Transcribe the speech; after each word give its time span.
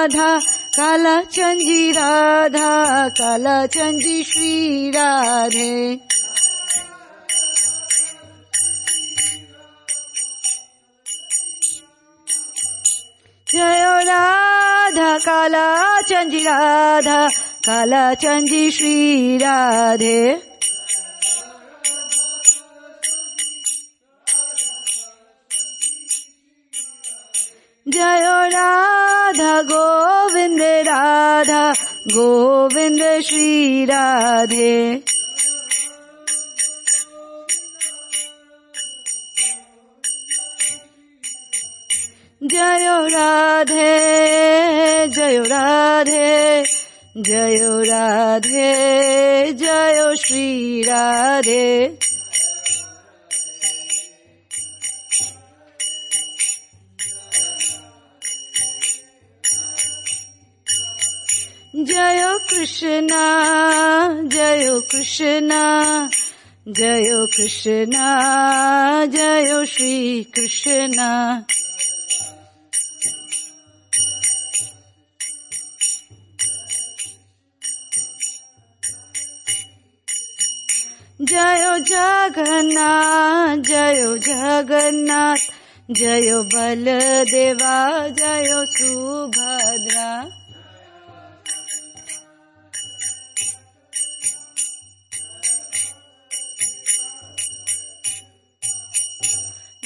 राधा 0.00 0.38
काला 0.76 1.20
चंजी 1.22 1.92
राधा 1.92 3.08
काला 3.08 3.66
चंजी 3.66 4.22
श्री 4.24 4.90
राधे। 4.90 5.96
जय 13.52 13.82
राधा 14.08 15.18
काला 15.18 16.00
चंजी 16.00 16.40
राधा 16.40 17.28
काला 17.66 18.14
चंजी 18.14 18.70
श्री 18.70 19.36
राधे। 19.36 20.49
जय 27.92 28.48
राधा, 28.52 29.62
गोविंद 29.62 30.62
राधा, 30.62 31.72
गोविंद 32.06 33.22
श्री 33.22 33.84
राधे। 33.84 35.02
जय 42.42 42.86
राधे 43.10 43.98
जय 45.08 45.38
राधे 45.38 46.64
जय 47.16 47.56
राधे, 47.62 49.52
जय 49.52 50.14
श्री 50.18 50.82
राधे। 50.82 51.98
कृष्णा 62.60 63.26
जय 64.22 64.80
कृष्णा 64.90 66.10
जय 66.68 67.26
कृष्णा 67.36 68.08
जय 69.06 69.66
श्री 69.66 70.24
कृष्णा। 70.24 71.44
जय 81.22 81.80
जगन्नाथ 81.80 83.56
जय 83.56 84.16
जगन्नाथ 84.18 85.36
जय 85.90 86.32
बलदेवा 86.54 88.08
जय 88.08 88.64
सुभद्रा 88.66 90.39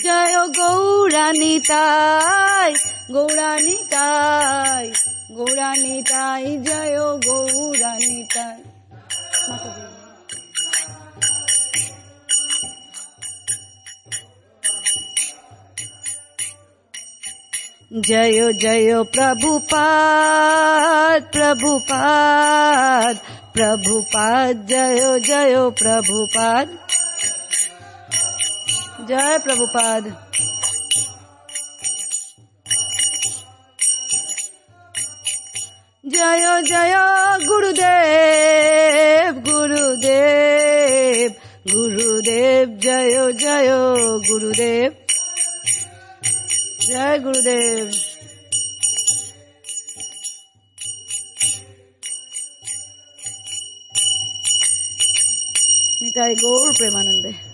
জয় 0.03 0.37
গৌরানিতাই 0.57 2.71
গৌরানিতাই 3.13 4.87
গৌরানিতাই 5.37 6.45
জয় 6.67 6.97
গৌরানিতাই 7.27 8.59
জয় 18.01 18.53
জয় 18.53 19.03
প্রভুপাদ 19.13 21.19
প্রভুপাদ 21.33 23.15
প্রভুপাদ 23.53 24.53
জয় 24.69 25.01
জয় 25.19 25.55
প্রভুপাদ 25.69 25.69
जय 25.69 25.69
प्रभुपाद 25.77 26.82
জয় 29.08 29.38
প্রভুপাদ। 29.38 30.02
জয় 36.14 36.62
জয় 36.62 36.94
গুরুদেব 37.48 39.32
গুরুদেব 39.48 41.30
গুরুদেব, 41.72 42.66
জয় 42.78 43.32
জয় 43.32 43.70
গুরুদেব। 44.28 44.92
জয় 46.80 47.18
গুরুদেব। 47.18 47.86
নিতাই 56.00 56.32
গৌর 56.34 56.72
প্রেমানন্দে। 56.78 57.53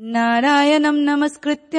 नारायणं 0.00 0.94
नमस्कृत्य। 0.94 1.78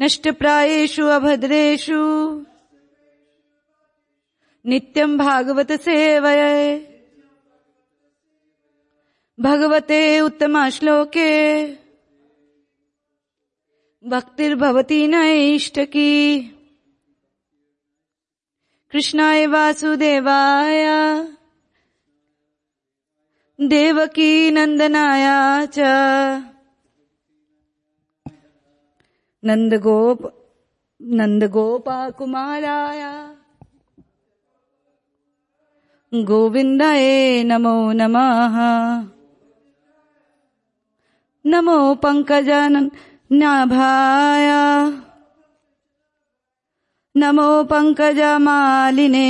नष्टप्रायेषु 0.01 1.05
अभद्रेषु। 1.05 2.41
नित्यम् 4.65 5.17
भागवत 5.17 5.71
सेवये 5.71 6.96
भगवते 9.39 10.19
उत्तमश्लोके। 10.19 11.67
भक्तिर्भवति 14.07 15.07
नैष्टकी 15.07 16.39
कृष्णाय 18.91 19.47
वासुदेवाय। 19.47 20.85
देवकी 23.61 24.51
नन्दनाय 24.51 25.67
च। 25.67 25.79
नन्दगोप 29.45 30.33
नन्दगोपाकुमाराय। 31.01 33.33
गोविन्दाय 36.13 37.43
नमो 37.43 37.91
नमः। 37.91 39.16
नमो 41.51 41.77
पङ्कजनाभाय 42.03 42.47
नमो 47.15 47.49
पङ्कजमालिने 47.71 49.29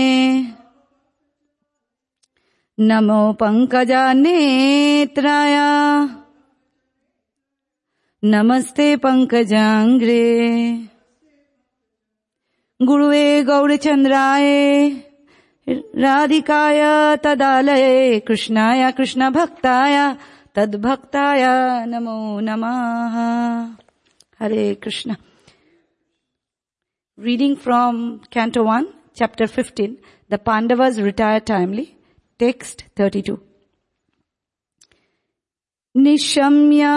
नमो 2.77 3.21
पङ्कजानेत्राय 3.41 4.35
नमस्ते 8.23 8.87
पङ्कजाङ्ग्रे 9.03 10.23
गुरुवे 12.79 13.27
गौरचन्द्राय 13.49 14.47
राधिकाय 16.03 16.81
तदालये 17.23 17.93
कृष्णाय 18.27 18.91
कृष्णभक्ताय 18.97 19.95
तद्भक्ताय 20.57 21.43
नमो 21.85 22.39
नमः। 22.39 23.15
Hare 24.39 24.75
Krishna. 24.75 25.15
Reading 27.19 27.55
from 27.65 28.19
Canto 28.35 28.63
1, 28.63 28.85
Chapter 29.21 29.47
15, 29.47 29.91
The 30.31 30.37
Pandavas 30.37 30.97
retire 30.97 31.45
timely, 31.45 31.85
text 32.41 32.83
32. 32.99 33.37
निशम्य 35.97 36.87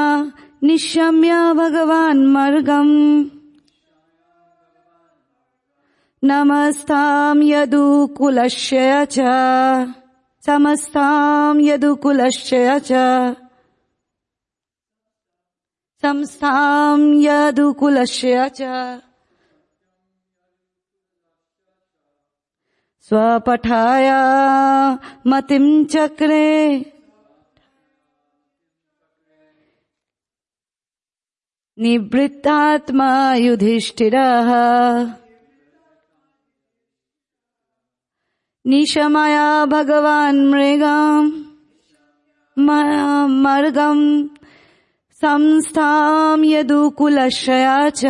निशम्य 0.62 1.52
भगवान् 1.54 2.26
मर्गम् 2.26 3.24
नमस्ताम् 6.24 7.42
यदुकुलस्य 7.42 9.06
च 9.06 9.20
समस्ताम् 10.46 11.60
यदुकुलस्य 11.60 12.80
च 12.80 12.92
संस्थाम् 16.02 17.24
यदुकुलस्य 17.24 18.50
च। 18.54 18.62
स्वपठाय 23.00 24.10
मतिम् 25.26 25.86
चक्रे। 25.86 26.80
निवृत्तात्मा 31.78 33.34
युधिष्ठिरः। 33.34 34.50
निशमया 38.66 39.66
भगवान् 39.66 40.50
मृगम् 40.50 41.32
मर्गम् 43.44 44.28
संस्थाम् 45.24 46.44
यदुकुलशया 46.44 47.90
च। 47.90 48.04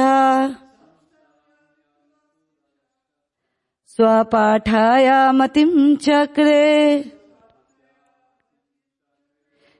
स्वपाठाय 3.86 5.32
मतिम् 5.32 5.96
चक्रे 5.96 6.68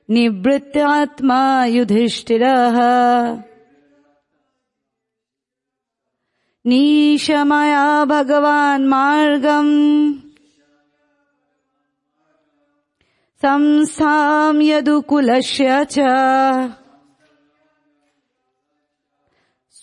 निवृत्तात्मा 0.09 1.65
युधिष्ठिरः 1.65 2.77
नीशमया 6.65 8.05
भगवान् 8.05 8.87
मार्गम्। 8.87 10.13
संस्थाम् 13.41 14.61
यदुकुलस्य 14.61 15.85
च 15.85 15.99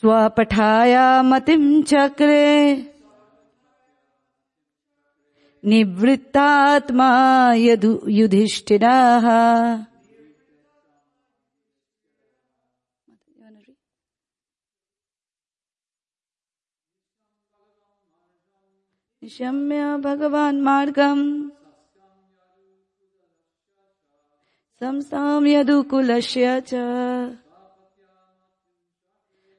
स्वपठाय 0.01 1.23
मतिम् 1.23 1.83
चक्रे। 1.83 2.77
निवृत्तात्मा 5.65 7.09
यदु 7.55 8.01
युधिष्ठिरः। 8.09 9.27
निशम्य 19.23 19.97
भगवान् 19.97 20.63
मार्गम्। 20.63 21.51
संस्थाम् 24.81 25.47
यदुकुलस्य 25.47 26.61
च। 26.61 26.75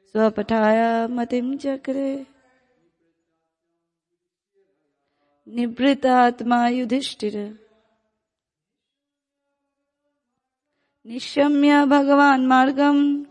स्वपठाय 0.09 1.07
मतिम् 1.07 1.57
चक्रे। 1.57 2.25
निवृतात्मा 5.47 6.67
युधिष्ठिर। 6.67 7.59
निशम्य 11.05 11.85
भगवान् 11.85 12.47
मार्गम्। 12.47 13.25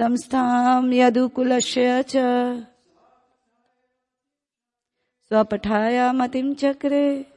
संस्थाम् 0.00 0.94
यदुकुलस्य 0.94 2.02
च। 2.02 2.16
स्वपठाय 5.28 6.12
मतिम् 6.12 6.54
चक्रे। 6.54 7.33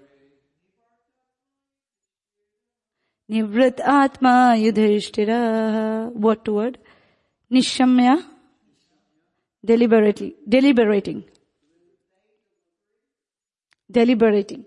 निवृत्त 3.33 3.81
आत्मा 3.91 4.33
Yudhishthir 4.59 5.31
what 6.25 6.49
word 6.55 6.79
nishamya 7.57 8.15
deliberately 9.71 10.29
deliberating 10.55 11.23
deliberating 13.99 14.65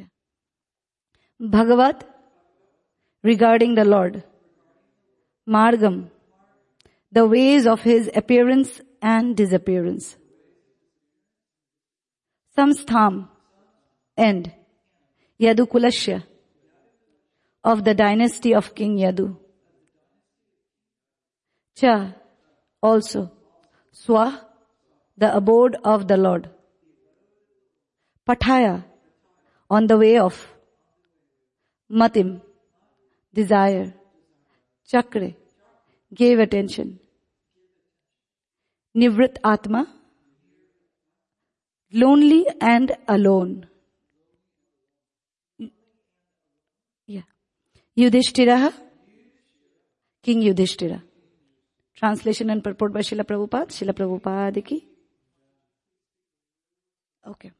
yeah. 0.00 0.10
bhagavat 1.54 2.04
regarding 3.30 3.78
the 3.80 3.86
lord 3.94 4.20
margam 5.56 5.96
the 7.12 7.26
ways 7.36 7.70
of 7.76 7.88
his 7.92 8.10
appearance 8.22 8.76
and 9.14 9.36
disappearance 9.42 10.10
samstham 12.58 13.18
end 14.28 14.52
yadukulashya 15.48 16.22
of 17.63 17.83
the 17.83 17.93
dynasty 17.93 18.53
of 18.53 18.73
King 18.75 18.97
Yadu. 18.97 19.37
Cha, 21.75 22.13
also, 22.81 23.31
Swa, 23.93 24.39
the 25.17 25.35
abode 25.35 25.75
of 25.83 26.07
the 26.07 26.17
Lord. 26.17 26.49
Pathaya, 28.27 28.83
on 29.69 29.87
the 29.87 29.97
way 29.97 30.17
of 30.17 30.47
Matim, 31.91 32.41
desire, 33.33 33.93
Chakre, 34.91 35.35
gave 36.13 36.39
attention. 36.39 36.99
Nivrit 38.95 39.37
Atma, 39.43 39.87
lonely 41.93 42.45
and 42.61 42.91
alone. 43.07 43.67
Yeah. 47.07 47.21
Yudhishthira, 47.99 48.73
King 50.23 50.41
Yudhishthira. 50.41 51.03
Translation 51.95 52.49
and 52.49 52.63
purport 52.63 52.93
by 52.93 53.01
Srila 53.01 53.25
Prabhupada. 53.25 53.67
Srila 53.67 53.93
Prabhupada 53.93 54.63
ki. 54.63 54.87
Okay. 57.27 57.51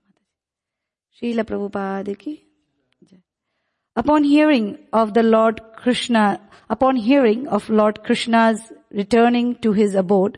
Srila 1.22 1.44
Prabhupada 1.44 2.18
ki. 2.18 2.46
Upon 3.98 4.24
hearing 4.24 4.78
of 4.94 5.14
the 5.14 5.24
Lord 5.24 5.60
Krishna, 5.76 6.40
upon 6.70 6.96
hearing 6.96 7.50
of 7.50 7.70
Lord 7.70 8.02
Krishna's 8.06 8.62
returning 8.92 9.56
to 9.56 9.74
his 9.74 9.94
abode, 9.94 10.38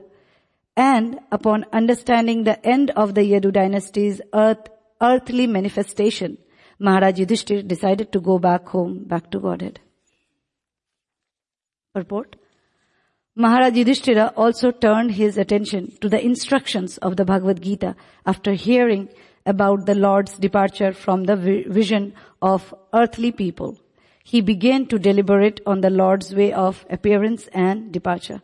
and 0.75 1.20
upon 1.31 1.65
understanding 1.72 2.43
the 2.43 2.58
end 2.65 2.89
of 2.91 3.13
the 3.13 3.22
Yadu 3.22 3.53
dynasty's 3.53 4.20
earth, 4.34 4.67
earthly 5.00 5.46
manifestation, 5.46 6.39
Maharaj 6.79 7.20
Yudhishthir 7.20 7.67
decided 7.67 8.12
to 8.13 8.20
go 8.20 8.39
back 8.39 8.67
home, 8.67 9.03
back 9.03 9.29
to 9.29 9.39
Godhead. 9.39 9.79
Purport. 11.93 12.38
Maharaj 13.36 13.75
Yudhishthira 13.75 14.33
also 14.38 14.71
turned 14.71 15.12
his 15.12 15.38
attention 15.38 15.91
to 16.00 16.07
the 16.07 16.24
instructions 16.24 16.98
of 17.00 17.17
the 17.17 17.25
Bhagavad 17.25 17.62
Gita 17.62 17.95
after 18.25 18.53
hearing 18.53 19.10
about 19.45 19.86
the 19.86 19.95
Lord's 19.95 20.38
departure 20.38 20.93
from 20.93 21.25
the 21.25 21.36
vision 21.36 22.13
of 22.41 22.74
earthly 22.93 23.31
people. 23.31 23.77
He 24.24 24.39
began 24.41 24.86
to 24.88 25.00
deliberate 25.00 25.60
on 25.65 25.81
the 25.81 25.89
Lord's 25.89 26.33
way 26.33 26.53
of 26.53 26.86
appearance 26.89 27.48
and 27.53 27.91
departure. 27.91 28.41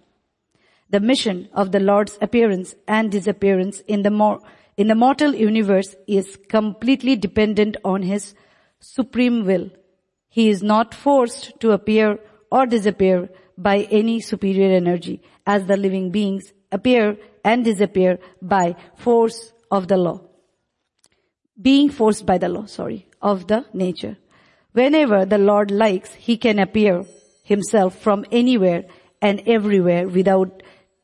The 0.89 0.99
mission 0.99 1.49
of 1.53 1.71
the 1.71 1.79
Lord's 1.79 2.17
appearance 2.21 2.75
and 2.87 3.11
disappearance 3.11 3.81
in 3.87 4.01
the 4.01 4.11
more, 4.11 4.39
in 4.75 4.87
the 4.87 4.95
mortal 4.95 5.35
universe 5.35 5.95
is 6.07 6.37
completely 6.49 7.15
dependent 7.15 7.77
on 7.85 8.01
His 8.01 8.33
supreme 8.79 9.45
will. 9.45 9.69
He 10.29 10.49
is 10.49 10.63
not 10.63 10.93
forced 10.93 11.59
to 11.59 11.71
appear 11.71 12.19
or 12.51 12.65
disappear 12.65 13.29
by 13.57 13.87
any 13.91 14.19
superior 14.19 14.75
energy 14.75 15.21
as 15.45 15.65
the 15.65 15.77
living 15.77 16.11
beings 16.11 16.53
appear 16.71 17.17
and 17.43 17.63
disappear 17.63 18.19
by 18.41 18.75
force 18.95 19.53
of 19.71 19.87
the 19.87 19.97
law 19.97 20.21
being 21.61 21.89
forced 21.89 22.25
by 22.25 22.37
the 22.37 22.49
law, 22.49 22.65
sorry, 22.65 23.07
of 23.21 23.47
the 23.47 23.65
nature. 23.73 24.17
Whenever 24.73 25.25
the 25.25 25.37
Lord 25.37 25.71
likes, 25.71 26.13
He 26.13 26.37
can 26.37 26.59
appear 26.59 27.03
Himself 27.43 27.97
from 27.99 28.25
anywhere 28.31 28.85
and 29.21 29.41
everywhere 29.47 30.07
without 30.07 30.61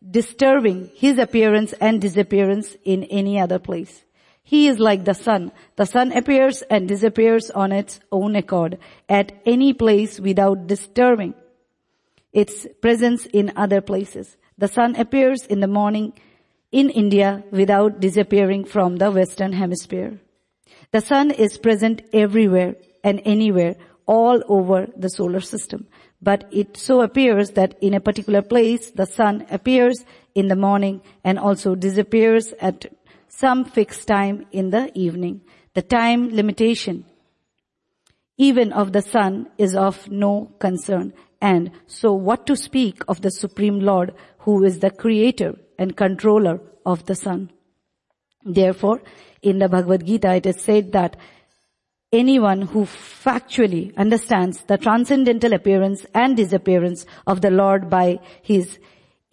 disturbing 0.07 0.91
His 0.95 1.17
appearance 1.17 1.73
and 1.73 1.99
disappearance 1.99 2.75
in 2.83 3.03
any 3.05 3.39
other 3.39 3.59
place. 3.59 4.02
He 4.43 4.67
is 4.67 4.77
like 4.77 5.05
the 5.05 5.13
sun. 5.13 5.51
The 5.77 5.85
sun 5.85 6.11
appears 6.11 6.61
and 6.63 6.87
disappears 6.87 7.49
on 7.49 7.71
its 7.71 7.99
own 8.11 8.35
accord 8.35 8.77
at 9.07 9.31
any 9.45 9.73
place 9.73 10.19
without 10.19 10.67
disturbing 10.67 11.33
its 12.33 12.67
presence 12.81 13.25
in 13.27 13.53
other 13.55 13.79
places. 13.79 14.35
The 14.57 14.67
sun 14.67 14.95
appears 14.95 15.45
in 15.45 15.61
the 15.61 15.67
morning 15.67 16.13
in 16.71 16.89
India 16.89 17.43
without 17.51 17.99
disappearing 17.99 18.65
from 18.65 18.97
the 18.97 19.11
western 19.11 19.53
hemisphere. 19.53 20.19
The 20.91 21.01
sun 21.01 21.31
is 21.31 21.57
present 21.57 22.01
everywhere 22.11 22.75
and 23.03 23.21
anywhere 23.25 23.75
all 24.05 24.43
over 24.47 24.87
the 24.97 25.09
solar 25.09 25.39
system. 25.39 25.87
But 26.21 26.47
it 26.51 26.77
so 26.77 27.01
appears 27.01 27.51
that 27.51 27.77
in 27.81 27.93
a 27.93 27.99
particular 27.99 28.41
place, 28.41 28.91
the 28.91 29.05
sun 29.05 29.45
appears 29.49 30.03
in 30.35 30.47
the 30.47 30.55
morning 30.55 31.01
and 31.23 31.37
also 31.37 31.75
disappears 31.75 32.53
at 32.59 32.85
some 33.37 33.65
fixed 33.65 34.07
time 34.07 34.45
in 34.51 34.69
the 34.69 34.91
evening. 34.93 35.41
The 35.73 35.81
time 35.81 36.29
limitation 36.29 37.05
even 38.37 38.73
of 38.73 38.93
the 38.93 39.01
sun 39.01 39.47
is 39.57 39.75
of 39.75 40.09
no 40.09 40.51
concern. 40.59 41.13
And 41.41 41.71
so 41.87 42.13
what 42.13 42.47
to 42.47 42.55
speak 42.55 43.03
of 43.07 43.21
the 43.21 43.31
Supreme 43.31 43.79
Lord 43.79 44.13
who 44.39 44.63
is 44.63 44.79
the 44.79 44.91
creator 44.91 45.55
and 45.77 45.95
controller 45.95 46.59
of 46.85 47.05
the 47.05 47.15
sun? 47.15 47.51
Therefore, 48.43 49.01
in 49.41 49.59
the 49.59 49.69
Bhagavad 49.69 50.05
Gita, 50.05 50.33
it 50.35 50.45
is 50.45 50.61
said 50.61 50.91
that 50.93 51.15
anyone 52.11 52.61
who 52.61 52.85
factually 52.85 53.95
understands 53.97 54.61
the 54.63 54.77
transcendental 54.77 55.53
appearance 55.53 56.05
and 56.13 56.35
disappearance 56.35 57.05
of 57.25 57.41
the 57.41 57.51
Lord 57.51 57.89
by 57.89 58.19
his 58.41 58.79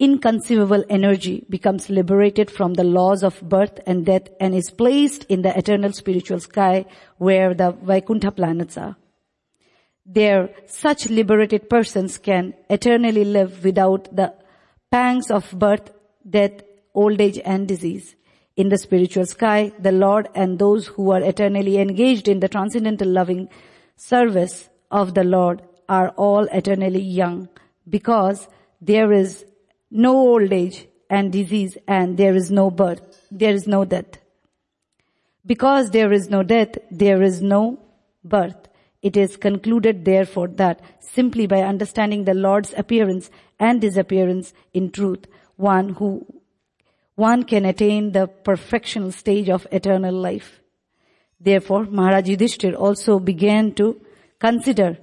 inconceivable 0.01 0.83
energy 0.89 1.45
becomes 1.47 1.87
liberated 1.87 2.49
from 2.49 2.73
the 2.73 2.83
laws 2.83 3.21
of 3.21 3.39
birth 3.47 3.79
and 3.85 4.03
death 4.03 4.27
and 4.39 4.55
is 4.55 4.71
placed 4.71 5.23
in 5.25 5.43
the 5.43 5.55
eternal 5.55 5.93
spiritual 5.93 6.39
sky 6.39 6.83
where 7.17 7.53
the 7.53 7.71
Vaikuntha 7.71 8.31
planets 8.31 8.77
are. 8.77 8.95
There, 10.03 10.49
such 10.65 11.07
liberated 11.07 11.69
persons 11.69 12.17
can 12.17 12.55
eternally 12.67 13.23
live 13.23 13.63
without 13.63 14.13
the 14.15 14.33
pangs 14.89 15.29
of 15.29 15.51
birth, 15.51 15.91
death, 16.27 16.63
old 16.95 17.21
age 17.21 17.39
and 17.45 17.67
disease 17.67 18.15
in 18.57 18.69
the 18.69 18.79
spiritual 18.79 19.27
sky, 19.27 19.71
the 19.79 19.91
Lord 19.91 20.29
and 20.33 20.57
those 20.57 20.87
who 20.87 21.11
are 21.11 21.21
eternally 21.21 21.77
engaged 21.77 22.27
in 22.27 22.39
the 22.39 22.49
transcendental 22.49 23.07
loving 23.07 23.49
service 23.95 24.67
of 24.89 25.13
the 25.13 25.23
Lord 25.23 25.61
are 25.87 26.09
all 26.09 26.45
eternally 26.45 27.01
young 27.01 27.49
because 27.87 28.47
there 28.81 29.13
is 29.13 29.45
no 29.91 30.17
old 30.17 30.51
age 30.51 30.87
and 31.09 31.31
disease 31.31 31.77
and 31.87 32.17
there 32.17 32.35
is 32.35 32.49
no 32.49 32.71
birth, 32.71 33.01
there 33.29 33.53
is 33.53 33.67
no 33.67 33.83
death. 33.85 34.17
Because 35.45 35.89
there 35.89 36.13
is 36.13 36.29
no 36.29 36.43
death, 36.43 36.77
there 36.89 37.21
is 37.21 37.41
no 37.41 37.79
birth. 38.23 38.69
It 39.01 39.17
is 39.17 39.35
concluded 39.35 40.05
therefore 40.05 40.47
that 40.49 40.81
simply 40.99 41.47
by 41.47 41.61
understanding 41.63 42.23
the 42.23 42.33
Lord's 42.33 42.73
appearance 42.77 43.29
and 43.59 43.81
disappearance 43.81 44.53
in 44.73 44.91
truth, 44.91 45.25
one 45.57 45.89
who 45.89 46.25
one 47.15 47.43
can 47.43 47.65
attain 47.65 48.13
the 48.13 48.27
perfectional 48.27 49.13
stage 49.13 49.49
of 49.49 49.67
eternal 49.71 50.15
life. 50.15 50.61
Therefore, 51.39 51.85
Maharaj 51.85 52.29
Yudhishthir 52.29 52.75
also 52.75 53.19
began 53.19 53.73
to 53.73 54.01
consider 54.39 54.97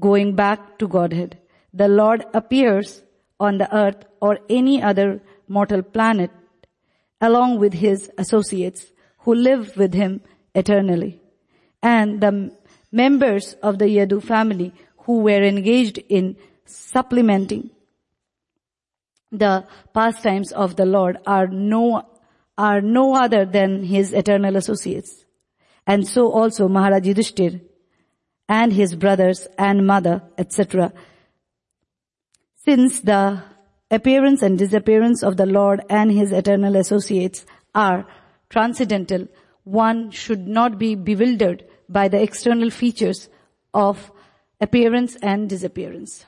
going 0.00 0.34
back 0.34 0.78
to 0.78 0.88
Godhead. 0.88 1.38
The 1.72 1.88
Lord 1.88 2.24
appears 2.32 3.03
on 3.40 3.58
the 3.58 3.74
earth 3.76 4.04
or 4.20 4.38
any 4.48 4.82
other 4.82 5.20
mortal 5.48 5.82
planet 5.82 6.30
along 7.20 7.58
with 7.58 7.72
his 7.74 8.10
associates 8.18 8.92
who 9.20 9.34
live 9.34 9.76
with 9.76 9.94
him 9.94 10.20
eternally. 10.54 11.20
And 11.82 12.20
the 12.20 12.52
members 12.92 13.54
of 13.62 13.78
the 13.78 13.86
Yadu 13.86 14.22
family 14.22 14.72
who 14.98 15.18
were 15.18 15.42
engaged 15.42 15.98
in 16.08 16.36
supplementing 16.64 17.70
the 19.32 19.66
pastimes 19.92 20.52
of 20.52 20.76
the 20.76 20.86
Lord 20.86 21.18
are 21.26 21.46
no, 21.46 22.06
are 22.56 22.80
no 22.80 23.14
other 23.14 23.44
than 23.44 23.82
his 23.82 24.12
eternal 24.12 24.56
associates. 24.56 25.24
And 25.86 26.06
so 26.06 26.30
also 26.30 26.68
Maharaj 26.68 27.02
Yudhishthir 27.02 27.60
and 28.48 28.72
his 28.72 28.94
brothers 28.94 29.46
and 29.58 29.86
mother, 29.86 30.22
etc. 30.38 30.92
Since 32.64 33.00
the 33.00 33.42
appearance 33.90 34.40
and 34.40 34.58
disappearance 34.58 35.22
of 35.22 35.36
the 35.36 35.44
Lord 35.44 35.82
and 35.90 36.10
his 36.10 36.32
eternal 36.32 36.76
associates 36.76 37.44
are 37.74 38.06
transcendental, 38.48 39.28
one 39.64 40.10
should 40.10 40.48
not 40.48 40.78
be 40.78 40.94
bewildered 40.94 41.64
by 41.90 42.08
the 42.08 42.22
external 42.22 42.70
features 42.70 43.28
of 43.74 44.10
appearance 44.62 45.16
and 45.16 45.46
disappearance. 45.46 46.24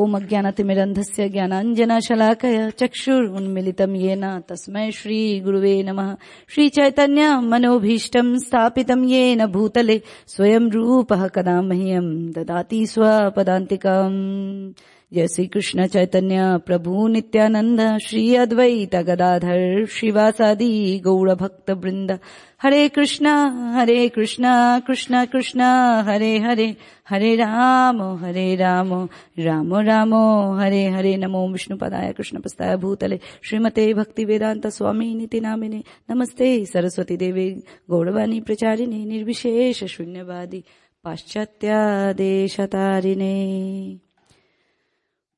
ओम 0.00 0.16
अज्ञानतिमिरन्धस्य 0.16 1.28
ज्ञानाञ्जनशलाकय 1.28 2.70
चक्षुरुन्मिलितं 2.70 3.94
येन 3.94 4.24
तस्मै 4.48 4.90
श्रीगुरुवे 4.90 5.82
नमः। 5.82 6.16
श्रीचैतन्य 6.48 7.40
मनोभीष्टम् 7.40 8.38
स्थापितं 8.38 9.04
येन 9.04 9.46
भूतले 9.46 10.00
स्वयं 10.26 10.70
रूप 10.70 11.12
कदा 11.12 11.62
मह्यम 11.62 12.32
ददाति 12.32 12.86
स्वपदान्तिकम्। 12.86 14.72
जय 15.12 15.28
श्री 15.28 15.46
कृष्ण 15.46 15.86
चैतन्य 15.86 16.36
प्रभु 16.66 17.08
नित्यानंद, 17.08 17.98
श्री 18.06 18.34
अद्वैत 18.34 18.96
गदाधर, 18.96 19.86
शिवासादि 19.86 21.00
गौड़ 21.04 21.30
भक्त 21.30 21.70
वृंद। 21.70 22.18
हरे 22.62 22.88
कृष्णा 22.88 23.46
हरे 23.74 24.08
कृष्णा, 24.08 24.78
कृष्ण 24.78 25.24
कृष्ण, 25.24 25.60
हरे 26.06 26.38
हरे 26.38 26.76
हरे 27.08 27.36
राम 27.36 28.02
हरे 28.02 28.56
राम 28.56 29.08
राम 29.38 29.76
राम, 29.76 30.14
हरे 30.60 30.88
हरे। 30.88 31.16
नमो 31.16 31.48
विष्णुपदाय 31.48 32.12
कृष्ण 32.12 32.40
प्रस्ताय 32.40 32.76
भूतले। 32.76 33.20
श्रीमते 33.42 33.94
भक्ति 33.94 34.24
वेदांत 34.24 34.66
स्वामी 34.66 35.14
निति 35.14 35.40
नामिने 35.40 35.82
नमस्ते 36.10 36.66
सरस्वती 36.66 37.16
देवी, 37.16 37.50
गौरवाणी 37.90 38.40
प्रचारिणे, 38.40 39.04
निर्विशेष 39.04 39.84
शून्यवादी, 39.84 40.64
पाश्चात्यादेशतारिणे। 41.04 42.10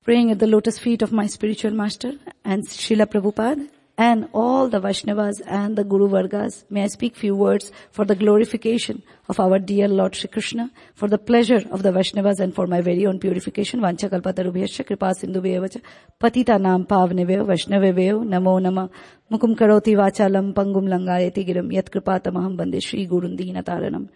Praying 0.05 0.31
at 0.31 0.39
the 0.39 0.47
lotus 0.47 0.79
feet 0.79 1.03
of 1.03 1.13
my 1.13 1.27
spiritual 1.27 1.71
master 1.71 2.13
and 2.45 2.67
Srila 2.67 3.07
Prabhupada 3.07 3.69
and 3.97 4.29
all 4.33 4.69
the 4.69 4.81
Vaishnavas 4.81 5.41
and 5.47 5.77
the 5.77 5.85
Guru 5.85 6.09
Vargas. 6.09 6.65
May 6.71 6.85
I 6.85 6.87
speak 6.87 7.15
few 7.15 7.37
words 7.37 7.71
for 7.91 8.05
the 8.05 8.17
glorification 8.17 9.03
of 9.29 9.39
our 9.39 9.59
dear 9.59 9.87
Lord 9.87 10.17
Shri 10.17 10.29
Krishna, 10.29 10.71
for 10.95 11.09
the 11.09 11.19
pleasure 11.19 11.63
of 11.71 11.83
the 11.83 11.93
Vaishnavas 11.93 12.41
and 12.41 12.55
for 12.55 12.67
my 12.67 12.81
very 12.81 13.07
own 13.07 13.19
purification. 13.19 13.81
Vancha 13.81 14.09
kalpatarubhyascha 14.09 14.87
kripa 14.87 15.15
sindhu 15.15 15.81
patita 16.21 16.61
nam 16.61 16.87
pavneveyo 16.87 17.45
vaishnaveveyo 17.45 18.25
namo 18.25 18.61
nama 18.61 18.91
mukum 19.31 19.55
karoti 19.55 19.95
vachalam 19.95 20.53
pangum 20.55 20.89
langayati 20.89 21.47
giram 21.47 21.73
yat 21.73 21.91
kripatamaham 21.91 22.57
bande 22.57 22.83
Shri 22.83 23.07
Gurundina 23.07 23.63
taranam 23.63 24.09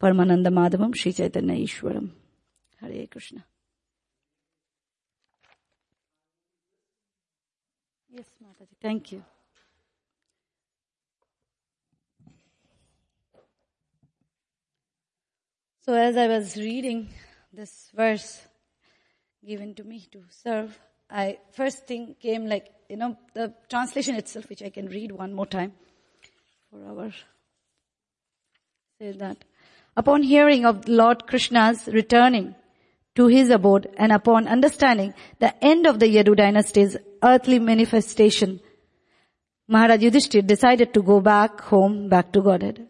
Paramananda 0.00 0.48
Madhavam 0.48 0.96
Shri 0.96 1.12
Chaitanya 1.12 1.54
Ishwaram. 1.54 2.10
Hare 2.80 3.06
Krishna. 3.06 3.44
Yes, 8.12 8.26
Mataji. 8.42 8.76
Thank 8.82 9.12
you. 9.12 9.22
So 15.82 15.94
as 15.94 16.16
I 16.16 16.26
was 16.26 16.56
reading 16.56 17.08
this 17.52 17.90
verse 17.94 18.42
given 19.46 19.74
to 19.74 19.84
me 19.84 20.06
to 20.12 20.22
serve, 20.28 20.78
I 21.08 21.38
first 21.52 21.86
thing 21.86 22.16
came 22.20 22.46
like, 22.46 22.68
you 22.88 22.96
know, 22.96 23.16
the 23.34 23.54
translation 23.68 24.16
itself, 24.16 24.48
which 24.50 24.62
I 24.62 24.70
can 24.70 24.88
read 24.88 25.12
one 25.12 25.32
more 25.32 25.46
time 25.46 25.72
for 26.70 26.84
our, 26.84 27.12
say 28.98 29.12
that. 29.12 29.38
Upon 29.96 30.22
hearing 30.22 30.64
of 30.64 30.88
Lord 30.88 31.26
Krishna's 31.26 31.86
returning 31.86 32.54
to 33.20 33.26
his 33.26 33.50
abode 33.50 33.88
and 33.98 34.12
upon 34.12 34.48
understanding 34.48 35.12
the 35.40 35.52
end 35.62 35.86
of 35.86 35.98
the 36.00 36.06
Yadu 36.06 36.34
dynasty's 36.36 36.96
earthly 37.22 37.58
manifestation, 37.58 38.60
Maharaj 39.68 40.00
Yudhishthir 40.00 40.46
decided 40.46 40.94
to 40.94 41.02
go 41.02 41.20
back 41.20 41.60
home, 41.72 42.08
back 42.08 42.32
to 42.32 42.40
Godhead. 42.40 42.86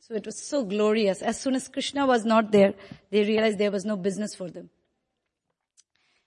So 0.00 0.14
it 0.14 0.26
was 0.26 0.38
so 0.38 0.64
glorious. 0.64 1.22
As 1.22 1.40
soon 1.40 1.54
as 1.54 1.66
Krishna 1.68 2.06
was 2.06 2.26
not 2.26 2.52
there, 2.52 2.74
they 3.10 3.24
realized 3.24 3.58
there 3.58 3.70
was 3.70 3.86
no 3.86 3.96
business 3.96 4.34
for 4.34 4.50
them. 4.50 4.68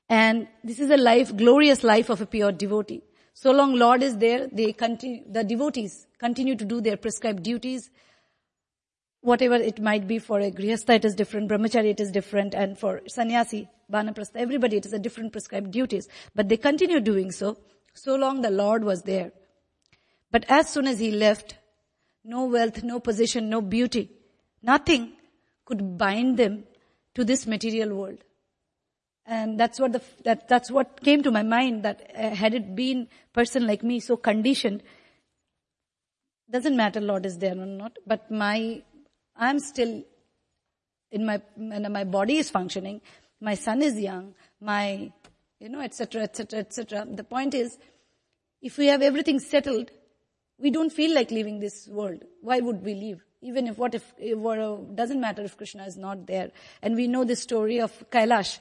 And 0.10 0.48
this 0.64 0.80
is 0.80 0.90
a 0.90 0.98
life, 0.98 1.36
glorious 1.38 1.84
life 1.84 2.10
of 2.10 2.22
a 2.22 2.26
pure 2.26 2.52
devotee. 2.52 3.04
So 3.36 3.52
long 3.52 3.76
Lord 3.76 4.02
is 4.02 4.18
there, 4.18 4.48
they 4.52 4.74
continue, 4.74 5.22
the 5.30 5.44
devotees 5.44 6.08
continue 6.18 6.56
to 6.56 6.66
do 6.66 6.82
their 6.82 6.98
prescribed 6.98 7.44
duties, 7.44 7.92
whatever 9.28 9.56
it 9.56 9.82
might 9.82 10.08
be 10.08 10.20
for 10.20 10.40
a 10.40 10.50
grihastha, 10.50 10.96
it 10.96 11.06
is 11.06 11.14
different, 11.14 11.50
brahmachari, 11.50 11.90
it 11.90 12.00
is 12.00 12.12
different, 12.12 12.54
and 12.54 12.80
for 12.80 13.02
sannyasi, 13.08 13.68
vanaprastha, 13.92 14.38
everybody, 14.38 14.78
it 14.78 14.86
is 14.86 14.94
a 14.94 15.00
different 15.00 15.34
prescribed 15.34 15.72
duties. 15.72 16.08
But 16.34 16.48
they 16.48 16.56
continue 16.56 17.02
doing 17.02 17.32
so, 17.32 17.58
so 17.94 18.16
long 18.16 18.42
the 18.42 18.50
Lord 18.50 18.86
was 18.86 19.04
there. 19.04 19.34
But 20.32 20.46
as 20.48 20.70
soon 20.70 20.88
as 20.88 21.00
he 21.00 21.12
left, 21.12 21.58
no 22.24 22.46
wealth, 22.46 22.84
no 22.84 23.02
position, 23.02 23.50
no 23.50 23.60
beauty, 23.60 24.10
nothing 24.64 25.12
could 25.66 25.98
bind 25.98 26.38
them 26.38 26.64
to 27.16 27.26
this 27.26 27.46
material 27.46 27.96
world. 27.96 28.20
And 29.26 29.60
that's 29.60 29.78
what 29.78 29.92
the, 29.92 30.02
that, 30.24 30.48
that's 30.48 30.72
what 30.72 31.02
came 31.04 31.22
to 31.24 31.32
my 31.32 31.44
mind 31.44 31.84
that 31.84 32.12
uh, 32.18 32.30
had 32.30 32.54
it 32.54 32.78
been 32.78 33.10
person 33.34 33.68
like 33.68 33.84
me 33.84 34.00
so 34.00 34.16
conditioned, 34.16 34.84
doesn't 36.50 36.78
matter 36.78 37.02
Lord 37.02 37.26
is 37.26 37.38
there 37.40 37.52
or 37.52 37.66
not, 37.66 37.98
but 38.06 38.32
my 38.32 38.84
I'm 39.38 39.60
still 39.60 40.04
in 41.12 41.26
my, 41.26 41.42
my 41.58 42.04
body 42.04 42.38
is 42.38 42.50
functioning, 42.50 43.02
my 43.40 43.56
son 43.56 43.82
is 43.82 44.00
young, 44.00 44.34
my, 44.60 45.12
you 45.60 45.70
know, 45.70 45.82
etc., 45.82 46.24
etc., 46.24 46.60
etc. 46.60 47.06
The 47.10 47.24
point 47.24 47.54
is, 47.54 47.78
if 48.62 48.78
we 48.78 48.88
have 48.88 49.02
everything 49.02 49.40
settled, 49.40 49.92
we 50.60 50.72
don't 50.72 50.92
feel 50.92 51.14
like 51.14 51.32
leaving 51.32 51.60
this 51.60 51.88
world. 51.88 52.24
Why 52.42 52.60
would 52.60 52.84
we 52.84 52.96
leave? 52.96 53.24
Even 53.42 53.68
if 53.68 53.78
what 53.78 53.94
if, 53.94 54.14
if 54.18 54.38
what, 54.38 54.96
doesn't 54.96 55.22
matter 55.22 55.44
if 55.44 55.56
Krishna 55.56 55.86
is 55.86 55.96
not 55.96 56.26
there. 56.26 56.52
And 56.82 56.96
we 56.96 57.08
know 57.08 57.24
the 57.24 57.36
story 57.36 57.80
of 57.80 57.92
Kailash. 58.10 58.60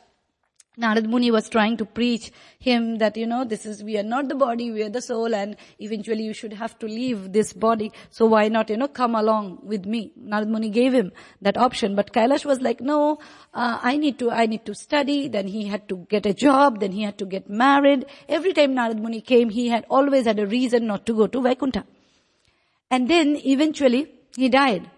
Narad 0.78 1.06
Muni 1.08 1.30
was 1.30 1.48
trying 1.48 1.78
to 1.78 1.86
preach 1.86 2.30
him 2.58 2.98
that, 2.98 3.16
you 3.16 3.26
know, 3.26 3.44
this 3.44 3.64
is, 3.64 3.82
we 3.82 3.96
are 3.96 4.02
not 4.02 4.28
the 4.28 4.34
body, 4.34 4.70
we 4.70 4.82
are 4.82 4.90
the 4.90 5.00
soul 5.00 5.34
and 5.34 5.56
eventually 5.78 6.22
you 6.22 6.34
should 6.34 6.52
have 6.52 6.78
to 6.80 6.86
leave 6.86 7.32
this 7.32 7.54
body. 7.54 7.90
So 8.10 8.26
why 8.26 8.48
not, 8.48 8.68
you 8.68 8.76
know, 8.76 8.88
come 8.88 9.14
along 9.14 9.60
with 9.62 9.86
me? 9.86 10.12
Narad 10.22 10.48
Muni 10.48 10.68
gave 10.68 10.92
him 10.92 11.12
that 11.40 11.56
option. 11.56 11.94
But 11.94 12.12
Kailash 12.12 12.44
was 12.44 12.60
like, 12.60 12.82
no, 12.82 13.18
uh, 13.54 13.78
I 13.82 13.96
need 13.96 14.18
to, 14.18 14.30
I 14.30 14.44
need 14.44 14.66
to 14.66 14.74
study. 14.74 15.28
Then 15.28 15.46
he 15.46 15.66
had 15.66 15.88
to 15.88 16.06
get 16.10 16.26
a 16.26 16.34
job. 16.34 16.80
Then 16.80 16.92
he 16.92 17.02
had 17.04 17.16
to 17.18 17.24
get 17.24 17.48
married. 17.48 18.04
Every 18.28 18.52
time 18.52 18.74
Narad 18.74 18.98
Muni 18.98 19.22
came, 19.22 19.48
he 19.48 19.68
had 19.68 19.86
always 19.88 20.26
had 20.26 20.38
a 20.38 20.46
reason 20.46 20.86
not 20.86 21.06
to 21.06 21.14
go 21.14 21.26
to 21.26 21.40
Vaikuntha. 21.40 21.86
And 22.90 23.08
then 23.08 23.40
eventually 23.46 24.12
he 24.36 24.50
died. 24.50 24.90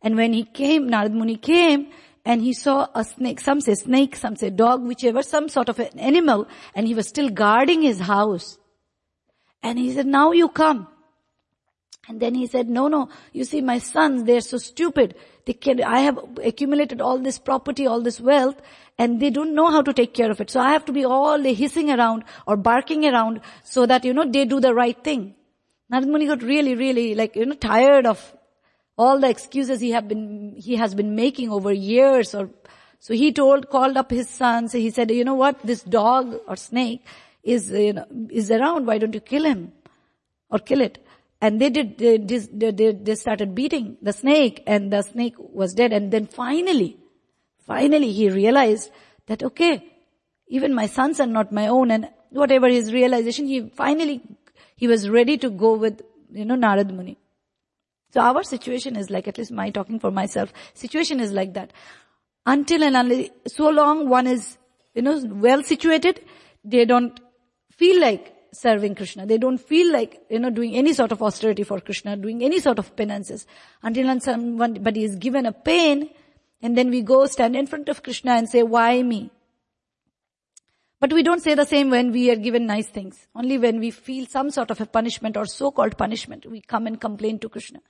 And 0.00 0.16
when 0.16 0.32
he 0.32 0.44
came, 0.44 0.88
Narad 0.88 1.12
Muni 1.12 1.36
came, 1.36 1.88
and 2.26 2.42
he 2.42 2.52
saw 2.52 2.88
a 2.92 3.04
snake, 3.04 3.40
some 3.40 3.60
say 3.60 3.74
snake, 3.74 4.16
some 4.16 4.34
say 4.34 4.50
dog, 4.50 4.82
whichever, 4.82 5.22
some 5.22 5.48
sort 5.48 5.68
of 5.68 5.78
an 5.78 5.96
animal, 5.98 6.48
and 6.74 6.88
he 6.88 6.94
was 6.94 7.06
still 7.06 7.28
guarding 7.28 7.82
his 7.82 8.00
house. 8.00 8.58
And 9.62 9.78
he 9.78 9.92
said, 9.94 10.06
now 10.06 10.32
you 10.32 10.48
come. 10.48 10.88
And 12.08 12.20
then 12.20 12.34
he 12.34 12.48
said, 12.48 12.68
no, 12.68 12.88
no, 12.88 13.08
you 13.32 13.44
see 13.44 13.60
my 13.60 13.78
sons, 13.78 14.24
they're 14.24 14.40
so 14.40 14.58
stupid. 14.58 15.14
They 15.44 15.52
can, 15.52 15.82
I 15.84 16.00
have 16.00 16.18
accumulated 16.42 17.00
all 17.00 17.18
this 17.18 17.38
property, 17.38 17.86
all 17.86 18.00
this 18.00 18.20
wealth, 18.20 18.60
and 18.98 19.20
they 19.20 19.30
don't 19.30 19.54
know 19.54 19.70
how 19.70 19.82
to 19.82 19.92
take 19.92 20.12
care 20.12 20.30
of 20.30 20.40
it. 20.40 20.50
So 20.50 20.58
I 20.58 20.72
have 20.72 20.84
to 20.86 20.92
be 20.92 21.04
all 21.04 21.40
the 21.40 21.54
hissing 21.54 21.92
around 21.92 22.24
or 22.44 22.56
barking 22.56 23.06
around 23.06 23.40
so 23.62 23.86
that, 23.86 24.04
you 24.04 24.12
know, 24.12 24.28
they 24.28 24.44
do 24.44 24.58
the 24.58 24.74
right 24.74 25.02
thing. 25.02 25.36
Narad 25.92 26.06
Muni 26.06 26.26
got 26.26 26.42
really, 26.42 26.74
really 26.74 27.14
like, 27.14 27.36
you 27.36 27.46
know, 27.46 27.54
tired 27.54 28.04
of 28.04 28.35
all 28.98 29.20
the 29.20 29.28
excuses 29.28 29.80
he 29.80 29.90
have 29.90 30.08
been, 30.08 30.54
he 30.56 30.76
has 30.76 30.94
been 30.94 31.14
making 31.14 31.50
over 31.50 31.72
years 31.72 32.34
or, 32.34 32.50
so 32.98 33.14
he 33.14 33.32
told, 33.32 33.68
called 33.68 33.96
up 33.96 34.10
his 34.10 34.28
sons, 34.28 34.72
he 34.72 34.90
said, 34.90 35.10
you 35.10 35.24
know 35.24 35.34
what, 35.34 35.60
this 35.62 35.82
dog 35.82 36.36
or 36.48 36.56
snake 36.56 37.04
is, 37.42 37.70
you 37.70 37.92
know, 37.92 38.06
is 38.30 38.50
around, 38.50 38.86
why 38.86 38.98
don't 38.98 39.14
you 39.14 39.20
kill 39.20 39.44
him? 39.44 39.72
Or 40.50 40.58
kill 40.58 40.80
it? 40.80 41.04
And 41.40 41.60
they 41.60 41.68
did, 41.68 41.98
they, 41.98 42.16
they, 42.16 42.92
they 42.92 43.14
started 43.14 43.54
beating 43.54 43.98
the 44.00 44.12
snake 44.12 44.62
and 44.66 44.90
the 44.92 45.02
snake 45.02 45.34
was 45.38 45.74
dead 45.74 45.92
and 45.92 46.10
then 46.10 46.26
finally, 46.26 46.96
finally 47.66 48.12
he 48.12 48.30
realized 48.30 48.90
that 49.26 49.42
okay, 49.42 49.84
even 50.48 50.74
my 50.74 50.86
sons 50.86 51.20
are 51.20 51.26
not 51.26 51.52
my 51.52 51.68
own 51.68 51.90
and 51.90 52.08
whatever 52.30 52.68
his 52.68 52.92
realization, 52.92 53.46
he 53.46 53.68
finally, 53.68 54.22
he 54.76 54.88
was 54.88 55.08
ready 55.08 55.36
to 55.36 55.50
go 55.50 55.74
with, 55.74 56.00
you 56.32 56.44
know, 56.44 56.56
Narad 56.56 56.90
Muni. 56.90 57.18
So 58.12 58.20
our 58.20 58.42
situation 58.42 58.96
is 58.96 59.10
like, 59.10 59.28
at 59.28 59.38
least 59.38 59.52
my 59.52 59.70
talking 59.70 59.98
for 59.98 60.10
myself, 60.10 60.52
situation 60.74 61.20
is 61.20 61.32
like 61.32 61.54
that. 61.54 61.72
Until 62.46 62.84
and 62.84 63.30
so 63.46 63.68
long 63.68 64.08
one 64.08 64.26
is, 64.26 64.56
you 64.94 65.02
know, 65.02 65.20
well 65.26 65.62
situated, 65.62 66.20
they 66.64 66.84
don't 66.84 67.18
feel 67.72 68.00
like 68.00 68.34
serving 68.52 68.94
Krishna. 68.94 69.26
They 69.26 69.38
don't 69.38 69.58
feel 69.58 69.92
like, 69.92 70.22
you 70.30 70.38
know, 70.38 70.50
doing 70.50 70.74
any 70.74 70.92
sort 70.92 71.12
of 71.12 71.22
austerity 71.22 71.62
for 71.62 71.80
Krishna, 71.80 72.16
doing 72.16 72.42
any 72.42 72.60
sort 72.60 72.78
of 72.78 72.96
penances. 72.96 73.46
Until 73.82 74.08
and 74.08 74.22
somebody 74.22 75.04
is 75.04 75.16
given 75.16 75.44
a 75.44 75.52
pain, 75.52 76.08
and 76.62 76.76
then 76.76 76.90
we 76.90 77.02
go 77.02 77.26
stand 77.26 77.54
in 77.54 77.66
front 77.66 77.88
of 77.88 78.02
Krishna 78.02 78.32
and 78.32 78.48
say, 78.48 78.62
why 78.62 79.02
me? 79.02 79.30
But 80.98 81.12
we 81.12 81.22
don't 81.22 81.42
say 81.42 81.54
the 81.54 81.66
same 81.66 81.90
when 81.90 82.10
we 82.10 82.30
are 82.30 82.36
given 82.36 82.66
nice 82.66 82.86
things. 82.86 83.26
Only 83.34 83.58
when 83.58 83.78
we 83.80 83.90
feel 83.90 84.26
some 84.26 84.50
sort 84.50 84.70
of 84.70 84.80
a 84.80 84.86
punishment 84.86 85.36
or 85.36 85.44
so-called 85.44 85.98
punishment, 85.98 86.46
we 86.46 86.62
come 86.62 86.86
and 86.86 86.98
complain 86.98 87.38
to 87.40 87.50
Krishna. 87.50 87.80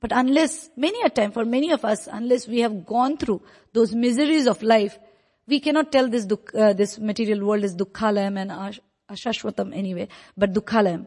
But 0.00 0.12
unless, 0.12 0.70
many 0.76 1.00
a 1.02 1.10
time 1.10 1.32
for 1.32 1.44
many 1.44 1.72
of 1.72 1.84
us, 1.84 2.08
unless 2.10 2.46
we 2.46 2.60
have 2.60 2.86
gone 2.86 3.16
through 3.16 3.42
those 3.72 3.94
miseries 3.94 4.46
of 4.46 4.62
life, 4.62 4.98
we 5.46 5.60
cannot 5.60 5.90
tell 5.90 6.08
this 6.08 6.26
uh, 6.54 6.72
this 6.74 6.98
material 6.98 7.44
world 7.44 7.64
is 7.64 7.74
dukkhalayam 7.74 8.38
and 8.38 8.52
ash, 8.52 8.80
ashashvatam 9.10 9.74
anyway, 9.74 10.08
but 10.36 10.52
dukkhalayam. 10.52 11.06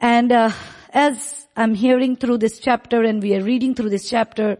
And 0.00 0.32
uh, 0.32 0.50
as 0.92 1.46
I'm 1.56 1.74
hearing 1.74 2.16
through 2.16 2.38
this 2.38 2.58
chapter 2.58 3.02
and 3.02 3.22
we 3.22 3.34
are 3.34 3.42
reading 3.42 3.74
through 3.74 3.90
this 3.90 4.08
chapter, 4.08 4.58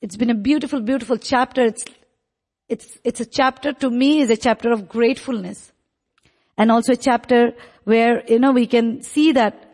it's 0.00 0.16
been 0.16 0.30
a 0.30 0.34
beautiful, 0.34 0.80
beautiful 0.80 1.16
chapter. 1.16 1.62
It's 1.62 1.84
it's, 2.68 2.98
it's 3.04 3.20
a 3.20 3.26
chapter 3.26 3.74
to 3.74 3.90
me 3.90 4.20
is 4.20 4.30
a 4.30 4.36
chapter 4.36 4.72
of 4.72 4.88
gratefulness. 4.88 5.72
And 6.56 6.72
also 6.72 6.92
a 6.92 6.96
chapter 6.96 7.52
where, 7.84 8.24
you 8.26 8.38
know, 8.38 8.52
we 8.52 8.66
can 8.66 9.02
see 9.02 9.32
that 9.32 9.71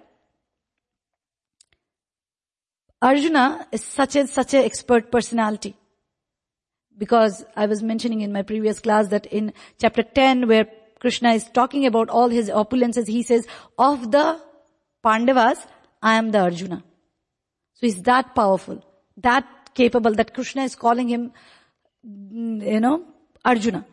Arjuna 3.01 3.67
is 3.71 3.85
such 3.85 4.17
a, 4.17 4.27
such 4.27 4.55
an 4.55 4.65
expert 4.65 5.11
personality. 5.13 5.77
Because 6.97 7.45
I 7.55 7.67
was 7.67 7.83
mentioning 7.83 8.23
in 8.23 8.33
my 8.33 8.43
previous 8.43 8.81
class 8.81 9.09
that 9.09 9.27
in 9.27 9.53
chapter 9.79 10.03
10 10.03 10.49
where 10.49 10.67
Krishna 10.99 11.31
is 11.31 11.49
talking 11.55 11.87
about 11.87 12.09
all 12.09 12.29
his 12.29 12.51
opulences, 12.51 13.07
he 13.07 13.23
says, 13.23 13.47
of 13.79 14.11
the 14.11 14.41
Pandavas, 15.03 15.65
I 16.03 16.17
am 16.17 16.33
the 16.33 16.41
Arjuna. 16.41 16.83
So 17.75 17.87
he's 17.87 18.03
that 18.03 18.35
powerful, 18.35 18.85
that 19.19 19.47
capable 19.75 20.13
that 20.15 20.35
Krishna 20.35 20.65
is 20.65 20.75
calling 20.75 21.09
him, 21.09 21.33
you 22.03 22.81
know, 22.81 23.05
Arjuna. 23.45 23.87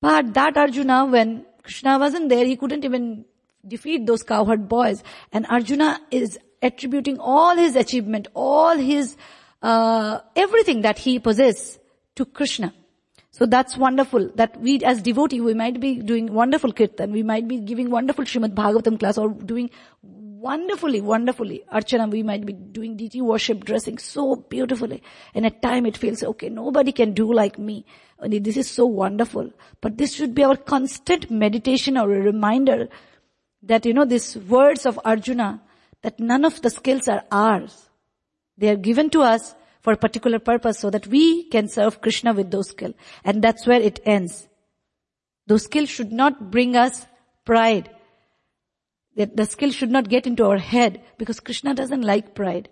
But 0.00 0.34
that 0.34 0.56
Arjuna, 0.56 1.06
when 1.06 1.46
Krishna 1.62 1.98
wasn't 1.98 2.28
there, 2.28 2.44
he 2.44 2.56
couldn't 2.56 2.84
even 2.84 3.24
defeat 3.66 4.06
those 4.06 4.24
cowherd 4.24 4.68
boys. 4.68 5.04
And 5.32 5.46
Arjuna 5.46 6.00
is 6.10 6.38
attributing 6.62 7.18
all 7.18 7.56
his 7.56 7.76
achievement, 7.76 8.28
all 8.34 8.76
his, 8.76 9.16
uh, 9.62 10.20
everything 10.36 10.82
that 10.82 10.98
he 10.98 11.18
possesses 11.18 11.78
to 12.16 12.24
Krishna. 12.24 12.74
So 13.32 13.46
that's 13.46 13.76
wonderful 13.76 14.30
that 14.34 14.60
we 14.60 14.82
as 14.84 15.00
devotee, 15.02 15.40
we 15.40 15.54
might 15.54 15.80
be 15.80 15.96
doing 15.96 16.32
wonderful 16.32 16.72
kirtan, 16.72 17.12
we 17.12 17.22
might 17.22 17.46
be 17.46 17.60
giving 17.60 17.88
wonderful 17.88 18.24
Srimad 18.24 18.54
Bhagavatam 18.54 18.98
class 18.98 19.16
or 19.16 19.30
doing 19.30 19.70
wonderfully, 20.02 21.00
wonderfully. 21.00 21.62
Archana, 21.72 22.10
we 22.10 22.22
might 22.22 22.44
be 22.44 22.54
doing 22.54 22.96
deity 22.96 23.20
worship, 23.20 23.64
dressing 23.64 23.98
so 23.98 24.36
beautifully. 24.36 25.02
And 25.34 25.46
at 25.46 25.62
time 25.62 25.86
it 25.86 25.96
feels, 25.96 26.22
okay, 26.22 26.48
nobody 26.48 26.92
can 26.92 27.12
do 27.12 27.32
like 27.32 27.58
me. 27.58 27.84
This 28.22 28.56
is 28.56 28.68
so 28.68 28.86
wonderful. 28.86 29.50
But 29.80 29.98
this 29.98 30.14
should 30.14 30.34
be 30.34 30.42
our 30.42 30.56
constant 30.56 31.30
meditation 31.30 31.96
or 31.96 32.12
a 32.12 32.20
reminder 32.20 32.88
that, 33.62 33.84
you 33.84 33.92
know, 33.92 34.06
these 34.06 34.36
words 34.36 34.86
of 34.86 34.98
Arjuna, 35.04 35.60
that 36.02 36.18
none 36.18 36.44
of 36.44 36.60
the 36.62 36.70
skills 36.70 37.08
are 37.08 37.24
ours. 37.30 37.88
They 38.56 38.68
are 38.68 38.76
given 38.76 39.10
to 39.10 39.22
us 39.22 39.54
for 39.80 39.92
a 39.92 39.96
particular 39.96 40.38
purpose 40.38 40.78
so 40.78 40.90
that 40.90 41.06
we 41.06 41.48
can 41.48 41.68
serve 41.68 42.00
Krishna 42.00 42.32
with 42.32 42.50
those 42.50 42.70
skills. 42.70 42.94
And 43.24 43.42
that's 43.42 43.66
where 43.66 43.80
it 43.80 44.00
ends. 44.04 44.48
Those 45.46 45.64
skills 45.64 45.88
should 45.88 46.12
not 46.12 46.50
bring 46.50 46.76
us 46.76 47.06
pride. 47.44 47.90
The 49.16 49.46
skill 49.46 49.70
should 49.70 49.90
not 49.90 50.08
get 50.08 50.26
into 50.26 50.46
our 50.46 50.58
head 50.58 51.02
because 51.18 51.40
Krishna 51.40 51.74
doesn't 51.74 52.02
like 52.02 52.34
pride. 52.34 52.68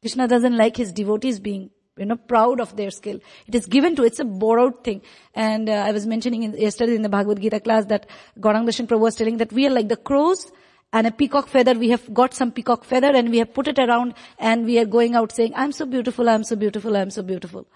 Krishna 0.00 0.28
doesn't 0.28 0.56
like 0.56 0.76
his 0.76 0.92
devotees 0.92 1.40
being 1.40 1.70
you 1.96 2.06
know, 2.06 2.16
proud 2.16 2.60
of 2.60 2.76
their 2.76 2.90
skill. 2.90 3.20
It 3.46 3.54
is 3.54 3.66
given 3.66 3.96
to, 3.96 4.04
it's 4.04 4.20
a 4.20 4.24
borrowed 4.24 4.84
thing. 4.84 5.02
And 5.34 5.68
uh, 5.68 5.72
I 5.72 5.92
was 5.92 6.06
mentioning 6.06 6.44
in, 6.44 6.56
yesterday 6.56 6.94
in 6.94 7.02
the 7.02 7.08
Bhagavad 7.08 7.40
Gita 7.40 7.60
class 7.60 7.86
that 7.86 8.08
Gaurang 8.38 8.66
Prabhu 8.66 9.00
was 9.00 9.16
telling 9.16 9.36
that 9.38 9.52
we 9.52 9.66
are 9.66 9.70
like 9.70 9.88
the 9.88 9.96
crows 9.96 10.50
and 10.92 11.06
a 11.06 11.10
peacock 11.10 11.48
feather. 11.48 11.74
We 11.74 11.90
have 11.90 12.12
got 12.12 12.34
some 12.34 12.52
peacock 12.52 12.84
feather 12.84 13.14
and 13.14 13.30
we 13.30 13.38
have 13.38 13.54
put 13.54 13.68
it 13.68 13.78
around 13.78 14.14
and 14.38 14.64
we 14.64 14.78
are 14.78 14.84
going 14.84 15.14
out 15.14 15.32
saying, 15.32 15.52
I'm 15.54 15.72
so 15.72 15.86
beautiful, 15.86 16.28
I'm 16.28 16.44
so 16.44 16.56
beautiful, 16.56 16.96
I'm 16.96 17.10
so 17.10 17.22
beautiful. 17.22 17.66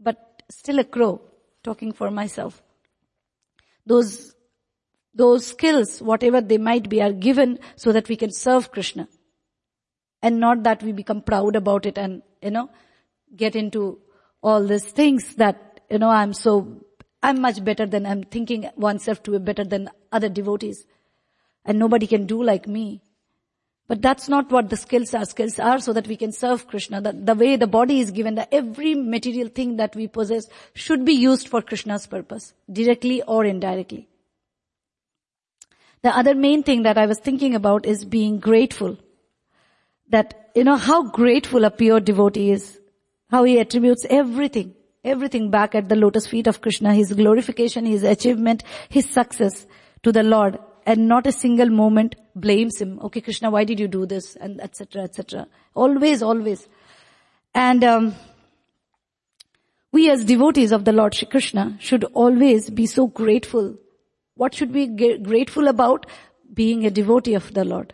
But 0.00 0.42
still 0.48 0.78
a 0.78 0.84
crow 0.84 1.20
talking 1.62 1.92
for 1.92 2.10
myself. 2.10 2.62
Those, 3.84 4.34
those 5.14 5.46
skills, 5.46 6.00
whatever 6.00 6.40
they 6.40 6.58
might 6.58 6.88
be, 6.88 7.02
are 7.02 7.12
given 7.12 7.58
so 7.76 7.92
that 7.92 8.08
we 8.08 8.16
can 8.16 8.30
serve 8.30 8.70
Krishna. 8.70 9.08
And 10.22 10.40
not 10.40 10.64
that 10.64 10.82
we 10.82 10.92
become 10.92 11.22
proud 11.22 11.56
about 11.56 11.86
it 11.86 11.96
and, 11.96 12.22
you 12.42 12.50
know, 12.50 12.70
get 13.36 13.54
into 13.54 14.00
all 14.42 14.64
these 14.64 14.84
things 14.84 15.34
that, 15.36 15.80
you 15.90 15.98
know, 15.98 16.10
I'm 16.10 16.32
so, 16.32 16.84
I'm 17.22 17.40
much 17.40 17.62
better 17.62 17.86
than, 17.86 18.06
I'm 18.06 18.22
thinking 18.22 18.68
oneself 18.76 19.22
to 19.24 19.32
be 19.32 19.38
better 19.38 19.64
than 19.64 19.90
other 20.10 20.28
devotees 20.28 20.86
and 21.68 21.78
nobody 21.78 22.06
can 22.06 22.26
do 22.26 22.42
like 22.42 22.66
me. 22.66 23.02
But 23.88 24.02
that's 24.02 24.28
not 24.28 24.50
what 24.50 24.70
the 24.70 24.76
skills 24.76 25.14
are. 25.14 25.24
Skills 25.24 25.58
are 25.58 25.78
so 25.80 25.92
that 25.92 26.08
we 26.08 26.16
can 26.16 26.32
serve 26.32 26.66
Krishna. 26.66 27.00
The, 27.00 27.12
the 27.12 27.34
way 27.34 27.56
the 27.56 27.66
body 27.66 28.00
is 28.00 28.10
given, 28.10 28.34
that 28.36 28.48
every 28.50 28.94
material 28.94 29.48
thing 29.48 29.76
that 29.76 29.94
we 29.94 30.08
possess 30.08 30.46
should 30.74 31.04
be 31.04 31.12
used 31.12 31.48
for 31.48 31.62
Krishna's 31.62 32.06
purpose, 32.06 32.54
directly 32.72 33.22
or 33.22 33.44
indirectly. 33.44 34.08
The 36.02 36.16
other 36.16 36.34
main 36.34 36.62
thing 36.62 36.84
that 36.84 36.96
I 36.96 37.06
was 37.06 37.18
thinking 37.18 37.54
about 37.54 37.84
is 37.84 38.04
being 38.04 38.40
grateful. 38.40 38.96
That, 40.08 40.50
you 40.54 40.64
know, 40.64 40.76
how 40.76 41.10
grateful 41.10 41.64
a 41.64 41.70
pure 41.70 42.00
devotee 42.00 42.52
is. 42.52 42.78
How 43.30 43.44
he 43.44 43.58
attributes 43.58 44.06
everything, 44.08 44.74
everything 45.04 45.50
back 45.50 45.74
at 45.74 45.90
the 45.90 45.96
lotus 45.96 46.26
feet 46.26 46.46
of 46.46 46.62
Krishna, 46.62 46.94
his 46.94 47.12
glorification, 47.12 47.84
his 47.84 48.04
achievement, 48.04 48.64
his 48.88 49.10
success 49.10 49.66
to 50.02 50.12
the 50.12 50.22
Lord 50.22 50.58
and 50.88 51.06
not 51.06 51.26
a 51.26 51.32
single 51.32 51.68
moment 51.68 52.16
blames 52.34 52.80
him. 52.80 52.98
Okay, 53.02 53.20
Krishna, 53.20 53.50
why 53.50 53.64
did 53.64 53.78
you 53.78 53.88
do 53.88 54.06
this? 54.06 54.36
And 54.36 54.58
etc. 54.58 55.02
etc. 55.02 55.46
Always, 55.74 56.22
always. 56.22 56.66
And 57.54 57.84
um, 57.84 58.14
we 59.92 60.08
as 60.10 60.24
devotees 60.24 60.72
of 60.72 60.86
the 60.86 60.92
Lord 60.92 61.14
Shri 61.14 61.28
Krishna 61.28 61.76
should 61.78 62.04
always 62.04 62.70
be 62.70 62.86
so 62.86 63.06
grateful. 63.06 63.76
What 64.34 64.54
should 64.54 64.72
we 64.72 64.88
be 64.88 65.18
grateful 65.18 65.68
about? 65.68 66.06
Being 66.54 66.86
a 66.86 66.90
devotee 66.90 67.34
of 67.34 67.52
the 67.52 67.66
Lord. 67.66 67.92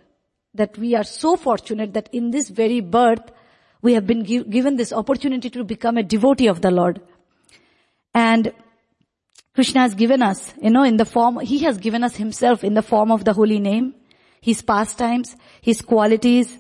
That 0.55 0.79
we 0.79 0.95
are 0.95 1.03
so 1.03 1.37
fortunate 1.37 1.95
that 1.95 2.09
in 2.13 2.31
this 2.31 2.49
very 2.49 2.81
birth, 2.81 3.33
we 3.83 3.95
have 3.95 4.07
been 4.07 4.23
give, 4.23 4.49
given 4.49 4.77
this 4.77 4.93
opportunity 4.93 5.51
to 5.51 5.65
become 5.65 5.97
a 5.97 6.05
devotee 6.05 6.47
of 6.47 6.61
the 6.61 6.71
Lord. 6.71 7.01
And 8.15 8.53
Krishna 9.55 9.83
has 9.83 9.95
given 9.95 10.21
us, 10.21 10.53
you 10.61 10.71
know, 10.71 10.83
in 10.83 10.97
the 10.97 11.05
form, 11.05 11.39
He 11.39 11.61
has 11.61 11.79
given 11.79 12.03
us 12.03 12.17
Himself 12.17 12.65
in 12.65 12.75
the 12.75 12.83
form 12.83 13.13
of 13.13 13.25
the 13.25 13.33
holy 13.33 13.61
name, 13.61 13.95
His 14.41 14.63
pastimes, 14.63 15.37
His 15.61 15.81
qualities, 15.81 16.59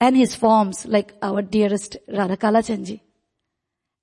and 0.00 0.16
His 0.16 0.34
forms, 0.34 0.86
like 0.86 1.12
our 1.20 1.42
dearest 1.42 1.98
Radha 2.08 2.38
Kalachandji. 2.38 3.00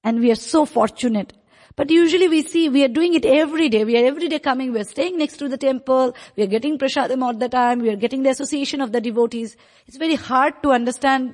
And 0.03 0.19
we 0.19 0.31
are 0.31 0.35
so 0.35 0.65
fortunate. 0.65 1.33
But 1.75 1.89
usually 1.89 2.27
we 2.27 2.43
see, 2.43 2.69
we 2.69 2.83
are 2.83 2.89
doing 2.89 3.15
it 3.15 3.25
every 3.25 3.69
day. 3.69 3.83
We 3.83 3.97
are 3.97 4.05
every 4.05 4.27
day 4.27 4.37
coming, 4.37 4.71
we 4.71 4.79
are 4.79 4.85
staying 4.85 5.17
next 5.17 5.37
to 5.37 5.49
the 5.49 5.57
temple, 5.57 6.15
we 6.37 6.43
are 6.43 6.47
getting 6.47 6.77
prasadam 6.77 7.23
all 7.23 7.33
the 7.33 7.49
time, 7.49 7.79
we 7.79 7.89
are 7.89 7.95
getting 7.95 8.21
the 8.21 8.29
association 8.29 8.81
of 8.81 8.91
the 8.91 9.01
devotees. 9.01 9.57
It's 9.87 9.97
very 9.97 10.15
hard 10.15 10.61
to 10.61 10.71
understand 10.71 11.33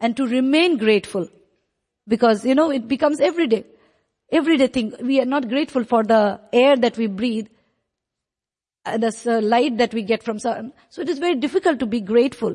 and 0.00 0.14
to 0.18 0.26
remain 0.26 0.76
grateful. 0.76 1.28
Because, 2.06 2.44
you 2.44 2.54
know, 2.54 2.70
it 2.70 2.88
becomes 2.88 3.20
every 3.20 3.46
day 3.46 3.64
everyday 4.32 4.66
thing. 4.68 4.94
We 5.02 5.20
are 5.20 5.26
not 5.26 5.48
grateful 5.48 5.84
for 5.84 6.02
the 6.02 6.40
air 6.52 6.76
that 6.76 6.96
we 6.96 7.06
breathe, 7.06 7.48
uh, 8.84 8.98
the 8.98 9.14
uh, 9.26 9.40
light 9.40 9.78
that 9.78 9.92
we 9.94 10.02
get 10.02 10.22
from 10.22 10.38
sun. 10.38 10.72
So 10.88 11.02
it 11.02 11.08
is 11.08 11.18
very 11.18 11.36
difficult 11.36 11.80
to 11.80 11.86
be 11.86 12.00
grateful. 12.00 12.54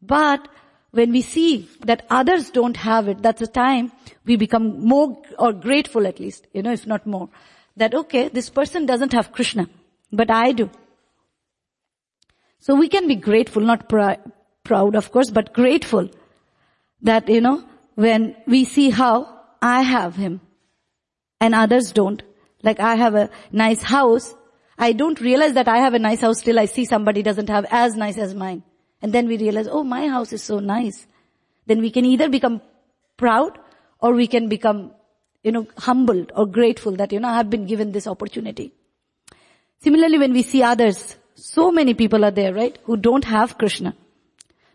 But 0.00 0.48
when 0.90 1.10
we 1.10 1.22
see 1.22 1.68
that 1.80 2.06
others 2.10 2.50
don't 2.50 2.76
have 2.76 3.08
it, 3.08 3.22
that's 3.22 3.40
the 3.40 3.46
time 3.46 3.92
we 4.24 4.36
become 4.36 4.86
more 4.86 5.20
or 5.38 5.52
grateful 5.52 6.06
at 6.06 6.20
least, 6.20 6.46
you 6.52 6.62
know, 6.62 6.72
if 6.72 6.86
not 6.86 7.06
more. 7.06 7.28
That 7.76 7.94
okay, 7.94 8.28
this 8.28 8.50
person 8.50 8.86
doesn't 8.86 9.12
have 9.12 9.32
Krishna, 9.32 9.68
but 10.12 10.30
I 10.30 10.52
do. 10.52 10.70
So 12.60 12.76
we 12.76 12.88
can 12.88 13.08
be 13.08 13.16
grateful, 13.16 13.62
not 13.62 13.88
pr- 13.88 14.22
proud 14.62 14.94
of 14.94 15.10
course, 15.10 15.30
but 15.30 15.52
grateful 15.52 16.08
that, 17.02 17.28
you 17.28 17.40
know, 17.40 17.64
when 17.96 18.36
we 18.46 18.64
see 18.64 18.90
how 18.90 19.40
I 19.60 19.82
have 19.82 20.14
him 20.16 20.40
and 21.44 21.54
others 21.54 21.92
don't. 21.92 22.22
Like 22.62 22.80
I 22.80 22.94
have 22.96 23.14
a 23.14 23.30
nice 23.52 23.82
house. 23.82 24.34
I 24.78 24.92
don't 24.92 25.20
realize 25.20 25.52
that 25.54 25.68
I 25.68 25.78
have 25.78 25.94
a 25.94 25.98
nice 25.98 26.22
house 26.22 26.40
till 26.40 26.58
I 26.58 26.64
see 26.64 26.84
somebody 26.86 27.22
doesn't 27.22 27.50
have 27.50 27.66
as 27.70 27.96
nice 27.96 28.16
as 28.18 28.34
mine. 28.34 28.62
And 29.02 29.12
then 29.12 29.28
we 29.28 29.36
realize, 29.36 29.68
oh, 29.70 29.84
my 29.84 30.08
house 30.08 30.32
is 30.32 30.42
so 30.42 30.58
nice. 30.60 31.06
Then 31.66 31.80
we 31.80 31.90
can 31.90 32.06
either 32.06 32.30
become 32.30 32.62
proud 33.18 33.58
or 34.00 34.14
we 34.14 34.26
can 34.26 34.48
become, 34.48 34.92
you 35.42 35.52
know, 35.52 35.66
humbled 35.76 36.32
or 36.34 36.46
grateful 36.46 36.96
that, 36.96 37.12
you 37.12 37.20
know, 37.20 37.28
I've 37.28 37.50
been 37.50 37.66
given 37.66 37.92
this 37.92 38.06
opportunity. 38.06 38.72
Similarly, 39.82 40.18
when 40.18 40.32
we 40.32 40.42
see 40.42 40.62
others, 40.62 41.16
so 41.34 41.70
many 41.70 41.92
people 41.92 42.24
are 42.24 42.30
there, 42.30 42.54
right, 42.54 42.78
who 42.84 42.96
don't 42.96 43.24
have 43.24 43.58
Krishna. 43.58 43.94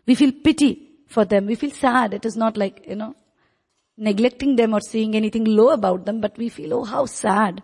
We 0.06 0.14
feel 0.14 0.30
pity 0.30 0.70
for 1.08 1.24
them. 1.24 1.46
We 1.46 1.56
feel 1.56 1.72
sad. 1.72 2.14
It 2.14 2.24
is 2.24 2.36
not 2.36 2.56
like, 2.56 2.84
you 2.86 2.94
know, 2.94 3.16
neglecting 4.00 4.56
them 4.56 4.74
or 4.74 4.80
saying 4.80 5.14
anything 5.14 5.44
low 5.44 5.68
about 5.68 6.06
them, 6.06 6.20
but 6.20 6.36
we 6.36 6.48
feel, 6.48 6.74
oh, 6.74 6.84
how 6.84 7.04
sad. 7.06 7.62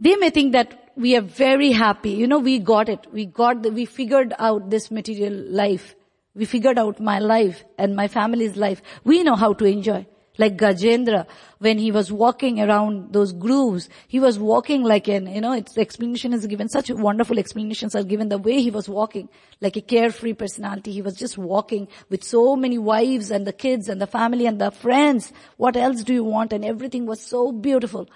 They 0.00 0.14
may 0.16 0.30
think 0.30 0.52
that 0.52 0.92
we 0.96 1.16
are 1.16 1.20
very 1.20 1.72
happy. 1.72 2.10
You 2.10 2.28
know, 2.28 2.38
we 2.38 2.60
got 2.60 2.88
it. 2.88 3.06
We 3.12 3.26
got 3.26 3.62
the, 3.62 3.70
we 3.70 3.84
figured 3.84 4.32
out 4.38 4.70
this 4.70 4.90
material 4.90 5.34
life. 5.34 5.96
We 6.34 6.44
figured 6.44 6.78
out 6.78 7.00
my 7.00 7.18
life 7.18 7.64
and 7.76 7.96
my 7.96 8.06
family's 8.06 8.56
life. 8.56 8.80
We 9.04 9.24
know 9.24 9.34
how 9.34 9.52
to 9.54 9.64
enjoy. 9.64 10.06
Like 10.40 10.56
Gajendra, 10.56 11.26
when 11.58 11.78
he 11.78 11.90
was 11.90 12.12
walking 12.12 12.60
around 12.60 13.12
those 13.12 13.32
grooves, 13.32 13.88
he 14.06 14.20
was 14.20 14.38
walking 14.38 14.84
like 14.84 15.08
an, 15.08 15.26
you 15.26 15.40
know, 15.40 15.52
its 15.52 15.76
explanation 15.76 16.32
is 16.32 16.46
given, 16.46 16.68
such 16.68 16.90
wonderful 16.90 17.40
explanations 17.40 17.96
are 17.96 18.04
given 18.04 18.28
the 18.28 18.38
way 18.38 18.62
he 18.62 18.70
was 18.70 18.88
walking, 18.88 19.28
like 19.60 19.76
a 19.76 19.80
carefree 19.80 20.34
personality. 20.34 20.92
He 20.92 21.02
was 21.02 21.16
just 21.16 21.36
walking 21.36 21.88
with 22.08 22.22
so 22.22 22.54
many 22.54 22.78
wives 22.78 23.32
and 23.32 23.48
the 23.48 23.52
kids 23.52 23.88
and 23.88 24.00
the 24.00 24.06
family 24.06 24.46
and 24.46 24.60
the 24.60 24.70
friends. 24.70 25.32
What 25.56 25.76
else 25.76 26.04
do 26.04 26.14
you 26.14 26.22
want? 26.22 26.52
And 26.52 26.64
everything 26.64 27.04
was 27.04 27.20
so 27.20 27.50
beautiful. 27.50 28.08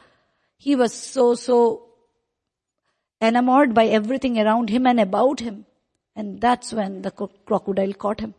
He 0.56 0.76
was 0.76 0.94
so, 0.94 1.34
so 1.34 1.88
enamored 3.20 3.74
by 3.74 3.86
everything 3.86 4.38
around 4.38 4.70
him 4.70 4.86
and 4.86 5.00
about 5.00 5.40
him. 5.40 5.66
And 6.14 6.40
that's 6.40 6.72
when 6.72 7.02
the 7.02 7.10
crocodile 7.10 7.94
caught 7.94 8.20
him. 8.20 8.34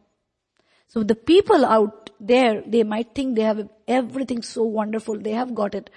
So 0.87 1.03
the 1.03 1.15
people 1.15 1.65
out 1.65 2.02
there, 2.27 2.63
they 2.65 2.83
might 2.83 3.13
think 3.13 3.35
they 3.35 3.41
have 3.41 3.67
everything 3.87 4.41
so 4.41 4.63
wonderful. 4.63 5.19
They 5.19 5.31
have 5.31 5.53
got 5.53 5.75
it 5.75 5.89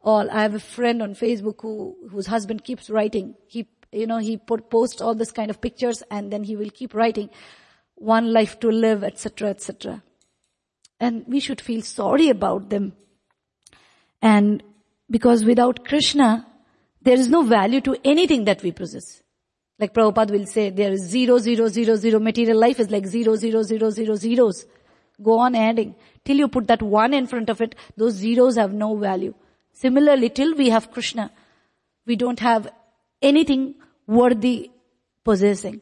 all. 0.00 0.30
I 0.30 0.42
have 0.42 0.54
a 0.54 0.60
friend 0.60 1.02
on 1.02 1.14
Facebook 1.14 1.60
who, 1.60 1.96
whose 2.10 2.26
husband 2.26 2.64
keeps 2.64 2.88
writing. 2.88 3.34
He, 3.46 3.68
you 3.92 4.06
know, 4.06 4.18
he 4.18 4.36
put, 4.36 4.70
posts 4.70 5.00
all 5.00 5.14
this 5.14 5.32
kind 5.32 5.50
of 5.50 5.60
pictures 5.60 6.02
and 6.10 6.32
then 6.32 6.44
he 6.44 6.56
will 6.56 6.70
keep 6.70 6.94
writing 6.94 7.30
one 7.96 8.32
life 8.32 8.60
to 8.60 8.68
live, 8.68 9.02
etc., 9.02 9.50
etc. 9.50 10.02
And 11.00 11.24
we 11.26 11.40
should 11.40 11.60
feel 11.60 11.82
sorry 11.82 12.28
about 12.28 12.70
them. 12.70 12.92
And 14.22 14.62
because 15.10 15.44
without 15.44 15.84
Krishna, 15.84 16.46
there 17.02 17.18
is 17.18 17.28
no 17.28 17.42
value 17.42 17.80
to 17.82 17.96
anything 18.04 18.44
that 18.44 18.62
we 18.62 18.72
possess. 18.72 19.22
Like 19.78 19.92
Prabhupada 19.92 20.30
will 20.30 20.46
say, 20.46 20.70
there 20.70 20.92
is 20.92 21.02
zero, 21.02 21.38
zero, 21.38 21.68
zero, 21.68 21.96
zero. 21.96 22.18
Material 22.18 22.58
life 22.58 22.80
is 22.80 22.90
like 22.90 23.06
zero, 23.06 23.36
zero, 23.36 23.62
zero, 23.62 23.90
zero, 23.90 24.14
zeros. 24.14 24.66
Go 25.22 25.38
on 25.38 25.54
adding. 25.54 25.94
Till 26.24 26.36
you 26.36 26.48
put 26.48 26.66
that 26.68 26.82
one 26.82 27.14
in 27.14 27.26
front 27.26 27.48
of 27.48 27.60
it, 27.60 27.74
those 27.96 28.14
zeros 28.14 28.56
have 28.56 28.72
no 28.72 28.96
value. 28.96 29.34
Similarly, 29.72 30.30
till 30.30 30.54
we 30.54 30.68
have 30.70 30.90
Krishna, 30.90 31.30
we 32.06 32.16
don't 32.16 32.40
have 32.40 32.68
anything 33.22 33.74
worthy 34.06 34.70
possessing. 35.24 35.80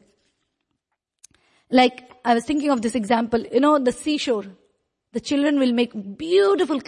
Like, 1.69 2.11
I 2.23 2.33
was 2.33 2.45
thinking 2.45 2.69
of 2.69 2.81
this 2.81 2.95
example, 2.95 3.41
you 3.51 3.59
know, 3.59 3.79
the 3.79 3.91
seashore. 3.91 4.45
The 5.13 5.19
children 5.19 5.59
will 5.59 5.71
make 5.71 6.17
beautiful 6.17 6.81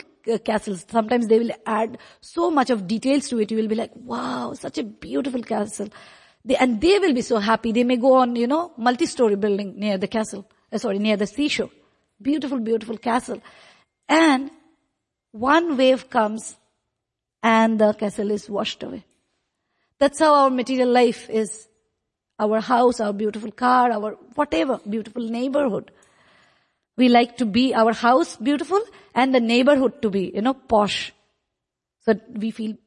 castles. 0.44 0.86
Sometimes 0.90 1.28
they 1.28 1.40
will 1.40 1.52
add 1.66 1.98
so 2.22 2.52
much 2.52 2.70
of 2.70 2.88
details 2.88 3.30
to 3.30 3.40
it. 3.40 3.52
You 3.52 3.58
will 3.58 3.68
be 3.68 3.76
like, 3.76 3.92
wow, 3.96 4.54
such 4.54 4.78
a 4.78 4.84
beautiful 4.84 5.42
castle. 5.42 5.88
They, 6.44 6.56
and 6.56 6.82
they 6.82 7.00
will 7.00 7.14
be 7.14 7.22
so 7.22 7.38
happy. 7.38 7.72
They 7.72 7.84
may 7.84 7.98
go 7.98 8.14
on, 8.14 8.36
you 8.36 8.48
know, 8.48 8.74
multi-story 8.78 9.36
building 9.36 9.80
near 9.80 9.98
the 9.98 10.08
castle, 10.08 10.50
uh, 10.72 10.78
sorry, 10.78 11.00
near 11.00 11.18
the 11.18 11.28
seashore. 11.28 11.70
Beautiful, 12.22 12.60
beautiful 12.60 12.98
castle. 12.98 13.42
And 14.08 14.52
one 15.32 15.78
wave 15.78 16.10
comes 16.10 16.56
and 17.44 17.80
the 17.80 17.94
castle 17.94 18.32
is 18.32 18.50
washed 18.50 18.84
away. 18.84 19.06
That's 20.00 20.20
how 20.20 20.34
our 20.34 20.50
material 20.50 20.90
life 20.90 21.30
is. 21.30 21.68
Our 22.40 22.62
house, 22.62 23.00
our 23.00 23.14
beautiful 23.14 23.52
car, 23.52 23.92
our 23.92 24.12
whatever, 24.36 24.80
beautiful 24.88 25.24
neighborhood. 25.24 25.92
We 26.96 27.10
like 27.10 27.38
to 27.38 27.46
be 27.46 27.74
our 27.74 27.94
house 27.94 28.36
beautiful 28.36 28.82
and 29.16 29.34
the 29.34 29.40
neighborhood 29.40 30.02
to 30.04 30.12
be, 30.12 30.32
you 30.36 30.42
know, 30.42 30.54
posh. 30.54 31.14
So 32.02 32.14
we 32.36 32.52
feel 32.52 32.78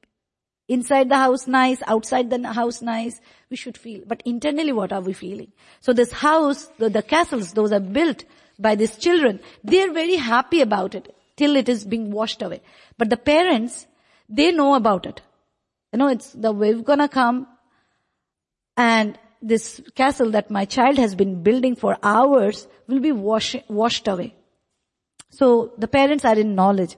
Inside 0.70 1.08
the 1.08 1.16
house 1.16 1.48
nice, 1.48 1.82
outside 1.88 2.30
the 2.30 2.52
house 2.52 2.80
nice, 2.80 3.20
we 3.50 3.56
should 3.56 3.76
feel. 3.76 4.02
But 4.06 4.22
internally 4.24 4.72
what 4.72 4.92
are 4.92 5.00
we 5.00 5.12
feeling? 5.12 5.50
So 5.80 5.92
this 5.92 6.12
house, 6.12 6.66
the, 6.78 6.88
the 6.88 7.02
castles, 7.02 7.52
those 7.54 7.72
are 7.72 7.80
built 7.80 8.24
by 8.60 8.74
these 8.74 8.96
children. 8.96 9.40
They're 9.64 9.92
very 9.92 10.16
happy 10.16 10.60
about 10.60 10.94
it 10.94 11.14
till 11.36 11.56
it 11.56 11.68
is 11.68 11.84
being 11.84 12.10
washed 12.10 12.42
away. 12.42 12.60
But 12.98 13.10
the 13.10 13.16
parents, 13.16 13.86
they 14.28 14.52
know 14.52 14.74
about 14.74 15.06
it. 15.06 15.22
You 15.92 15.98
know, 15.98 16.08
it's 16.08 16.32
the 16.32 16.52
wave 16.52 16.84
gonna 16.84 17.08
come 17.08 17.46
and 18.76 19.18
this 19.42 19.80
castle 19.94 20.30
that 20.32 20.50
my 20.50 20.64
child 20.64 20.98
has 20.98 21.14
been 21.14 21.42
building 21.42 21.74
for 21.74 21.96
hours 22.02 22.66
will 22.86 23.00
be 23.00 23.12
wash, 23.12 23.56
washed 23.68 24.06
away. 24.06 24.34
So 25.30 25.72
the 25.78 25.88
parents 25.88 26.24
are 26.24 26.38
in 26.38 26.54
knowledge. 26.54 26.96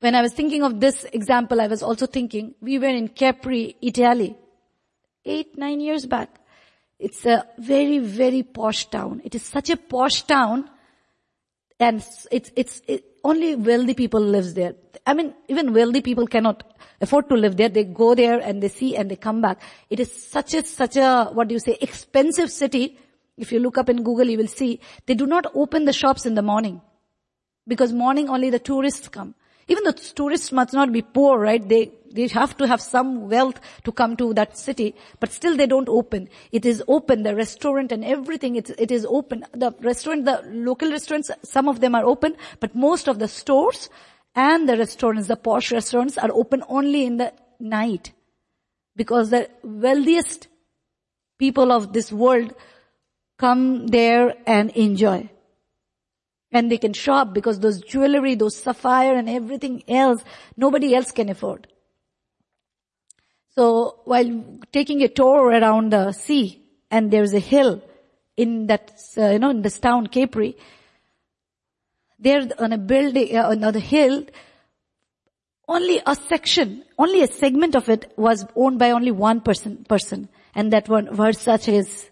When 0.00 0.14
I 0.14 0.22
was 0.22 0.32
thinking 0.32 0.62
of 0.62 0.78
this 0.80 1.04
example, 1.12 1.60
I 1.60 1.66
was 1.66 1.82
also 1.82 2.06
thinking, 2.06 2.54
we 2.60 2.78
were 2.78 2.86
in 2.86 3.08
Capri, 3.08 3.76
Italy, 3.80 4.36
eight, 5.24 5.56
nine 5.58 5.80
years 5.80 6.06
back. 6.06 6.38
It's 6.98 7.26
a 7.26 7.46
very, 7.58 7.98
very 7.98 8.42
posh 8.42 8.86
town. 8.86 9.20
It 9.24 9.34
is 9.34 9.42
such 9.42 9.70
a 9.70 9.76
posh 9.76 10.22
town 10.22 10.70
and 11.78 12.04
it's, 12.30 12.50
it's, 12.56 12.82
it, 12.86 13.04
only 13.22 13.54
wealthy 13.54 13.94
people 13.94 14.20
lives 14.20 14.54
there. 14.54 14.74
I 15.06 15.14
mean, 15.14 15.34
even 15.48 15.74
wealthy 15.74 16.00
people 16.00 16.26
cannot 16.26 16.64
afford 17.00 17.28
to 17.28 17.34
live 17.34 17.56
there. 17.56 17.68
They 17.68 17.84
go 17.84 18.14
there 18.14 18.38
and 18.40 18.62
they 18.62 18.68
see 18.68 18.96
and 18.96 19.10
they 19.10 19.16
come 19.16 19.42
back. 19.42 19.60
It 19.90 20.00
is 20.00 20.10
such 20.30 20.54
a, 20.54 20.64
such 20.64 20.96
a, 20.96 21.26
what 21.32 21.48
do 21.48 21.54
you 21.54 21.60
say, 21.60 21.76
expensive 21.80 22.50
city. 22.50 22.98
If 23.36 23.52
you 23.52 23.58
look 23.60 23.76
up 23.76 23.90
in 23.90 24.02
Google, 24.02 24.28
you 24.28 24.38
will 24.38 24.46
see 24.46 24.80
they 25.04 25.14
do 25.14 25.26
not 25.26 25.46
open 25.54 25.84
the 25.84 25.92
shops 25.92 26.24
in 26.24 26.34
the 26.34 26.42
morning 26.42 26.80
because 27.68 27.92
morning 27.92 28.30
only 28.30 28.48
the 28.48 28.58
tourists 28.58 29.08
come. 29.08 29.34
Even 29.68 29.84
the 29.84 29.92
tourists 29.92 30.52
must 30.52 30.72
not 30.72 30.92
be 30.92 31.02
poor, 31.02 31.38
right? 31.38 31.68
They, 31.68 31.92
they 32.16 32.26
have 32.28 32.56
to 32.56 32.66
have 32.66 32.80
some 32.80 33.28
wealth 33.28 33.60
to 33.84 33.92
come 33.92 34.16
to 34.16 34.34
that 34.34 34.56
city, 34.58 34.94
but 35.20 35.32
still 35.32 35.56
they 35.56 35.66
don't 35.66 35.88
open. 35.88 36.28
It 36.50 36.64
is 36.64 36.82
open, 36.88 37.22
the 37.22 37.36
restaurant 37.36 37.92
and 37.92 38.04
everything, 38.04 38.56
it, 38.56 38.70
it 38.78 38.90
is 38.90 39.06
open. 39.08 39.44
The 39.52 39.72
restaurant, 39.80 40.24
the 40.24 40.42
local 40.46 40.90
restaurants, 40.90 41.30
some 41.42 41.68
of 41.68 41.80
them 41.80 41.94
are 41.94 42.04
open, 42.04 42.36
but 42.60 42.74
most 42.74 43.08
of 43.08 43.18
the 43.18 43.28
stores 43.28 43.88
and 44.34 44.68
the 44.68 44.76
restaurants, 44.76 45.28
the 45.28 45.36
posh 45.36 45.70
restaurants 45.72 46.18
are 46.18 46.30
open 46.32 46.64
only 46.68 47.04
in 47.04 47.18
the 47.18 47.32
night. 47.60 48.12
Because 48.96 49.30
the 49.30 49.48
wealthiest 49.62 50.48
people 51.38 51.70
of 51.70 51.92
this 51.92 52.10
world 52.10 52.54
come 53.38 53.86
there 53.88 54.34
and 54.46 54.70
enjoy 54.70 55.28
and 56.52 56.70
they 56.70 56.78
can 56.78 56.92
shop 56.92 57.34
because 57.34 57.60
those 57.60 57.80
jewelry, 57.80 58.34
those 58.34 58.56
sapphire 58.56 59.14
and 59.14 59.28
everything 59.28 59.82
else, 59.88 60.24
nobody 60.56 60.94
else 60.94 61.12
can 61.12 61.28
afford. 61.28 61.66
So 63.56 64.00
while 64.04 64.44
taking 64.72 65.02
a 65.02 65.08
tour 65.08 65.48
around 65.48 65.92
the 65.92 66.12
sea 66.12 66.62
and 66.90 67.10
there's 67.10 67.32
a 67.32 67.38
hill 67.38 67.82
in 68.36 68.66
that, 68.66 68.92
uh, 69.16 69.30
you 69.30 69.38
know, 69.38 69.50
in 69.50 69.62
this 69.62 69.78
town, 69.78 70.08
Capri, 70.08 70.56
there 72.18 72.46
on 72.58 72.72
a 72.72 72.78
building, 72.78 73.36
uh, 73.36 73.48
on 73.48 73.60
the 73.60 73.80
hill, 73.80 74.24
only 75.68 76.00
a 76.06 76.14
section, 76.14 76.84
only 76.98 77.22
a 77.22 77.26
segment 77.26 77.74
of 77.74 77.88
it 77.88 78.12
was 78.16 78.46
owned 78.54 78.78
by 78.78 78.90
only 78.90 79.10
one 79.10 79.40
person, 79.40 79.84
person. 79.88 80.28
And 80.54 80.72
that 80.72 80.88
one 80.88 81.08
Versace's 81.08 82.10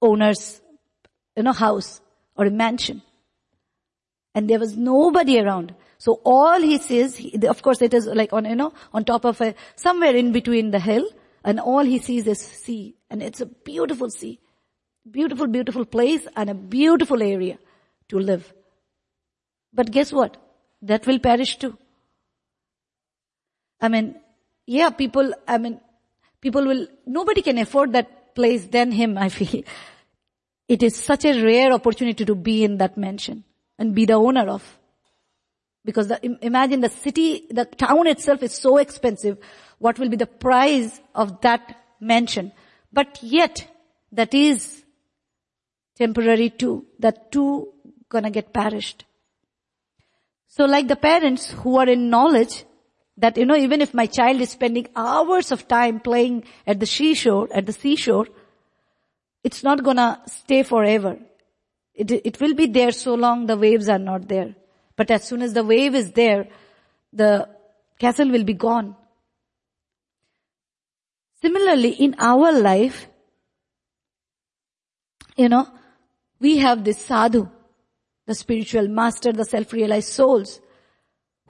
owner's, 0.00 0.60
you 1.36 1.42
know, 1.42 1.52
house 1.52 2.00
or 2.34 2.46
a 2.46 2.50
mansion 2.50 3.02
and 4.34 4.48
there 4.48 4.58
was 4.58 4.76
nobody 4.76 5.38
around. 5.38 5.74
So 6.02 6.20
all 6.24 6.60
he 6.60 6.78
sees, 6.78 7.44
of 7.44 7.62
course 7.62 7.80
it 7.80 7.94
is 7.94 8.06
like 8.06 8.32
on, 8.32 8.44
you 8.44 8.56
know, 8.56 8.72
on 8.92 9.04
top 9.04 9.24
of 9.24 9.40
a, 9.40 9.54
somewhere 9.76 10.16
in 10.16 10.32
between 10.32 10.72
the 10.72 10.80
hill, 10.80 11.06
and 11.44 11.60
all 11.60 11.84
he 11.84 12.00
sees 12.00 12.26
is 12.26 12.40
sea. 12.40 12.96
And 13.08 13.22
it's 13.22 13.40
a 13.40 13.46
beautiful 13.46 14.10
sea. 14.10 14.40
Beautiful, 15.08 15.46
beautiful 15.46 15.84
place 15.84 16.26
and 16.34 16.50
a 16.50 16.54
beautiful 16.54 17.22
area 17.22 17.56
to 18.08 18.18
live. 18.18 18.52
But 19.72 19.92
guess 19.92 20.12
what? 20.12 20.36
That 20.82 21.06
will 21.06 21.20
perish 21.20 21.56
too. 21.58 21.78
I 23.80 23.86
mean, 23.86 24.16
yeah, 24.66 24.90
people, 24.90 25.32
I 25.46 25.58
mean, 25.58 25.80
people 26.40 26.66
will, 26.66 26.88
nobody 27.06 27.42
can 27.42 27.58
afford 27.58 27.92
that 27.92 28.34
place 28.34 28.66
than 28.66 28.90
him, 28.90 29.16
I 29.16 29.28
feel. 29.28 29.62
It 30.68 30.82
is 30.82 30.96
such 30.96 31.26
a 31.26 31.40
rare 31.44 31.72
opportunity 31.72 32.24
to 32.24 32.34
be 32.34 32.64
in 32.64 32.78
that 32.78 32.96
mansion 32.96 33.44
and 33.78 33.94
be 33.94 34.04
the 34.04 34.14
owner 34.14 34.48
of. 34.48 34.78
Because 35.84 36.08
the, 36.08 36.38
imagine 36.44 36.80
the 36.80 36.88
city, 36.88 37.46
the 37.50 37.64
town 37.64 38.06
itself 38.06 38.42
is 38.42 38.54
so 38.54 38.76
expensive. 38.76 39.38
What 39.78 39.98
will 39.98 40.08
be 40.08 40.16
the 40.16 40.26
price 40.26 41.00
of 41.14 41.40
that 41.40 41.76
mansion? 42.00 42.52
But 42.92 43.18
yet, 43.22 43.66
that 44.12 44.32
is 44.34 44.84
temporary 45.96 46.50
too. 46.50 46.86
That 47.00 47.32
too 47.32 47.72
gonna 48.08 48.30
get 48.30 48.52
perished. 48.52 49.04
So 50.48 50.66
like 50.66 50.86
the 50.86 50.96
parents 50.96 51.50
who 51.50 51.78
are 51.78 51.88
in 51.88 52.10
knowledge 52.10 52.64
that, 53.16 53.36
you 53.36 53.46
know, 53.46 53.56
even 53.56 53.80
if 53.80 53.94
my 53.94 54.06
child 54.06 54.40
is 54.40 54.50
spending 54.50 54.86
hours 54.94 55.50
of 55.50 55.66
time 55.66 56.00
playing 56.00 56.44
at 56.66 56.78
the 56.78 56.86
seashore, 56.86 57.48
at 57.52 57.66
the 57.66 57.72
seashore, 57.72 58.26
it's 59.42 59.62
not 59.62 59.82
gonna 59.82 60.20
stay 60.26 60.62
forever. 60.62 61.18
It, 61.94 62.10
it 62.10 62.40
will 62.40 62.54
be 62.54 62.66
there 62.66 62.92
so 62.92 63.14
long 63.14 63.46
the 63.46 63.56
waves 63.56 63.88
are 63.88 63.98
not 63.98 64.28
there. 64.28 64.54
But 64.96 65.10
as 65.10 65.24
soon 65.24 65.42
as 65.42 65.52
the 65.52 65.64
wave 65.64 65.94
is 65.94 66.12
there, 66.12 66.48
the 67.12 67.48
castle 67.98 68.30
will 68.30 68.44
be 68.44 68.54
gone. 68.54 68.96
Similarly, 71.40 71.90
in 71.90 72.14
our 72.18 72.52
life, 72.52 73.08
you 75.36 75.48
know, 75.48 75.68
we 76.40 76.58
have 76.58 76.84
this 76.84 76.98
sadhu, 76.98 77.48
the 78.26 78.34
spiritual 78.34 78.88
master, 78.88 79.32
the 79.32 79.44
self-realized 79.44 80.08
souls. 80.08 80.60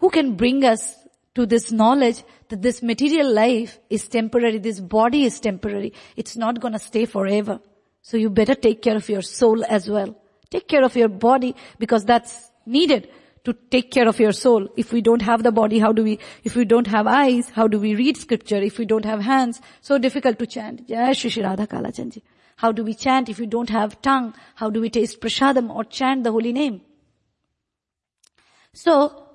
who 0.02 0.10
can 0.10 0.34
bring 0.34 0.64
us 0.64 0.96
to 1.36 1.46
this 1.46 1.70
knowledge 1.70 2.24
that 2.48 2.60
this 2.60 2.82
material 2.82 3.32
life 3.32 3.78
is 3.88 4.08
temporary, 4.08 4.58
this 4.58 4.80
body 4.80 5.24
is 5.24 5.38
temporary. 5.38 5.92
It's 6.16 6.36
not 6.36 6.60
gonna 6.60 6.80
stay 6.80 7.04
forever. 7.06 7.60
So 8.02 8.16
you 8.16 8.28
better 8.28 8.56
take 8.56 8.82
care 8.82 8.96
of 8.96 9.08
your 9.08 9.22
soul 9.22 9.64
as 9.64 9.88
well. 9.88 10.16
Take 10.50 10.66
care 10.66 10.84
of 10.84 10.96
your 10.96 11.08
body 11.08 11.54
because 11.78 12.04
that's 12.04 12.50
needed 12.66 13.08
to 13.44 13.52
take 13.70 13.90
care 13.90 14.08
of 14.08 14.20
your 14.20 14.32
soul. 14.32 14.68
If 14.76 14.92
we 14.92 15.00
don't 15.00 15.22
have 15.22 15.42
the 15.42 15.50
body, 15.50 15.78
how 15.78 15.92
do 15.92 16.04
we, 16.04 16.18
if 16.44 16.54
we 16.54 16.64
don't 16.64 16.86
have 16.86 17.06
eyes, 17.06 17.50
how 17.50 17.66
do 17.66 17.78
we 17.78 17.94
read 17.94 18.16
scripture? 18.16 18.62
If 18.62 18.78
we 18.78 18.84
don't 18.84 19.04
have 19.04 19.20
hands, 19.20 19.60
so 19.80 19.98
difficult 19.98 20.38
to 20.38 20.46
chant. 20.46 20.82
Shri. 21.14 21.42
How 22.56 22.70
do 22.70 22.84
we 22.84 22.94
chant 22.94 23.28
if 23.28 23.38
we 23.38 23.46
don't 23.46 23.70
have 23.70 24.00
tongue? 24.02 24.34
How 24.54 24.70
do 24.70 24.80
we 24.80 24.90
taste 24.90 25.20
prasadam 25.20 25.74
or 25.74 25.84
chant 25.84 26.22
the 26.22 26.30
holy 26.30 26.52
name? 26.52 26.82
So, 28.72 29.26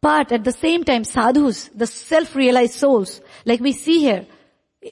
but 0.00 0.30
at 0.30 0.44
the 0.44 0.52
same 0.52 0.84
time, 0.84 1.04
sadhus, 1.04 1.70
the 1.74 1.86
self-realized 1.86 2.74
souls, 2.74 3.22
like 3.46 3.60
we 3.60 3.72
see 3.72 4.00
here, 4.00 4.26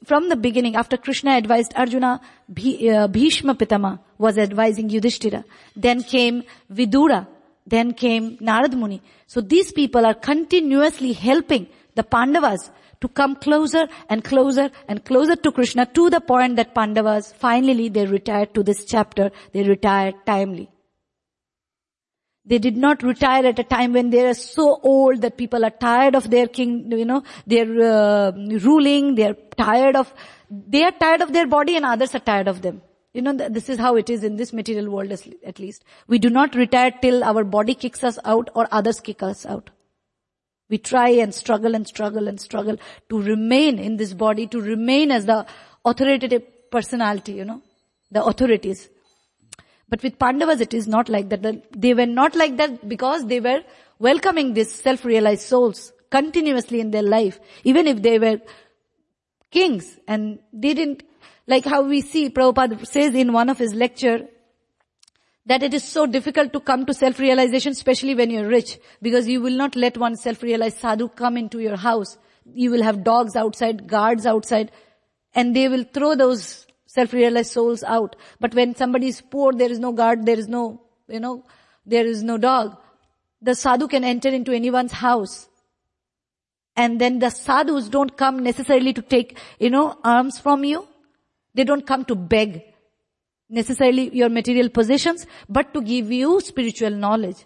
from 0.05 0.31
the 0.31 0.37
beginning, 0.37 0.75
after 0.75 0.97
Krishna 0.97 1.33
advised 1.33 1.75
Arjuna, 1.77 2.19
uh, 2.19 3.09
Bhishma 3.09 3.55
Pitama 3.55 4.01
was 4.17 4.39
advising 4.39 4.89
Yudhishthira. 4.89 5.45
Then 5.77 6.03
came 6.03 6.45
Vidura. 6.73 7.27
Then 7.66 7.94
came 7.94 8.37
Narad 8.38 8.75
Muni. 8.75 9.03
So 9.27 9.40
these 9.40 9.72
people 9.72 10.05
are 10.05 10.14
continuously 10.14 11.12
helping 11.12 11.68
the 11.94 12.03
Pandavas 12.03 12.70
to 13.01 13.09
come 13.09 13.37
closer 13.37 13.88
and 14.09 14.25
closer 14.25 14.70
and 14.88 15.05
closer 15.05 15.37
to 15.37 15.53
Krishna 15.53 15.87
to 15.87 16.11
the 16.11 16.20
point 16.20 16.57
that 16.57 16.75
Pandavas 16.75 17.33
finally 17.33 17.88
they 17.88 18.07
retired 18.07 18.55
to 18.55 18.62
this 18.62 18.85
chapter. 18.85 19.31
They 19.53 19.64
retired 19.64 20.14
timely. 20.27 20.70
They 22.44 22.59
did 22.59 22.77
not 22.77 23.03
retire 23.05 23.46
at 23.46 23.59
a 23.59 23.64
time 23.64 23.92
when 23.92 24.11
they 24.11 24.27
are 24.27 24.35
so 24.35 24.81
old 24.83 25.20
that 25.22 25.37
people 25.37 25.64
are 25.64 25.70
tired 25.70 26.16
of 26.16 26.29
their 26.29 26.48
king, 26.48 26.90
you 26.90 27.05
know, 27.05 27.22
their 27.46 27.66
uh, 27.81 28.33
ruling, 28.33 29.14
they 29.14 29.27
are 29.27 29.37
tired 29.57 29.94
of, 29.94 30.12
they 30.51 30.83
are 30.83 30.90
tired 30.90 31.22
of 31.22 31.33
their 31.33 31.46
body 31.46 31.77
and 31.77 31.85
others 31.85 32.14
are 32.16 32.18
tired 32.18 32.48
of 32.48 32.61
them. 32.61 32.83
You 33.14 33.20
know, 33.20 33.33
this 33.35 33.68
is 33.68 33.79
how 33.79 33.96
it 33.96 34.09
is 34.09 34.25
in 34.25 34.37
this 34.37 34.53
material 34.55 34.90
world 34.90 35.12
at 35.12 35.59
least. 35.59 35.85
We 36.07 36.18
do 36.18 36.31
not 36.31 36.55
retire 36.55 36.92
till 37.03 37.22
our 37.22 37.44
body 37.44 37.75
kicks 37.75 38.03
us 38.03 38.18
out 38.25 38.48
or 38.55 38.66
others 38.72 39.01
kick 39.01 39.22
us 39.22 39.44
out. 39.44 39.70
We 40.70 40.79
try 40.79 41.11
and 41.11 41.35
struggle 41.35 41.75
and 41.75 41.87
struggle 41.87 42.27
and 42.27 42.40
struggle 42.40 42.79
to 43.11 43.20
remain 43.20 43.79
in 43.79 43.98
this 43.98 44.14
body, 44.14 44.46
to 44.46 44.61
remain 44.61 45.11
as 45.11 45.27
the 45.27 45.44
authoritative 45.85 46.70
personality, 46.70 47.33
you 47.33 47.44
know, 47.44 47.61
the 48.11 48.25
authorities. 48.25 48.88
But 49.90 50.03
with 50.03 50.18
Pandavas, 50.18 50.62
it 50.62 50.72
is 50.72 50.88
not 50.88 51.11
like 51.11 51.29
that. 51.29 51.64
They 51.79 51.92
were 51.92 52.07
not 52.07 52.35
like 52.35 52.57
that 52.57 52.88
because 52.88 53.27
they 53.27 53.40
were 53.40 53.62
welcoming 53.98 54.55
these 54.55 54.72
self-realized 54.72 55.42
souls 55.42 55.92
continuously 56.11 56.81
in 56.81 56.90
their 56.90 57.03
life, 57.03 57.38
even 57.64 57.87
if 57.87 58.01
they 58.01 58.18
were 58.18 58.40
kings 59.51 59.98
and 60.09 60.38
they 60.51 60.72
didn't, 60.72 61.03
like 61.46 61.64
how 61.64 61.83
we 61.83 62.00
see 62.00 62.31
Prabhupada 62.31 62.87
says 62.87 63.14
in 63.14 63.33
one 63.33 63.50
of 63.50 63.59
his 63.59 63.74
lecture, 63.74 64.28
that 65.46 65.62
it 65.62 65.74
is 65.74 65.83
so 65.83 66.07
difficult 66.07 66.52
to 66.52 66.61
come 66.61 66.87
to 66.87 66.94
self-realization, 66.94 67.72
especially 67.72 68.14
when 68.14 68.31
you're 68.31 68.46
rich, 68.46 68.78
because 69.00 69.26
you 69.26 69.40
will 69.40 69.57
not 69.57 69.74
let 69.74 69.98
one 69.98 70.14
self-realized 70.14 70.78
sadhu 70.78 71.09
come 71.09 71.37
into 71.37 71.59
your 71.59 71.76
house. 71.76 72.16
You 72.44 72.70
will 72.70 72.83
have 72.83 73.02
dogs 73.02 73.35
outside, 73.35 73.88
guards 73.88 74.24
outside, 74.24 74.70
and 75.35 75.57
they 75.57 75.68
will 75.68 75.85
throw 75.85 76.14
those 76.14 76.66
self-realized 76.87 77.50
souls 77.50 77.83
out. 77.83 78.14
But 78.38 78.55
when 78.55 78.76
somebody 78.76 79.09
is 79.09 79.20
poor, 79.20 79.52
there 79.52 79.70
is 79.70 79.81
no 79.81 79.92
guard, 79.92 80.26
there 80.26 80.38
is 80.38 80.46
no, 80.46 80.83
you 81.09 81.18
know, 81.18 81.44
there 81.85 82.07
is 82.07 82.22
no 82.22 82.38
dog. 82.38 82.76
The 83.40 83.57
sadhu 83.57 83.88
can 83.88 84.05
enter 84.05 84.28
into 84.28 84.52
anyone's 84.52 84.92
house. 84.92 85.48
And 86.76 87.00
then 87.00 87.18
the 87.18 87.31
sadhus 87.31 87.88
don't 87.88 88.16
come 88.16 88.44
necessarily 88.44 88.92
to 88.92 89.02
take, 89.02 89.38
you 89.59 89.70
know, 89.70 89.98
arms 90.05 90.38
from 90.38 90.62
you. 90.62 90.87
They 91.55 91.65
don't 91.65 91.87
come 91.87 92.05
to 92.07 92.15
beg 92.15 92.62
necessarily 93.49 94.15
your 94.17 94.31
material 94.31 94.69
possessions, 94.71 95.27
but 95.49 95.75
to 95.75 95.83
give 95.83 96.11
you 96.11 96.41
spiritual 96.41 96.91
knowledge. 96.91 97.45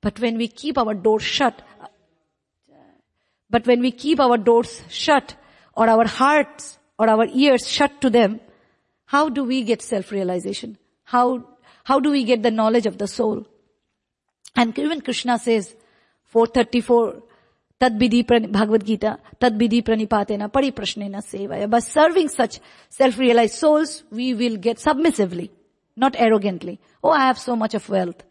But 0.00 0.18
when 0.18 0.36
we 0.36 0.48
keep 0.48 0.78
our 0.78 0.94
doors 0.94 1.22
shut, 1.22 1.62
but 3.50 3.66
when 3.66 3.80
we 3.80 3.92
keep 3.92 4.18
our 4.18 4.38
doors 4.38 4.82
shut, 4.88 5.36
or 5.74 5.88
our 5.88 6.06
hearts, 6.06 6.78
or 6.98 7.08
our 7.08 7.26
ears 7.26 7.68
shut 7.68 8.00
to 8.00 8.10
them, 8.10 8.40
how 9.06 9.28
do 9.28 9.44
we 9.44 9.62
get 9.62 9.82
self-realization? 9.82 10.78
How, 11.04 11.44
how 11.84 12.00
do 12.00 12.10
we 12.10 12.24
get 12.24 12.42
the 12.42 12.50
knowledge 12.50 12.86
of 12.86 12.96
the 12.96 13.06
soul? 13.06 13.46
And 14.56 14.78
even 14.78 15.02
Krishna 15.02 15.38
says, 15.38 15.74
434, 16.24 17.22
Tadbidhi 17.82 18.24
Bhagavad 18.52 18.84
Gita, 18.86 19.18
Tadbidhi 19.40 19.82
Pranipatena 19.82 20.48
Pariprashnena 20.48 21.20
Sevaya. 21.20 21.68
By 21.68 21.80
serving 21.80 22.28
such 22.28 22.60
self-realized 22.88 23.56
souls, 23.56 24.04
we 24.12 24.34
will 24.34 24.56
get 24.56 24.78
submissively, 24.78 25.50
not 25.96 26.14
arrogantly. 26.16 26.78
Oh, 27.02 27.10
I 27.10 27.26
have 27.26 27.40
so 27.40 27.56
much 27.56 27.74
of 27.74 27.88
wealth. 27.88 28.22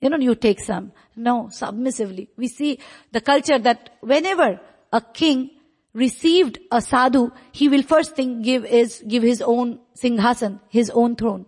You 0.00 0.10
know, 0.10 0.18
you 0.18 0.36
take 0.36 0.60
some. 0.60 0.92
No, 1.16 1.48
submissively. 1.50 2.28
We 2.36 2.46
see 2.46 2.78
the 3.10 3.20
culture 3.20 3.58
that 3.58 3.90
whenever 4.02 4.60
a 4.92 5.00
king 5.00 5.50
received 5.92 6.60
a 6.70 6.80
sadhu, 6.80 7.32
he 7.50 7.68
will 7.68 7.82
first 7.82 8.14
thing 8.14 8.42
give 8.42 8.64
is, 8.64 9.02
give 9.06 9.24
his 9.24 9.42
own 9.42 9.80
singhasan, 10.00 10.60
his 10.68 10.90
own 10.90 11.16
throne. 11.16 11.46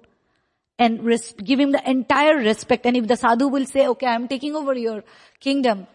And 0.76 1.08
give 1.44 1.60
him 1.60 1.70
the 1.70 1.88
entire 1.88 2.36
respect. 2.36 2.84
And 2.84 2.96
if 2.96 3.06
the 3.06 3.16
sadhu 3.16 3.46
will 3.46 3.66
say, 3.66 3.86
okay, 3.86 4.08
I'm 4.08 4.26
taking 4.26 4.56
over 4.56 4.74
your 4.74 5.04
kingdom, 5.38 5.86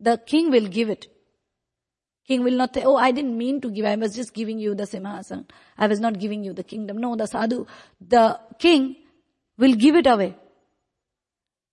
the 0.00 0.18
king 0.18 0.50
will 0.50 0.66
give 0.66 0.90
it. 0.90 1.06
King 2.26 2.44
will 2.44 2.56
not 2.56 2.74
say, 2.74 2.82
oh, 2.84 2.96
I 2.96 3.10
didn't 3.10 3.36
mean 3.38 3.60
to 3.62 3.70
give, 3.70 3.86
I 3.86 3.96
was 3.96 4.14
just 4.14 4.34
giving 4.34 4.58
you 4.58 4.74
the 4.74 4.84
simhasan. 4.84 5.46
I 5.78 5.86
was 5.86 5.98
not 5.98 6.18
giving 6.18 6.44
you 6.44 6.52
the 6.52 6.62
kingdom. 6.62 6.98
No, 6.98 7.16
the 7.16 7.26
sadhu, 7.26 7.66
the 8.00 8.38
king 8.58 8.96
will 9.56 9.74
give 9.74 9.96
it 9.96 10.06
away. 10.06 10.36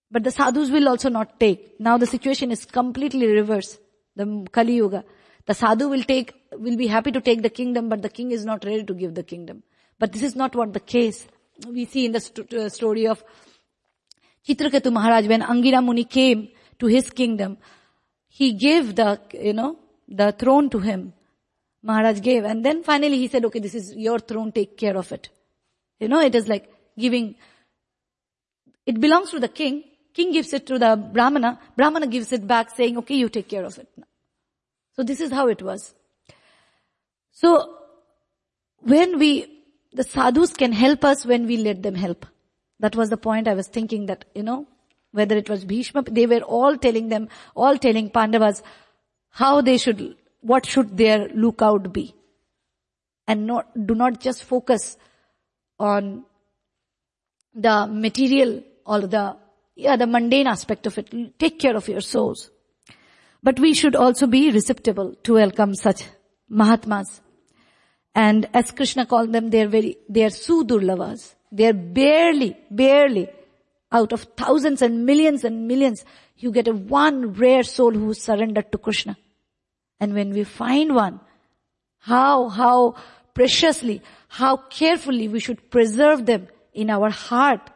But 0.09 0.23
the 0.23 0.31
sadhus 0.31 0.69
will 0.71 0.87
also 0.87 1.09
not 1.09 1.39
take. 1.39 1.79
Now 1.79 1.97
the 1.97 2.05
situation 2.05 2.51
is 2.51 2.63
completely 2.65 3.27
reverse. 3.27 3.77
The 4.15 4.47
Kali 4.51 4.75
Yuga. 4.75 5.03
The 5.45 5.53
sadhu 5.53 5.89
will 5.89 6.03
take, 6.03 6.33
will 6.53 6.77
be 6.77 6.87
happy 6.87 7.11
to 7.11 7.19
take 7.19 7.41
the 7.41 7.49
kingdom, 7.49 7.89
but 7.89 8.01
the 8.01 8.09
king 8.09 8.31
is 8.31 8.45
not 8.45 8.63
ready 8.63 8.83
to 8.83 8.93
give 8.93 9.13
the 9.13 9.23
kingdom. 9.23 9.61
But 9.99 10.13
this 10.13 10.23
is 10.23 10.35
not 10.35 10.55
what 10.55 10.73
the 10.73 10.79
case. 10.79 11.27
We 11.67 11.85
see 11.85 12.05
in 12.05 12.13
the 12.13 12.19
st- 12.19 12.53
uh, 12.53 12.69
story 12.69 13.07
of 13.07 13.23
Chitraketu 14.47 14.91
Maharaj 14.91 15.27
when 15.27 15.41
Angira 15.41 15.83
Muni 15.83 16.05
came 16.05 16.49
to 16.79 16.87
his 16.87 17.09
kingdom, 17.09 17.57
he 18.39 18.51
gave 18.51 18.95
the, 18.95 19.17
you 19.31 19.53
know, 19.53 19.77
the 20.09 20.33
throne 20.33 20.69
to 20.69 20.79
him. 20.79 21.13
Maharaj 21.81 22.19
gave. 22.19 22.43
And 22.43 22.65
then 22.65 22.83
finally 22.83 23.17
he 23.17 23.29
said, 23.29 23.45
okay, 23.45 23.59
this 23.59 23.73
is 23.73 23.95
your 23.95 24.19
throne, 24.19 24.51
take 24.51 24.77
care 24.77 24.97
of 24.97 25.09
it. 25.13 25.29
You 26.01 26.09
know, 26.09 26.19
it 26.19 26.35
is 26.35 26.49
like 26.49 26.69
giving, 26.99 27.35
it 28.85 28.99
belongs 28.99 29.31
to 29.31 29.39
the 29.39 29.47
king. 29.47 29.85
King 30.13 30.33
gives 30.33 30.51
it 30.51 30.67
to 30.67 30.77
the 30.77 30.97
Brahmana. 30.97 31.61
Brahmana 31.77 32.07
gives 32.07 32.33
it 32.33 32.45
back 32.45 32.75
saying, 32.75 32.97
okay, 32.97 33.15
you 33.15 33.29
take 33.29 33.47
care 33.47 33.63
of 33.63 33.77
it. 33.77 33.87
So 34.97 35.03
this 35.03 35.21
is 35.21 35.31
how 35.31 35.47
it 35.47 35.61
was. 35.61 35.93
So 37.31 37.77
when 38.79 39.17
we, 39.17 39.47
the 39.93 40.03
sadhus 40.03 40.51
can 40.51 40.73
help 40.73 41.05
us 41.05 41.25
when 41.25 41.47
we 41.47 41.55
let 41.55 41.81
them 41.81 41.95
help. 41.95 42.25
That 42.81 42.97
was 42.97 43.09
the 43.09 43.17
point 43.17 43.47
I 43.47 43.53
was 43.53 43.67
thinking 43.67 44.07
that, 44.07 44.25
you 44.35 44.43
know, 44.43 44.67
whether 45.15 45.35
it 45.37 45.49
was 45.49 45.63
Bhishma, 45.63 46.03
they 46.03 46.25
were 46.27 46.41
all 46.41 46.77
telling 46.77 47.09
them, 47.09 47.29
all 47.55 47.77
telling 47.77 48.09
Pandavas 48.09 48.61
how 49.29 49.61
they 49.61 49.77
should, 49.77 50.15
what 50.41 50.65
should 50.65 50.97
their 50.97 51.29
lookout 51.29 51.93
be. 51.93 52.13
And 53.27 53.47
not, 53.47 53.87
do 53.87 53.95
not 53.95 54.19
just 54.19 54.43
focus 54.43 54.97
on 55.79 56.25
the 57.53 57.87
material 57.87 58.61
or 58.85 59.01
the, 59.01 59.37
yeah, 59.75 59.95
the 59.95 60.05
mundane 60.05 60.47
aspect 60.47 60.85
of 60.85 60.97
it. 60.97 61.39
Take 61.39 61.59
care 61.59 61.75
of 61.75 61.87
your 61.87 62.01
souls. 62.01 62.51
But 63.41 63.59
we 63.59 63.73
should 63.73 63.95
also 63.95 64.27
be 64.27 64.51
receptible 64.51 65.15
to 65.23 65.35
welcome 65.35 65.75
such 65.75 66.03
Mahatmas. 66.49 67.21
And 68.13 68.49
as 68.53 68.71
Krishna 68.71 69.05
called 69.05 69.31
them, 69.31 69.49
they're 69.49 69.67
very, 69.67 69.97
they're 70.09 70.29
sudurlavas. 70.29 71.35
They're 71.51 71.73
barely, 71.73 72.57
barely 72.69 73.29
out 73.91 74.11
of 74.13 74.23
thousands 74.35 74.81
and 74.81 75.05
millions 75.05 75.43
and 75.43 75.67
millions, 75.67 76.03
you 76.37 76.51
get 76.51 76.67
a 76.67 76.73
one 76.73 77.33
rare 77.33 77.63
soul 77.63 77.91
who 77.91 78.13
surrendered 78.13 78.71
to 78.71 78.77
Krishna. 78.77 79.17
And 79.99 80.13
when 80.13 80.31
we 80.31 80.43
find 80.43 80.95
one, 80.95 81.19
how, 81.99 82.49
how 82.49 82.95
preciously, 83.33 84.01
how 84.27 84.57
carefully 84.57 85.27
we 85.27 85.39
should 85.39 85.69
preserve 85.69 86.25
them 86.25 86.47
in 86.73 86.89
our 86.89 87.09
heart 87.09 87.69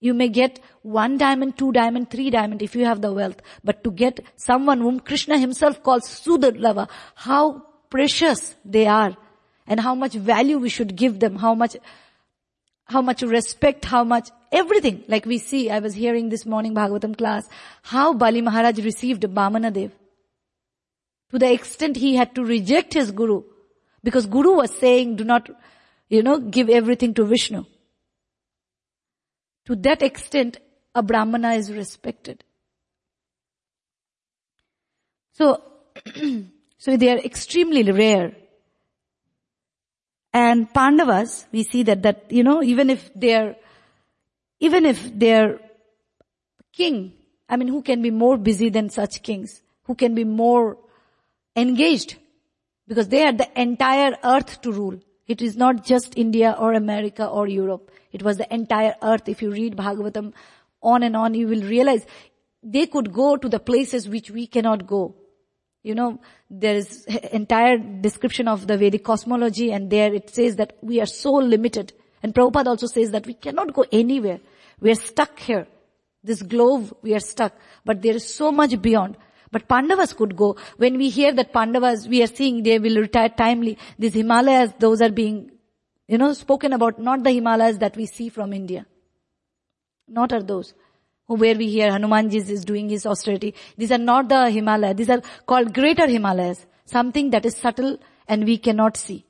you 0.00 0.12
may 0.12 0.28
get 0.28 0.60
one 0.82 1.16
diamond, 1.16 1.56
two 1.56 1.72
diamond, 1.72 2.10
three 2.10 2.30
diamond 2.30 2.62
if 2.62 2.76
you 2.76 2.84
have 2.84 3.00
the 3.00 3.12
wealth. 3.12 3.40
But 3.64 3.82
to 3.84 3.90
get 3.90 4.20
someone 4.36 4.80
whom 4.80 5.00
Krishna 5.00 5.38
himself 5.38 5.82
calls 5.82 6.04
Sudurlava, 6.04 6.88
how 7.14 7.62
precious 7.88 8.54
they 8.64 8.86
are 8.86 9.16
and 9.66 9.80
how 9.80 9.94
much 9.94 10.12
value 10.12 10.58
we 10.58 10.68
should 10.68 10.94
give 10.96 11.18
them, 11.18 11.36
how 11.36 11.54
much 11.54 11.76
how 12.86 13.02
much 13.02 13.22
respect, 13.22 13.84
how 13.84 14.04
much 14.04 14.30
everything. 14.52 15.04
Like 15.08 15.26
we 15.26 15.38
see, 15.38 15.70
I 15.70 15.80
was 15.80 15.94
hearing 15.94 16.28
this 16.28 16.46
morning 16.46 16.74
Bhagavatam 16.74 17.16
class, 17.18 17.48
how 17.82 18.12
Bali 18.14 18.40
Maharaj 18.40 18.78
received 18.78 19.22
Bamana 19.22 19.72
Dev. 19.72 19.92
To 21.30 21.38
the 21.38 21.52
extent 21.52 21.96
he 21.96 22.14
had 22.14 22.34
to 22.36 22.44
reject 22.44 22.94
his 22.94 23.10
guru. 23.10 23.42
Because 24.04 24.26
guru 24.26 24.52
was 24.52 24.70
saying, 24.70 25.16
do 25.16 25.24
not, 25.24 25.50
you 26.08 26.22
know, 26.22 26.38
give 26.38 26.68
everything 26.68 27.12
to 27.14 27.24
Vishnu. 27.24 27.64
To 29.66 29.74
that 29.76 30.02
extent, 30.02 30.58
a 30.94 31.02
Brahmana 31.02 31.54
is 31.54 31.72
respected. 31.72 32.44
So, 35.32 35.60
so 36.78 36.96
they 36.96 37.10
are 37.10 37.18
extremely 37.18 37.82
rare. 37.90 38.32
And 40.36 40.70
Pandavas, 40.70 41.46
we 41.50 41.62
see 41.62 41.82
that, 41.84 42.02
that, 42.02 42.30
you 42.30 42.44
know, 42.44 42.62
even 42.62 42.90
if 42.90 43.10
they're, 43.14 43.56
even 44.60 44.84
if 44.84 45.10
they're 45.18 45.58
king, 46.74 47.14
I 47.48 47.56
mean, 47.56 47.68
who 47.68 47.80
can 47.80 48.02
be 48.02 48.10
more 48.10 48.36
busy 48.36 48.68
than 48.68 48.90
such 48.90 49.22
kings? 49.22 49.62
Who 49.84 49.94
can 49.94 50.14
be 50.14 50.24
more 50.24 50.76
engaged? 51.56 52.16
Because 52.86 53.08
they 53.08 53.20
had 53.20 53.38
the 53.38 53.48
entire 53.58 54.18
earth 54.22 54.60
to 54.60 54.72
rule. 54.72 55.00
It 55.26 55.40
is 55.40 55.56
not 55.56 55.86
just 55.86 56.18
India 56.18 56.54
or 56.58 56.74
America 56.74 57.26
or 57.26 57.48
Europe. 57.48 57.90
It 58.12 58.22
was 58.22 58.36
the 58.36 58.52
entire 58.52 58.94
earth. 59.02 59.30
If 59.30 59.40
you 59.40 59.50
read 59.50 59.74
Bhagavatam 59.74 60.34
on 60.82 61.02
and 61.02 61.16
on, 61.16 61.32
you 61.32 61.48
will 61.48 61.62
realize 61.62 62.04
they 62.62 62.86
could 62.86 63.10
go 63.10 63.38
to 63.38 63.48
the 63.48 63.58
places 63.58 64.06
which 64.06 64.30
we 64.30 64.46
cannot 64.46 64.86
go. 64.86 65.14
You 65.86 65.94
know, 65.94 66.18
there 66.50 66.74
is 66.74 67.04
entire 67.32 67.78
description 67.78 68.48
of 68.48 68.66
the 68.66 68.76
Vedic 68.76 69.04
cosmology 69.04 69.70
and 69.70 69.88
there 69.88 70.12
it 70.12 70.30
says 70.30 70.56
that 70.56 70.76
we 70.82 71.00
are 71.00 71.06
so 71.06 71.34
limited. 71.34 71.92
And 72.24 72.34
Prabhupada 72.34 72.66
also 72.66 72.88
says 72.88 73.12
that 73.12 73.24
we 73.24 73.34
cannot 73.34 73.72
go 73.72 73.84
anywhere. 73.92 74.40
We 74.80 74.90
are 74.90 74.96
stuck 74.96 75.38
here. 75.38 75.68
This 76.24 76.42
globe, 76.42 76.92
we 77.02 77.14
are 77.14 77.20
stuck. 77.20 77.52
But 77.84 78.02
there 78.02 78.16
is 78.16 78.34
so 78.34 78.50
much 78.50 78.82
beyond. 78.82 79.16
But 79.52 79.68
Pandavas 79.68 80.12
could 80.12 80.34
go. 80.34 80.56
When 80.76 80.98
we 80.98 81.08
hear 81.08 81.32
that 81.32 81.52
Pandavas, 81.52 82.08
we 82.08 82.20
are 82.24 82.26
seeing 82.26 82.64
they 82.64 82.80
will 82.80 82.96
retire 82.96 83.28
timely. 83.28 83.78
These 83.96 84.14
Himalayas, 84.14 84.72
those 84.80 85.00
are 85.00 85.12
being, 85.12 85.52
you 86.08 86.18
know, 86.18 86.32
spoken 86.32 86.72
about, 86.72 86.98
not 86.98 87.22
the 87.22 87.30
Himalayas 87.30 87.78
that 87.78 87.96
we 87.96 88.06
see 88.06 88.28
from 88.28 88.52
India. 88.52 88.86
Not 90.08 90.32
are 90.32 90.42
those 90.42 90.74
where 91.26 91.56
we 91.56 91.68
hear 91.68 91.90
Hanumanji 91.90 92.48
is 92.48 92.64
doing 92.64 92.88
his 92.88 93.04
austerity. 93.04 93.54
These 93.76 93.92
are 93.92 93.98
not 93.98 94.28
the 94.28 94.50
Himalayas. 94.50 94.96
These 94.96 95.10
are 95.10 95.22
called 95.46 95.74
greater 95.74 96.06
Himalayas. 96.06 96.64
Something 96.84 97.30
that 97.30 97.44
is 97.44 97.56
subtle 97.56 97.98
and 98.28 98.44
we 98.44 98.58
cannot 98.58 98.96
see. 98.96 99.24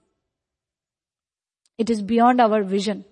It 1.78 1.90
is 1.90 2.02
beyond 2.02 2.40
our 2.40 2.62
vision. 2.62 3.04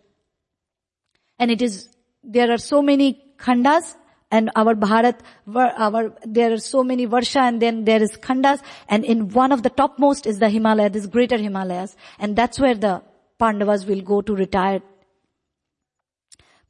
And 1.39 1.51
it 1.51 1.63
is, 1.63 1.89
there 2.23 2.51
are 2.53 2.59
so 2.59 2.83
many 2.83 3.23
khandas 3.39 3.97
and 4.31 4.51
our 4.57 4.75
Bharat, 4.75 5.21
our, 5.55 6.15
there 6.25 6.53
are 6.53 6.59
so 6.59 6.83
many 6.83 7.07
Varsha 7.07 7.41
and 7.41 7.61
then 7.61 7.85
there 7.85 8.03
is 8.03 8.17
khandas 8.17 8.61
and 8.89 9.05
in 9.05 9.29
one 9.29 9.53
of 9.53 9.63
the 9.63 9.71
topmost 9.71 10.27
is 10.27 10.39
the 10.39 10.49
Himalaya, 10.49 10.91
this 10.91 11.07
greater 11.07 11.39
Himalayas. 11.39 11.97
And 12.19 12.37
that's 12.37 12.59
where 12.61 12.75
the 12.75 13.03
Pandavas 13.39 13.87
will 13.87 14.03
go 14.03 14.21
to 14.21 14.35
retire. 14.35 14.81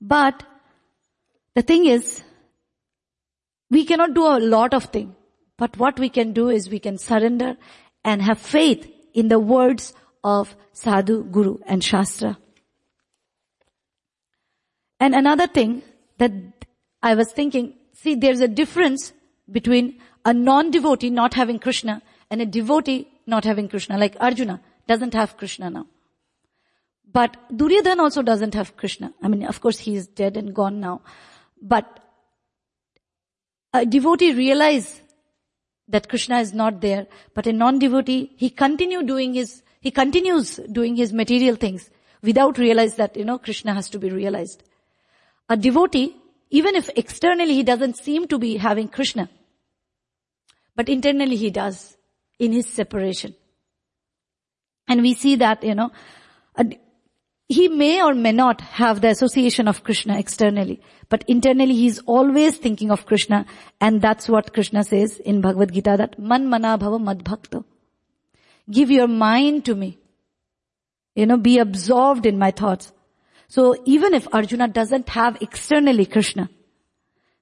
But 0.01 0.45
the 1.55 1.63
thing 1.63 1.87
is, 1.87 2.23
we 3.71 3.85
cannot 3.85 4.15
do 4.15 4.27
a 4.27 4.39
lot 4.39 4.75
of 4.75 4.85
things, 4.85 5.15
but 5.57 5.77
what 5.79 5.99
we 5.99 6.09
can 6.09 6.33
do 6.33 6.49
is 6.49 6.69
we 6.69 6.79
can 6.79 6.99
surrender 6.99 7.57
and 8.05 8.23
have 8.23 8.39
faith 8.39 8.91
in 9.15 9.29
the 9.29 9.39
words 9.39 9.95
of 10.23 10.57
Sadhu, 10.73 11.25
Guru 11.25 11.59
and 11.67 11.83
Shastra. 11.83 12.39
And 15.01 15.15
another 15.15 15.47
thing 15.47 15.83
that 16.19 16.33
I 17.03 17.15
was 17.15 17.33
thinking, 17.33 17.75
see 17.93 18.15
there's 18.15 18.41
a 18.41 18.49
difference 18.49 19.13
between 19.51 20.01
a 20.25 20.33
non-devotee 20.33 21.11
not 21.11 21.35
having 21.35 21.59
Krishna 21.59 22.03
and 22.31 22.41
a 22.41 22.47
devotee 22.47 23.09
not 23.27 23.45
having 23.45 23.69
Krishna, 23.69 23.99
like 23.99 24.17
Arjuna 24.21 24.61
doesn't 24.87 25.15
have 25.15 25.37
Krishna 25.37 25.71
now. 25.71 25.87
But 27.13 27.37
Duryodhana 27.55 28.03
also 28.03 28.23
doesn't 28.23 28.55
have 28.55 28.77
Krishna. 28.77 29.13
I 29.23 29.29
mean, 29.29 29.45
of 29.45 29.61
course 29.61 29.79
he 29.79 29.95
is 29.95 30.07
dead 30.07 30.37
and 30.37 30.55
gone 30.55 30.81
now. 30.81 31.03
But 31.65 31.99
a 33.73 33.87
devotee 33.87 34.35
realize 34.35 35.01
that 35.89 36.09
Krishna 36.11 36.41
is 36.41 36.53
not 36.53 36.83
there, 36.83 37.07
but 37.35 37.47
a 37.47 37.53
non-devotee, 37.53 38.33
he 38.37 38.51
continue 38.51 39.03
doing 39.03 39.33
his, 39.33 39.63
he 39.81 39.91
continues 39.91 40.57
doing 40.71 40.95
his 40.95 41.13
material 41.13 41.57
things 41.57 41.89
without 42.23 42.59
realize 42.59 42.97
that, 42.97 43.17
you 43.17 43.25
know, 43.25 43.39
Krishna 43.39 43.73
has 43.73 43.89
to 43.91 43.99
be 43.99 44.11
realized. 44.11 44.63
A 45.49 45.57
devotee, 45.57 46.15
even 46.51 46.77
if 46.77 46.91
externally 46.97 47.55
he 47.55 47.63
doesn't 47.63 47.97
seem 47.97 48.29
to 48.29 48.39
be 48.39 48.59
having 48.59 48.89
Krishna, 48.89 49.31
but 50.77 50.91
internally 50.91 51.37
he 51.37 51.51
does 51.51 51.97
in 52.39 52.53
his 52.53 52.69
separation. 52.69 53.35
And 54.87 55.01
we 55.01 55.15
see 55.15 55.37
that, 55.37 55.65
you 55.65 55.75
know, 55.75 55.91
a, 56.57 56.67
he 57.49 57.69
may 57.69 58.03
or 58.03 58.15
may 58.15 58.33
not 58.33 58.61
have 58.63 59.01
the 59.01 59.09
association 59.09 59.69
of 59.69 59.85
Krishna 59.85 60.19
externally, 60.19 60.81
but 61.09 61.25
internally 61.29 61.75
he 61.75 61.87
is 61.87 62.01
always 62.07 62.57
thinking 62.57 62.91
of 62.91 63.05
Krishna 63.05 63.45
and 63.81 64.01
that's 64.01 64.29
what 64.29 64.55
Krishna 64.55 64.83
says 64.83 65.19
in 65.19 65.41
Bhagavad 65.41 65.73
Gita 65.73 65.97
that 65.99 66.19
man 66.19 66.49
mana 66.49 66.79
bhava 66.79 67.03
mad 67.03 67.23
bhakta. 67.23 67.65
Give 68.71 68.91
your 68.91 69.09
mind 69.09 69.67
to 69.67 69.75
me. 69.75 69.99
You 71.15 71.27
know, 71.27 71.37
be 71.37 71.59
absorbed 71.59 72.25
in 72.27 72.39
my 72.39 72.51
thoughts. 72.51 72.93
So 73.49 73.77
even 73.85 74.15
if 74.15 74.27
Arjuna 74.33 74.69
doesn't 74.69 75.11
have 75.11 75.37
externally 75.43 76.07
Krishna, 76.07 76.49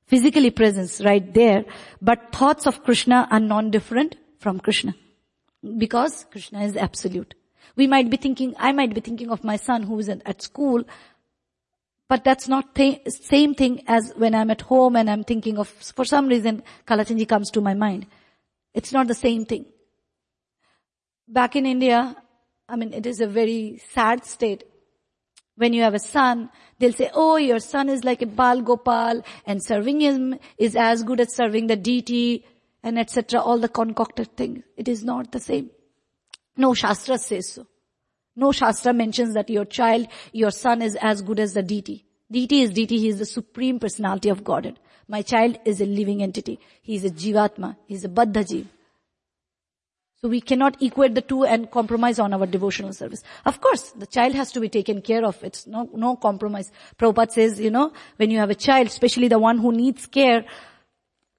physically 0.07 0.51
presence 0.51 1.01
right 1.01 1.33
there, 1.33 1.65
but 2.03 2.33
thoughts 2.33 2.67
of 2.67 2.83
Krishna 2.83 3.29
are 3.31 3.41
non-different 3.41 4.17
from 4.39 4.59
Krishna. 4.59 4.95
Because 5.79 6.27
Krishna 6.31 6.65
is 6.65 6.77
absolute. 6.77 7.35
We 7.77 7.87
might 7.87 8.11
be 8.11 8.17
thinking, 8.17 8.55
I 8.59 8.73
might 8.73 8.95
be 8.95 9.01
thinking 9.01 9.31
of 9.31 9.45
my 9.45 9.57
son 9.57 9.83
who 9.83 9.99
is 9.99 10.09
at 10.09 10.43
school, 10.43 10.85
but 12.09 12.25
that's 12.25 12.47
not 12.47 12.75
the 12.75 13.01
same 13.09 13.55
thing 13.55 13.85
as 13.87 14.13
when 14.17 14.35
I'm 14.35 14.51
at 14.51 14.61
home 14.61 14.97
and 14.97 15.09
I'm 15.09 15.25
thinking 15.25 15.59
of, 15.59 15.69
for 15.69 16.05
some 16.05 16.29
reason, 16.29 16.63
Kalachandji 16.87 17.27
comes 17.27 17.51
to 17.53 17.61
my 17.61 17.75
mind. 17.75 18.07
It's 18.75 18.93
not 18.93 19.09
the 19.09 19.15
same 19.15 19.47
thing. 19.47 19.67
Back 21.27 21.57
in 21.57 21.65
India, 21.65 22.15
I 22.69 22.77
mean, 22.77 22.93
it 22.93 23.07
is 23.07 23.21
a 23.21 23.27
very 23.27 23.81
sad 23.95 24.27
state. 24.27 24.65
When 25.57 25.73
you 25.73 25.83
have 25.83 25.95
a 25.95 25.99
son, 25.99 26.51
they'll 26.79 26.93
say, 26.93 27.11
oh, 27.15 27.37
your 27.37 27.61
son 27.61 27.89
is 27.89 28.05
like 28.05 28.23
a 28.23 28.27
Bal 28.27 28.61
Gopal 28.63 29.23
and 29.47 29.63
serving 29.63 30.01
him 30.01 30.39
is 30.59 30.77
as 30.77 31.03
good 31.03 31.21
as 31.21 31.35
serving 31.35 31.67
the 31.67 31.77
deity 31.77 32.45
and 32.83 32.99
etc. 32.99 33.41
All 33.41 33.59
the 33.59 33.69
concocted 33.69 34.37
things. 34.37 34.65
It 34.77 34.89
is 34.89 35.05
not 35.05 35.33
the 35.33 35.41
same. 35.41 35.71
No 36.57 36.75
Shastra 36.75 37.19
says 37.19 37.53
so. 37.53 37.67
No 38.37 38.53
Shastra 38.53 38.93
mentions 38.93 39.35
that 39.35 39.51
your 39.51 39.65
child, 39.65 40.09
your 40.33 40.51
son 40.51 40.83
is 40.83 40.97
as 41.01 41.23
good 41.23 41.39
as 41.39 41.55
the 41.55 41.63
deity. 41.63 42.07
Deity 42.31 42.63
is 42.63 42.71
deity. 42.71 42.99
He 42.99 43.09
is 43.09 43.19
the 43.19 43.27
supreme 43.27 43.79
personality 43.79 44.29
of 44.29 44.43
Godhead. 44.43 44.79
My 45.07 45.23
child 45.23 45.59
is 45.65 45.81
a 45.81 45.87
living 45.87 46.23
entity. 46.23 46.59
He 46.81 46.95
is 46.95 47.05
a 47.05 47.11
Jivatma. 47.11 47.77
He 47.87 47.95
is 47.95 48.05
a 48.05 48.09
Baddha. 48.09 48.67
So 50.23 50.29
we 50.29 50.41
cannot 50.41 50.81
equate 50.81 51.15
the 51.15 51.21
two 51.21 51.45
and 51.45 51.71
compromise 51.71 52.21
on 52.21 52.33
our 52.33 52.47
devotional 52.47 52.93
service. 52.93 53.23
Of 53.45 53.61
course, 53.61 53.91
the 53.91 54.07
child 54.07 54.35
has 54.35 54.53
to 54.53 54.61
be 54.61 54.69
taken 54.69 55.03
care 55.03 55.25
of. 55.25 55.43
It's 55.43 55.67
no, 55.67 55.91
no 55.93 56.17
compromise. 56.17 56.71
Prabhupada 56.97 57.33
says, 57.33 57.61
you 57.61 57.71
know, 57.71 57.93
when 58.17 58.31
you 58.31 58.39
have 58.39 58.49
a 58.49 58.55
child, 58.55 58.87
especially 58.87 59.29
the 59.29 59.41
one 59.41 59.59
who 59.59 59.73
needs 59.73 60.07
care, 60.07 60.45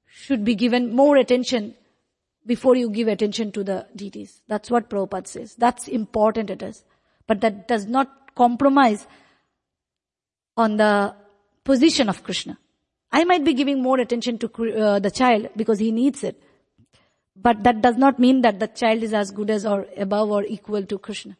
should 0.06 0.44
be 0.44 0.54
given 0.54 0.94
more 0.94 1.16
attention 1.16 1.76
before 2.46 2.76
you 2.76 2.90
give 2.90 3.08
attention 3.08 3.52
to 3.54 3.64
the 3.64 3.88
deities. 3.96 4.42
That's 4.48 4.70
what 4.70 4.90
Prabhupada 4.90 5.28
says. 5.28 5.56
That's 5.56 5.88
important 5.88 6.50
it 6.50 6.62
is. 6.62 6.84
But 7.28 7.42
that 7.42 7.68
does 7.68 7.86
not 7.86 8.36
compromise 8.36 9.08
on 10.58 10.78
the 10.78 11.16
position 11.64 12.10
of 12.10 12.24
Krishna. 12.24 12.58
I 13.12 13.24
might 13.24 13.46
be 13.46 13.54
giving 13.54 13.82
more 13.82 14.00
attention 14.00 14.38
to 14.40 14.48
uh, 14.48 15.00
the 15.00 15.12
child 15.12 15.50
because 15.56 15.80
he 15.80 15.92
needs 15.92 16.24
it. 16.24 16.42
But 17.36 17.64
that 17.64 17.82
does 17.82 17.98
not 17.98 18.20
mean 18.20 18.42
that 18.42 18.60
the 18.60 18.68
child 18.68 19.04
is 19.04 19.14
as 19.14 19.32
good 19.32 19.50
as 19.50 19.66
or 19.66 19.88
above 19.98 20.30
or 20.30 20.44
equal 20.44 20.84
to 20.86 20.98
Krishna. 20.98 21.38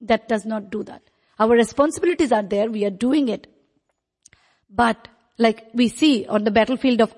That 0.00 0.28
does 0.28 0.46
not 0.46 0.70
do 0.70 0.82
that. 0.84 1.02
Our 1.38 1.50
responsibilities 1.50 2.32
are 2.32 2.42
there. 2.42 2.70
We 2.70 2.84
are 2.84 2.90
doing 2.90 3.28
it. 3.28 3.46
But 4.68 5.08
like 5.38 5.66
we 5.74 5.88
see 5.88 6.26
on 6.26 6.44
the 6.44 6.50
battlefield 6.50 7.00
of 7.00 7.14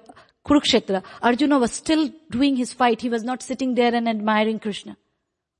Kurukshetra, 0.46 1.04
Arjuna 1.22 1.58
was 1.58 1.72
still 1.72 2.10
doing 2.30 2.56
his 2.56 2.72
fight. 2.72 3.00
He 3.00 3.08
was 3.08 3.22
not 3.22 3.42
sitting 3.42 3.74
there 3.74 3.94
and 3.94 4.08
admiring 4.08 4.58
Krishna. 4.58 4.96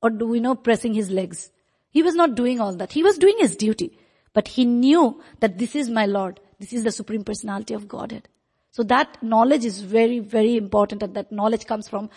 Or 0.01 0.09
do 0.09 0.27
we 0.27 0.39
know 0.39 0.55
pressing 0.55 0.93
his 0.93 1.09
legs. 1.09 1.51
He 1.89 2.03
was 2.03 2.15
not 2.15 2.35
doing 2.35 2.59
all 2.59 2.75
that. 2.75 2.91
He 2.91 3.03
was 3.03 3.17
doing 3.17 3.35
his 3.39 3.55
duty. 3.55 3.97
But 4.33 4.47
he 4.49 4.65
knew 4.65 5.21
that 5.39 5.57
this 5.57 5.75
is 5.75 5.89
my 5.89 6.05
Lord. 6.05 6.39
This 6.59 6.73
is 6.73 6.83
the 6.83 6.91
Supreme 6.91 7.23
Personality 7.23 7.73
of 7.73 7.87
Godhead. 7.87 8.27
So 8.71 8.83
that 8.83 9.21
knowledge 9.21 9.65
is 9.65 9.81
very, 9.81 10.19
very 10.19 10.57
important 10.57 11.03
and 11.03 11.13
that 11.13 11.31
knowledge 11.31 11.65
comes 11.65 11.87
from 11.87 12.09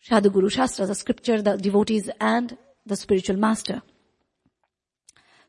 Sadhu 0.00 0.30
Guru 0.30 0.48
Shastra, 0.48 0.86
the 0.86 0.94
scripture, 0.94 1.42
the 1.42 1.56
devotees 1.56 2.08
and 2.20 2.56
the 2.86 2.96
spiritual 2.96 3.36
master. 3.36 3.82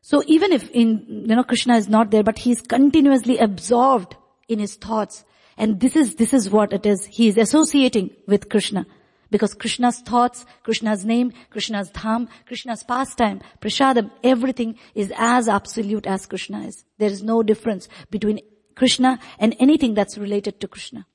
So 0.02 0.22
even 0.26 0.52
if 0.52 0.70
in, 0.70 1.24
you 1.28 1.34
know, 1.34 1.44
Krishna 1.44 1.76
is 1.76 1.88
not 1.88 2.10
there, 2.10 2.22
but 2.22 2.38
he 2.38 2.50
is 2.50 2.60
continuously 2.60 3.38
absorbed 3.38 4.16
in 4.48 4.58
his 4.58 4.74
thoughts. 4.74 5.24
And 5.56 5.80
this 5.80 5.96
is, 5.96 6.16
this 6.16 6.34
is 6.34 6.50
what 6.50 6.72
it 6.72 6.86
is. 6.86 7.04
He 7.06 7.28
is 7.28 7.36
associating 7.36 8.10
with 8.26 8.48
Krishna. 8.48 8.86
Because 9.30 9.54
Krishna's 9.54 10.00
thoughts, 10.00 10.44
Krishna's 10.62 11.04
name, 11.04 11.32
Krishna's 11.50 11.90
dham, 11.90 12.28
Krishna's 12.46 12.84
pastime, 12.84 13.40
prasadam, 13.60 14.10
everything 14.22 14.78
is 14.94 15.12
as 15.16 15.48
absolute 15.48 16.06
as 16.06 16.26
Krishna 16.26 16.62
is. 16.66 16.84
There 16.98 17.10
is 17.10 17.22
no 17.22 17.42
difference 17.42 17.88
between 18.10 18.40
Krishna 18.76 19.18
and 19.38 19.56
anything 19.58 19.94
that's 19.94 20.18
related 20.18 20.60
to 20.60 20.68
Krishna. 20.68 21.06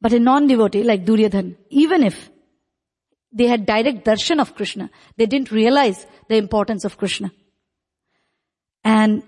But 0.00 0.12
a 0.12 0.20
non-devotee 0.20 0.82
like 0.82 1.04
Duryodhan, 1.04 1.56
even 1.70 2.02
if 2.02 2.30
they 3.32 3.46
had 3.46 3.66
direct 3.66 4.04
darshan 4.04 4.40
of 4.40 4.54
Krishna, 4.54 4.90
they 5.16 5.26
didn't 5.26 5.50
realize 5.50 6.06
the 6.28 6.36
importance 6.36 6.84
of 6.84 6.96
Krishna. 6.96 7.32
And 8.84 9.22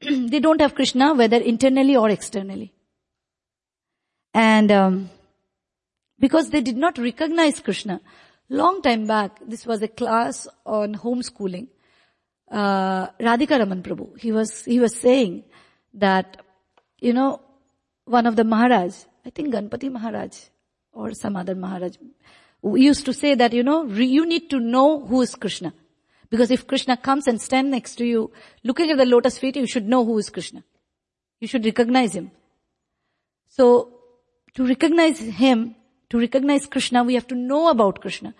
they 0.00 0.40
don't 0.40 0.60
have 0.60 0.74
Krishna 0.74 1.14
whether 1.14 1.38
internally 1.38 1.96
or 1.96 2.10
externally. 2.10 2.72
And 4.32 4.70
um, 4.70 5.10
because 6.18 6.50
they 6.50 6.60
did 6.60 6.76
not 6.76 6.98
recognize 6.98 7.60
Krishna, 7.60 8.00
long 8.48 8.82
time 8.82 9.06
back, 9.06 9.38
this 9.46 9.66
was 9.66 9.82
a 9.82 9.88
class 9.88 10.46
on 10.64 10.94
homeschooling. 10.94 11.68
Uh, 12.50 13.08
Radhika 13.18 13.58
Raman 13.58 13.82
Prabhu, 13.82 14.18
he 14.18 14.32
was 14.32 14.64
he 14.64 14.80
was 14.80 14.96
saying 14.96 15.44
that, 15.94 16.38
you 17.00 17.12
know, 17.12 17.40
one 18.04 18.26
of 18.26 18.36
the 18.36 18.44
Maharaj, 18.44 18.94
I 19.24 19.30
think 19.30 19.54
Ganpati 19.54 19.90
Maharaj 19.90 20.36
or 20.92 21.12
some 21.12 21.36
other 21.36 21.54
Maharaj, 21.54 21.96
used 22.62 23.04
to 23.06 23.12
say 23.12 23.34
that, 23.34 23.52
you 23.52 23.62
know, 23.62 23.84
you 23.86 24.26
need 24.26 24.50
to 24.50 24.58
know 24.58 25.00
who 25.00 25.22
is 25.22 25.34
Krishna. 25.34 25.72
Because 26.28 26.50
if 26.50 26.66
Krishna 26.66 26.96
comes 26.96 27.26
and 27.26 27.40
stand 27.40 27.70
next 27.70 27.96
to 27.96 28.04
you, 28.04 28.30
looking 28.62 28.90
at 28.90 28.98
the 28.98 29.06
lotus 29.06 29.38
feet, 29.38 29.56
you 29.56 29.66
should 29.66 29.88
know 29.88 30.04
who 30.04 30.18
is 30.18 30.30
Krishna. 30.30 30.62
You 31.40 31.48
should 31.48 31.64
recognize 31.64 32.14
him. 32.14 32.30
So, 33.48 33.99
to 34.54 34.66
recognize 34.66 35.20
him, 35.20 35.74
to 36.10 36.18
recognize 36.18 36.66
Krishna, 36.66 37.04
we 37.04 37.14
have 37.14 37.26
to 37.28 37.34
know 37.34 37.68
about 37.68 38.00
Krishna. 38.00 38.34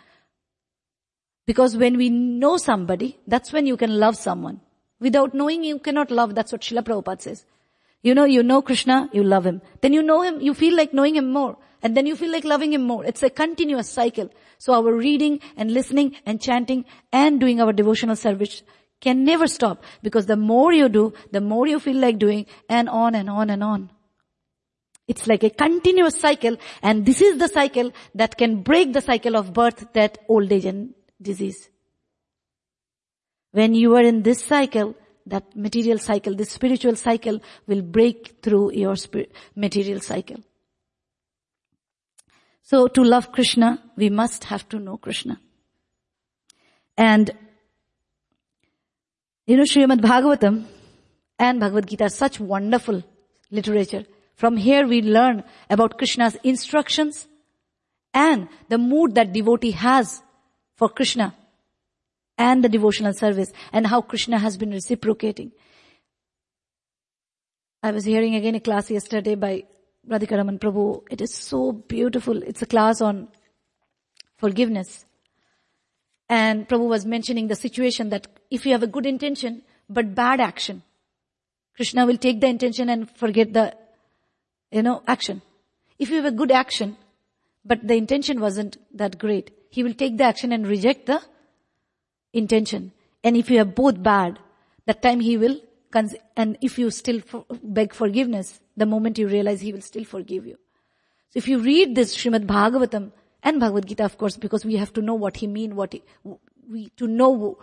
Because 1.46 1.76
when 1.76 1.96
we 1.96 2.10
know 2.10 2.56
somebody, 2.56 3.18
that's 3.26 3.52
when 3.52 3.66
you 3.66 3.76
can 3.76 3.98
love 3.98 4.16
someone. 4.16 4.60
Without 5.00 5.34
knowing, 5.34 5.64
you 5.64 5.78
cannot 5.78 6.10
love. 6.10 6.34
That's 6.34 6.52
what 6.52 6.60
Srila 6.60 6.82
Prabhupada 6.82 7.22
says. 7.22 7.44
You 8.02 8.14
know, 8.14 8.24
you 8.24 8.42
know 8.42 8.62
Krishna, 8.62 9.10
you 9.12 9.22
love 9.22 9.46
him. 9.46 9.60
Then 9.80 9.92
you 9.92 10.02
know 10.02 10.22
him, 10.22 10.40
you 10.40 10.54
feel 10.54 10.76
like 10.76 10.94
knowing 10.94 11.16
him 11.16 11.32
more. 11.32 11.56
And 11.82 11.96
then 11.96 12.06
you 12.06 12.16
feel 12.16 12.30
like 12.30 12.44
loving 12.44 12.72
him 12.72 12.82
more. 12.82 13.04
It's 13.04 13.22
a 13.22 13.30
continuous 13.30 13.88
cycle. 13.88 14.30
So 14.58 14.74
our 14.74 14.92
reading 14.92 15.40
and 15.56 15.72
listening 15.72 16.16
and 16.26 16.40
chanting 16.40 16.84
and 17.12 17.40
doing 17.40 17.60
our 17.60 17.72
devotional 17.72 18.16
service 18.16 18.62
can 19.00 19.24
never 19.24 19.46
stop 19.46 19.82
because 20.02 20.26
the 20.26 20.36
more 20.36 20.72
you 20.72 20.88
do, 20.88 21.14
the 21.32 21.40
more 21.40 21.66
you 21.66 21.80
feel 21.80 21.96
like 21.96 22.18
doing 22.18 22.46
and 22.68 22.88
on 22.88 23.14
and 23.14 23.30
on 23.30 23.48
and 23.48 23.64
on. 23.64 23.90
It's 25.10 25.26
like 25.26 25.42
a 25.42 25.50
continuous 25.50 26.20
cycle 26.20 26.56
and 26.82 27.04
this 27.04 27.20
is 27.20 27.36
the 27.36 27.48
cycle 27.48 27.90
that 28.14 28.38
can 28.38 28.62
break 28.62 28.92
the 28.92 29.00
cycle 29.00 29.36
of 29.36 29.52
birth, 29.52 29.92
death, 29.92 30.18
old 30.28 30.52
age 30.52 30.66
and 30.66 30.94
disease. 31.20 31.68
When 33.50 33.74
you 33.74 33.96
are 33.96 34.04
in 34.04 34.22
this 34.22 34.44
cycle, 34.44 34.94
that 35.26 35.56
material 35.56 35.98
cycle, 35.98 36.36
this 36.36 36.52
spiritual 36.52 36.94
cycle 36.94 37.40
will 37.66 37.82
break 37.82 38.36
through 38.40 38.72
your 38.74 38.94
material 39.56 39.98
cycle. 39.98 40.36
So 42.62 42.86
to 42.86 43.02
love 43.02 43.32
Krishna, 43.32 43.82
we 43.96 44.10
must 44.10 44.44
have 44.44 44.68
to 44.68 44.78
know 44.78 44.96
Krishna. 44.96 45.40
And, 46.96 47.32
you 49.44 49.56
know, 49.56 49.64
Srimad 49.64 50.02
Bhagavatam 50.02 50.66
and 51.36 51.58
Bhagavad 51.58 51.88
Gita 51.88 52.04
are 52.04 52.10
such 52.10 52.38
wonderful 52.38 53.02
literature. 53.50 54.04
From 54.40 54.56
here 54.56 54.86
we 54.86 55.02
learn 55.02 55.44
about 55.68 55.98
Krishna's 55.98 56.34
instructions 56.42 57.28
and 58.14 58.48
the 58.70 58.78
mood 58.78 59.14
that 59.16 59.34
devotee 59.34 59.72
has 59.72 60.22
for 60.76 60.88
Krishna 60.88 61.34
and 62.38 62.64
the 62.64 62.70
devotional 62.70 63.12
service 63.12 63.52
and 63.70 63.86
how 63.86 64.00
Krishna 64.00 64.38
has 64.38 64.56
been 64.56 64.70
reciprocating. 64.70 65.52
I 67.82 67.90
was 67.90 68.06
hearing 68.06 68.34
again 68.34 68.54
a 68.54 68.60
class 68.60 68.90
yesterday 68.90 69.34
by 69.34 69.64
Radhika 70.08 70.38
Raman 70.38 70.58
Prabhu. 70.58 71.02
It 71.10 71.20
is 71.20 71.34
so 71.34 71.72
beautiful. 71.72 72.42
It's 72.42 72.62
a 72.62 72.66
class 72.66 73.02
on 73.02 73.28
forgiveness. 74.38 75.04
And 76.30 76.66
Prabhu 76.66 76.88
was 76.88 77.04
mentioning 77.04 77.48
the 77.48 77.56
situation 77.56 78.08
that 78.08 78.26
if 78.50 78.64
you 78.64 78.72
have 78.72 78.82
a 78.82 78.94
good 78.96 79.04
intention 79.04 79.60
but 79.90 80.14
bad 80.14 80.40
action, 80.40 80.82
Krishna 81.76 82.06
will 82.06 82.16
take 82.16 82.40
the 82.40 82.46
intention 82.46 82.88
and 82.88 83.10
forget 83.10 83.52
the, 83.52 83.76
you 84.70 84.82
know, 84.82 85.02
action. 85.06 85.42
If 85.98 86.10
you 86.10 86.16
have 86.16 86.24
a 86.24 86.30
good 86.30 86.50
action, 86.50 86.96
but 87.64 87.86
the 87.86 87.94
intention 87.94 88.40
wasn't 88.40 88.78
that 88.94 89.18
great, 89.18 89.50
he 89.70 89.82
will 89.82 89.94
take 89.94 90.16
the 90.16 90.24
action 90.24 90.52
and 90.52 90.66
reject 90.66 91.06
the 91.06 91.20
intention. 92.32 92.92
And 93.22 93.36
if 93.36 93.50
you 93.50 93.58
have 93.58 93.74
both 93.74 94.02
bad, 94.02 94.38
that 94.86 95.02
time 95.02 95.20
he 95.20 95.36
will, 95.36 95.60
and 96.36 96.56
if 96.60 96.78
you 96.78 96.90
still 96.90 97.20
beg 97.62 97.92
forgiveness, 97.92 98.60
the 98.76 98.86
moment 98.86 99.18
you 99.18 99.28
realize 99.28 99.60
he 99.60 99.72
will 99.72 99.82
still 99.82 100.04
forgive 100.04 100.46
you. 100.46 100.56
So 101.30 101.38
if 101.38 101.48
you 101.48 101.58
read 101.58 101.94
this 101.94 102.16
Srimad 102.16 102.46
Bhagavatam 102.46 103.12
and 103.42 103.60
Bhagavad 103.60 103.86
Gita, 103.86 104.04
of 104.04 104.16
course, 104.16 104.36
because 104.36 104.64
we 104.64 104.76
have 104.76 104.92
to 104.94 105.02
know 105.02 105.14
what 105.14 105.36
he 105.36 105.46
means, 105.46 105.74
what 105.74 105.92
he, 105.92 106.02
we, 106.68 106.88
to 106.96 107.06
know 107.06 107.58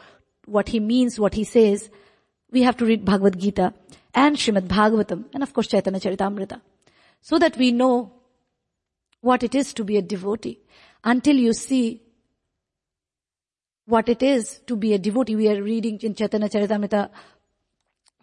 what 0.45 0.69
he 0.69 0.79
means, 0.79 1.19
what 1.19 1.33
he 1.33 1.43
says, 1.43 1.89
we 2.51 2.61
have 2.63 2.77
to 2.77 2.85
read 2.85 3.03
Bhagavad 3.03 3.39
Gita 3.39 3.73
and 4.13 4.35
Srimad 4.35 4.67
Bhagavatam 4.67 5.25
and 5.33 5.43
of 5.43 5.53
course 5.53 5.67
Chaitanya 5.67 5.99
Charitamrita. 5.99 6.61
So 7.21 7.39
that 7.39 7.57
we 7.57 7.71
know 7.71 8.13
what 9.21 9.43
it 9.43 9.55
is 9.55 9.73
to 9.73 9.83
be 9.83 9.97
a 9.97 10.01
devotee. 10.01 10.59
Until 11.03 11.35
you 11.35 11.53
see 11.53 12.01
what 13.85 14.09
it 14.09 14.21
is 14.21 14.59
to 14.67 14.75
be 14.75 14.93
a 14.93 14.97
devotee, 14.97 15.35
we 15.35 15.49
are 15.49 15.61
reading 15.61 15.99
in 16.01 16.13
Chaitanya 16.15 16.49
Charitamrita 16.49 17.09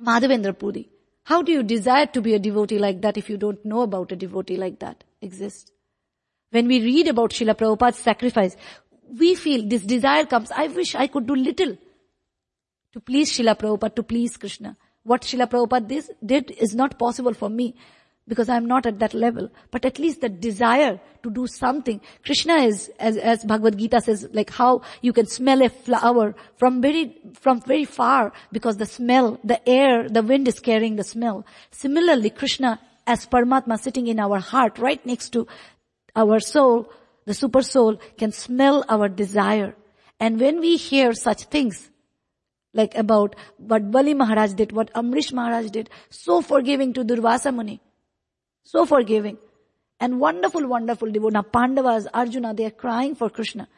Madhavendra 0.02 0.58
Puri. 0.58 0.88
How 1.24 1.42
do 1.42 1.52
you 1.52 1.62
desire 1.62 2.06
to 2.06 2.20
be 2.20 2.34
a 2.34 2.38
devotee 2.38 2.78
like 2.78 3.00
that 3.00 3.16
if 3.16 3.30
you 3.30 3.38
don't 3.38 3.64
know 3.64 3.80
about 3.82 4.12
a 4.12 4.16
devotee 4.16 4.56
like 4.56 4.78
that 4.80 5.04
exists? 5.22 5.70
When 6.50 6.68
we 6.68 6.82
read 6.82 7.08
about 7.08 7.30
Srila 7.30 7.56
Prabhupada's 7.56 7.98
sacrifice, 7.98 8.56
we 9.18 9.34
feel 9.34 9.66
this 9.66 9.82
desire 9.82 10.26
comes, 10.26 10.50
I 10.50 10.68
wish 10.68 10.94
I 10.94 11.06
could 11.06 11.26
do 11.26 11.34
little 11.34 11.76
to 12.92 13.00
please 13.00 13.32
Srila 13.32 13.58
Prabhupada, 13.58 13.94
to 13.96 14.02
please 14.02 14.36
Krishna. 14.36 14.76
What 15.02 15.22
Srila 15.22 15.50
Prabhupada 15.50 16.08
did 16.24 16.50
is 16.50 16.74
not 16.74 16.98
possible 16.98 17.34
for 17.34 17.48
me 17.48 17.74
because 18.26 18.48
I'm 18.48 18.66
not 18.66 18.86
at 18.86 18.98
that 19.00 19.14
level. 19.14 19.50
But 19.70 19.84
at 19.84 19.98
least 19.98 20.20
the 20.20 20.28
desire 20.28 21.00
to 21.22 21.30
do 21.30 21.46
something. 21.46 22.00
Krishna 22.24 22.54
is, 22.56 22.90
as, 22.98 23.16
as 23.16 23.44
Bhagavad 23.44 23.78
Gita 23.78 24.00
says, 24.00 24.28
like 24.32 24.50
how 24.50 24.82
you 25.02 25.12
can 25.12 25.26
smell 25.26 25.62
a 25.62 25.68
flower 25.68 26.34
from 26.56 26.80
very, 26.80 27.16
from 27.34 27.60
very 27.60 27.84
far 27.84 28.32
because 28.52 28.76
the 28.78 28.86
smell, 28.86 29.38
the 29.44 29.66
air, 29.68 30.08
the 30.08 30.22
wind 30.22 30.48
is 30.48 30.60
carrying 30.60 30.96
the 30.96 31.04
smell. 31.04 31.44
Similarly, 31.70 32.30
Krishna 32.30 32.80
as 33.06 33.26
Paramatma 33.26 33.78
sitting 33.78 34.06
in 34.06 34.18
our 34.18 34.38
heart 34.38 34.78
right 34.78 35.04
next 35.04 35.30
to 35.30 35.46
our 36.16 36.40
soul, 36.40 36.90
the 37.26 37.34
super 37.34 37.62
soul 37.62 37.96
can 38.18 38.32
smell 38.32 38.84
our 38.88 39.08
desire. 39.08 39.74
And 40.20 40.40
when 40.40 40.60
we 40.60 40.76
hear 40.76 41.12
such 41.12 41.44
things, 41.44 41.90
like 42.72 42.94
about 42.94 43.36
what 43.58 43.90
Bali 43.90 44.14
Maharaj 44.14 44.52
did, 44.52 44.72
what 44.72 44.92
Ambarish 44.94 45.32
Maharaj 45.32 45.70
did, 45.70 45.90
so 46.10 46.40
forgiving 46.40 46.92
to 46.94 47.04
Durvasa 47.04 47.54
Muni, 47.54 47.80
so 48.64 48.84
forgiving. 48.84 49.38
And 50.00 50.18
wonderful, 50.18 50.66
wonderful 50.66 51.10
devotee. 51.10 51.32
Now 51.32 51.42
Pandavas, 51.42 52.08
Arjuna, 52.12 52.52
they 52.52 52.64
are 52.64 52.70
crying 52.70 53.14
for 53.14 53.30
Krishna. 53.30 53.68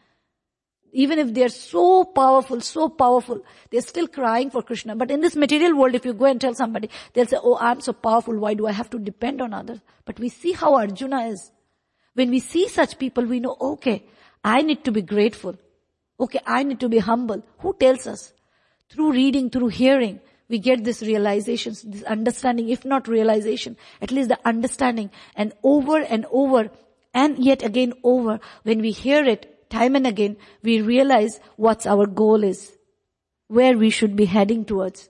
Even 0.92 1.18
if 1.18 1.34
they 1.34 1.44
are 1.44 1.50
so 1.50 2.04
powerful, 2.04 2.60
so 2.62 2.88
powerful, 2.88 3.42
they're 3.70 3.82
still 3.82 4.08
crying 4.08 4.48
for 4.48 4.62
Krishna. 4.62 4.96
But 4.96 5.10
in 5.10 5.20
this 5.20 5.36
material 5.36 5.76
world, 5.76 5.94
if 5.94 6.06
you 6.06 6.14
go 6.14 6.24
and 6.24 6.40
tell 6.40 6.54
somebody, 6.54 6.88
they'll 7.12 7.26
say, 7.26 7.36
oh, 7.42 7.58
I'm 7.60 7.82
so 7.82 7.92
powerful, 7.92 8.38
why 8.38 8.54
do 8.54 8.66
I 8.66 8.72
have 8.72 8.88
to 8.90 8.98
depend 8.98 9.42
on 9.42 9.52
others? 9.52 9.80
But 10.06 10.18
we 10.18 10.30
see 10.30 10.52
how 10.52 10.74
Arjuna 10.76 11.26
is. 11.26 11.52
When 12.14 12.30
we 12.30 12.40
see 12.40 12.66
such 12.68 12.98
people, 12.98 13.26
we 13.26 13.40
know, 13.40 13.56
okay, 13.60 14.06
I 14.42 14.62
need 14.62 14.84
to 14.84 14.92
be 14.92 15.02
grateful. 15.02 15.56
Okay, 16.18 16.40
I 16.46 16.62
need 16.62 16.80
to 16.80 16.88
be 16.88 16.98
humble. 16.98 17.42
Who 17.58 17.76
tells 17.78 18.06
us? 18.06 18.32
Through 18.88 19.12
reading, 19.12 19.50
through 19.50 19.68
hearing, 19.68 20.20
we 20.48 20.58
get 20.58 20.84
this 20.84 21.02
realization, 21.02 21.74
this 21.84 22.02
understanding, 22.04 22.68
if 22.68 22.84
not 22.84 23.08
realization, 23.08 23.76
at 24.00 24.10
least 24.12 24.28
the 24.28 24.38
understanding. 24.44 25.10
And 25.34 25.52
over 25.62 26.00
and 26.00 26.26
over 26.30 26.70
and 27.12 27.38
yet 27.38 27.62
again 27.62 27.94
over, 28.04 28.40
when 28.62 28.80
we 28.80 28.90
hear 28.90 29.24
it 29.24 29.70
time 29.70 29.96
and 29.96 30.06
again, 30.06 30.36
we 30.62 30.80
realize 30.80 31.40
what's 31.56 31.86
our 31.86 32.06
goal 32.06 32.44
is, 32.44 32.72
where 33.48 33.76
we 33.76 33.90
should 33.90 34.14
be 34.14 34.26
heading 34.26 34.64
towards. 34.64 35.08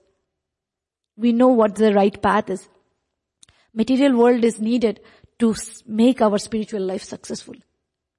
We 1.15 1.31
know 1.33 1.49
what 1.49 1.75
the 1.75 1.93
right 1.93 2.19
path 2.21 2.49
is. 2.49 2.67
Material 3.73 4.17
world 4.17 4.43
is 4.43 4.59
needed 4.59 5.01
to 5.39 5.55
make 5.85 6.21
our 6.21 6.37
spiritual 6.39 6.81
life 6.81 7.03
successful. 7.03 7.55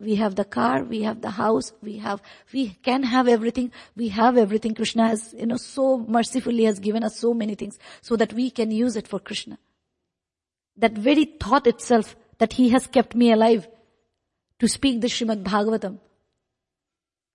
We 0.01 0.15
have 0.15 0.37
the 0.37 0.45
car, 0.45 0.85
we 0.85 1.03
have 1.03 1.21
the 1.23 1.31
house, 1.31 1.73
we 1.83 1.99
have, 1.99 2.23
we 2.53 2.69
can 2.83 3.03
have 3.03 3.27
everything, 3.27 3.73
we 3.97 4.09
have 4.09 4.37
everything. 4.37 4.75
Krishna 4.75 5.09
has, 5.09 5.35
you 5.37 5.47
know, 5.47 5.57
so 5.57 5.99
mercifully 5.99 6.65
has 6.65 6.79
given 6.79 7.03
us 7.03 7.19
so 7.19 7.35
many 7.35 7.55
things 7.57 7.79
so 8.01 8.15
that 8.17 8.33
we 8.33 8.51
can 8.51 8.71
use 8.71 8.97
it 8.97 9.09
for 9.09 9.19
Krishna. 9.19 9.59
That 10.77 10.93
very 10.93 11.25
thought 11.25 11.67
itself 11.67 12.15
that 12.39 12.53
he 12.53 12.69
has 12.69 12.87
kept 12.87 13.17
me 13.17 13.33
alive 13.33 13.67
to 14.61 14.69
speak 14.69 15.01
the 15.01 15.09
Srimad 15.09 15.43
Bhagavatam 15.43 15.99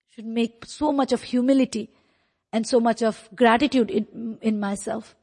should 0.09 0.25
make 0.25 0.65
so 0.65 0.91
much 0.91 1.11
of 1.11 1.23
humility 1.23 1.89
and 2.53 2.65
so 2.65 2.79
much 2.79 3.01
of 3.01 3.27
gratitude 3.35 3.89
in, 3.91 4.37
in 4.41 4.59
myself. 4.59 5.15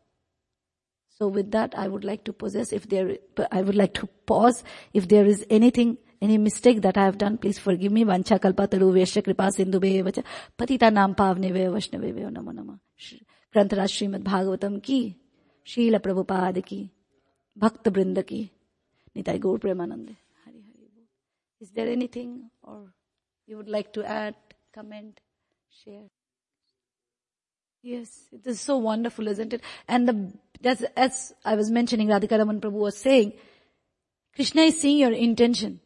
So 1.18 1.28
with 1.28 1.52
that, 1.52 1.74
I 1.76 1.88
would 1.88 2.04
like 2.04 2.24
to 2.24 2.32
possess 2.32 2.72
if 2.72 2.88
there, 2.88 3.16
I 3.52 3.62
would 3.62 3.76
like 3.76 3.94
to 3.94 4.06
pause. 4.26 4.64
If 4.92 5.08
there 5.08 5.24
is 5.26 5.46
anything, 5.48 5.98
any 6.22 6.36
mistake 6.38 6.82
that 6.82 6.98
I 6.98 7.04
have 7.04 7.16
done, 7.16 7.38
please 7.38 7.58
forgive 7.58 7.92
me. 7.92 8.04
Vancha 8.04 8.38
kalpataru 8.38 8.92
vyashya 8.92 9.24
kripa 9.24 9.50
sindhu 9.50 9.80
vacha 9.80 10.22
patita 10.58 10.92
nam 10.92 11.14
pavne 11.14 11.52
ve 11.52 11.66
vaishnave 11.66 12.12
ve 12.12 12.20
namo 12.22 12.54
nama. 12.54 12.78
Granthraj 13.54 13.90
Srimad 13.90 14.22
Bhagavatam 14.22 14.80
ki, 14.80 15.16
Srila 15.66 15.98
Prabhupada 15.98 16.64
ki, 16.64 16.90
Bhakt 17.58 17.82
Brinda 17.82 18.24
ki, 18.24 18.52
Nitai 19.16 19.40
Gaur 19.40 19.58
Premanande. 19.58 20.16
Hari 20.44 20.62
Hari. 20.62 21.08
Is 21.60 21.70
there 21.70 21.88
anything 21.88 22.50
or 22.62 22.92
you 23.46 23.56
would 23.56 23.68
like 23.68 23.92
to 23.94 24.04
add, 24.04 24.36
comment, 24.72 25.20
share? 25.84 26.04
Yes, 27.82 28.28
it 28.30 28.46
is 28.46 28.60
so 28.60 28.76
wonderful, 28.76 29.26
isn't 29.26 29.52
it? 29.52 29.62
And 29.88 30.06
the, 30.06 30.32
that's, 30.60 30.84
as 30.96 31.32
I 31.44 31.56
was 31.56 31.70
mentioning, 31.70 32.06
Radhika 32.06 32.38
Raman 32.38 32.60
Prabhu 32.60 32.72
was 32.72 32.98
saying, 32.98 33.32
Krishna 34.36 34.62
is 34.62 34.80
seeing 34.80 34.98
your 34.98 35.12
intention. 35.12 35.80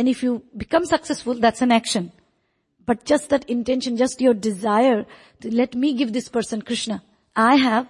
And 0.00 0.08
if 0.08 0.22
you 0.22 0.42
become 0.56 0.86
successful, 0.86 1.34
that's 1.34 1.60
an 1.60 1.70
action. 1.70 2.10
But 2.86 3.04
just 3.04 3.28
that 3.28 3.48
intention, 3.50 3.98
just 3.98 4.22
your 4.22 4.32
desire 4.32 5.04
to 5.42 5.54
let 5.54 5.74
me 5.74 5.92
give 5.92 6.14
this 6.14 6.28
person 6.28 6.62
Krishna. 6.62 7.02
I 7.36 7.56
have. 7.56 7.86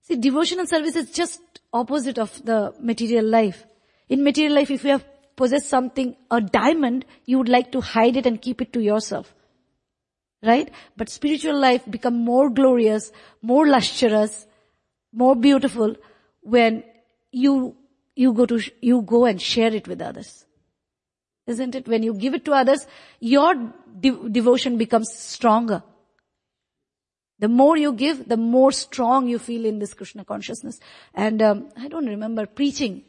See, 0.00 0.16
devotional 0.16 0.66
service 0.66 0.96
is 0.96 1.12
just 1.12 1.60
opposite 1.72 2.18
of 2.18 2.44
the 2.44 2.74
material 2.80 3.24
life. 3.24 3.64
In 4.08 4.24
material 4.24 4.56
life, 4.56 4.72
if 4.72 4.82
you 4.82 4.90
have 4.90 5.04
possessed 5.36 5.68
something, 5.68 6.16
a 6.28 6.40
diamond, 6.40 7.04
you 7.24 7.38
would 7.38 7.48
like 7.48 7.70
to 7.70 7.80
hide 7.80 8.16
it 8.16 8.26
and 8.26 8.42
keep 8.42 8.60
it 8.60 8.72
to 8.72 8.80
yourself 8.80 9.32
right? 10.42 10.72
But 10.96 11.08
spiritual 11.08 11.56
life 11.56 11.82
become 11.88 12.16
more 12.18 12.50
glorious, 12.50 13.12
more 13.40 13.66
lustrous, 13.68 14.46
more 15.12 15.36
beautiful 15.36 15.94
when 16.40 16.82
you, 17.30 17.76
you 18.16 18.32
go 18.32 18.46
to, 18.46 18.60
you 18.80 19.02
go 19.02 19.24
and 19.24 19.40
share 19.40 19.72
it 19.72 19.86
with 19.86 20.02
others. 20.02 20.44
Isn't 21.46 21.74
it? 21.74 21.88
When 21.88 22.02
you 22.02 22.14
give 22.14 22.34
it 22.34 22.44
to 22.44 22.52
others, 22.52 22.86
your 23.20 23.54
de- 24.00 24.28
devotion 24.28 24.78
becomes 24.78 25.12
stronger. 25.12 25.82
The 27.38 27.48
more 27.48 27.76
you 27.76 27.92
give, 27.92 28.28
the 28.28 28.36
more 28.36 28.70
strong 28.70 29.26
you 29.26 29.40
feel 29.40 29.64
in 29.64 29.80
this 29.80 29.94
Krishna 29.94 30.24
consciousness. 30.24 30.78
And 31.12 31.42
um, 31.42 31.68
I 31.76 31.88
don't 31.88 32.06
remember 32.06 32.46
preaching. 32.46 33.02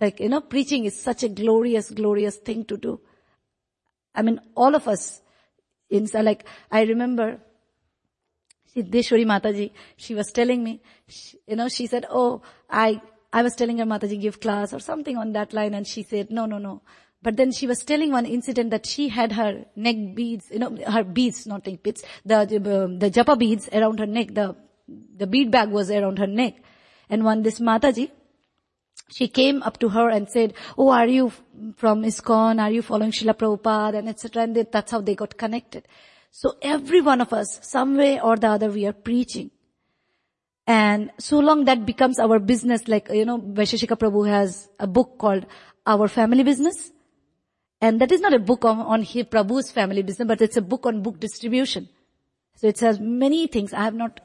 Like, 0.00 0.18
you 0.18 0.28
know, 0.28 0.40
preaching 0.40 0.84
is 0.84 1.00
such 1.00 1.22
a 1.22 1.28
glorious, 1.28 1.90
glorious 1.90 2.36
thing 2.36 2.64
to 2.64 2.76
do. 2.76 3.00
I 4.14 4.22
mean, 4.22 4.40
all 4.56 4.74
of 4.74 4.88
us, 4.88 5.22
in, 5.88 6.08
Like, 6.12 6.44
I 6.72 6.82
remember 6.82 7.40
Siddheshwari 8.74 9.24
Mataji, 9.26 9.70
she 9.96 10.14
was 10.14 10.32
telling 10.32 10.64
me, 10.64 10.80
she, 11.06 11.38
you 11.46 11.56
know, 11.56 11.68
she 11.68 11.86
said, 11.86 12.06
oh, 12.10 12.42
I, 12.68 13.00
I 13.32 13.42
was 13.42 13.54
telling 13.54 13.78
her 13.78 13.84
Mataji 13.84 14.20
give 14.20 14.40
class 14.40 14.72
or 14.72 14.80
something 14.80 15.16
on 15.16 15.32
that 15.34 15.52
line 15.52 15.74
and 15.74 15.86
she 15.86 16.02
said, 16.02 16.30
no, 16.30 16.46
no, 16.46 16.58
no. 16.58 16.82
But 17.22 17.36
then 17.36 17.52
she 17.52 17.66
was 17.66 17.84
telling 17.84 18.10
one 18.10 18.26
incident 18.26 18.70
that 18.70 18.84
she 18.84 19.08
had 19.08 19.32
her 19.32 19.64
neck 19.76 19.96
beads, 20.14 20.46
you 20.50 20.58
know, 20.58 20.76
her 20.88 21.04
beads, 21.04 21.46
not 21.46 21.66
neck 21.66 21.82
beads, 21.82 22.02
the, 22.24 22.44
the, 22.44 22.84
um, 22.84 22.98
the 22.98 23.10
japa 23.10 23.38
beads 23.38 23.68
around 23.72 24.00
her 24.00 24.06
neck, 24.06 24.34
the, 24.34 24.56
the 25.16 25.26
bead 25.26 25.50
bag 25.50 25.70
was 25.70 25.90
around 25.90 26.18
her 26.18 26.26
neck. 26.26 26.56
And 27.08 27.24
one, 27.24 27.42
this 27.42 27.60
Mataji, 27.60 28.10
she 29.10 29.28
came 29.28 29.62
up 29.62 29.78
to 29.78 29.90
her 29.90 30.08
and 30.08 30.28
said, 30.28 30.54
oh, 30.76 30.88
are 30.88 31.06
you 31.06 31.30
from 31.76 32.02
ISKCON? 32.02 32.60
Are 32.60 32.70
you 32.70 32.82
following 32.82 33.12
Srila 33.12 33.34
Prabhupada? 33.34 33.98
And 33.98 34.08
etc. 34.08 34.42
And 34.42 34.56
that's 34.56 34.90
how 34.90 35.00
they 35.00 35.14
got 35.14 35.36
connected. 35.36 35.86
So 36.30 36.56
every 36.62 37.02
one 37.02 37.20
of 37.20 37.32
us, 37.32 37.60
some 37.62 37.96
way 37.96 38.20
or 38.20 38.36
the 38.36 38.48
other, 38.48 38.70
we 38.70 38.86
are 38.86 38.94
preaching. 38.94 39.50
And 40.66 41.10
so 41.18 41.38
long 41.40 41.66
that 41.66 41.84
becomes 41.84 42.18
our 42.18 42.38
business, 42.38 42.88
like, 42.88 43.08
you 43.10 43.24
know, 43.26 43.38
Vaisheshika 43.38 43.98
Prabhu 43.98 44.26
has 44.28 44.68
a 44.78 44.86
book 44.86 45.18
called 45.18 45.46
Our 45.86 46.08
Family 46.08 46.42
Business. 46.42 46.90
And 47.82 48.00
that 48.00 48.12
is 48.12 48.20
not 48.20 48.32
a 48.32 48.38
book 48.38 48.64
on, 48.64 48.78
on 48.78 49.04
Prabhu's 49.04 49.72
family 49.72 50.02
business, 50.02 50.28
but 50.28 50.40
it's 50.40 50.56
a 50.56 50.62
book 50.62 50.86
on 50.86 51.02
book 51.02 51.18
distribution. 51.18 51.88
So 52.54 52.68
it 52.68 52.78
says 52.78 53.00
many 53.00 53.48
things. 53.48 53.72
I 53.74 53.82
have 53.82 53.94
not, 53.94 54.20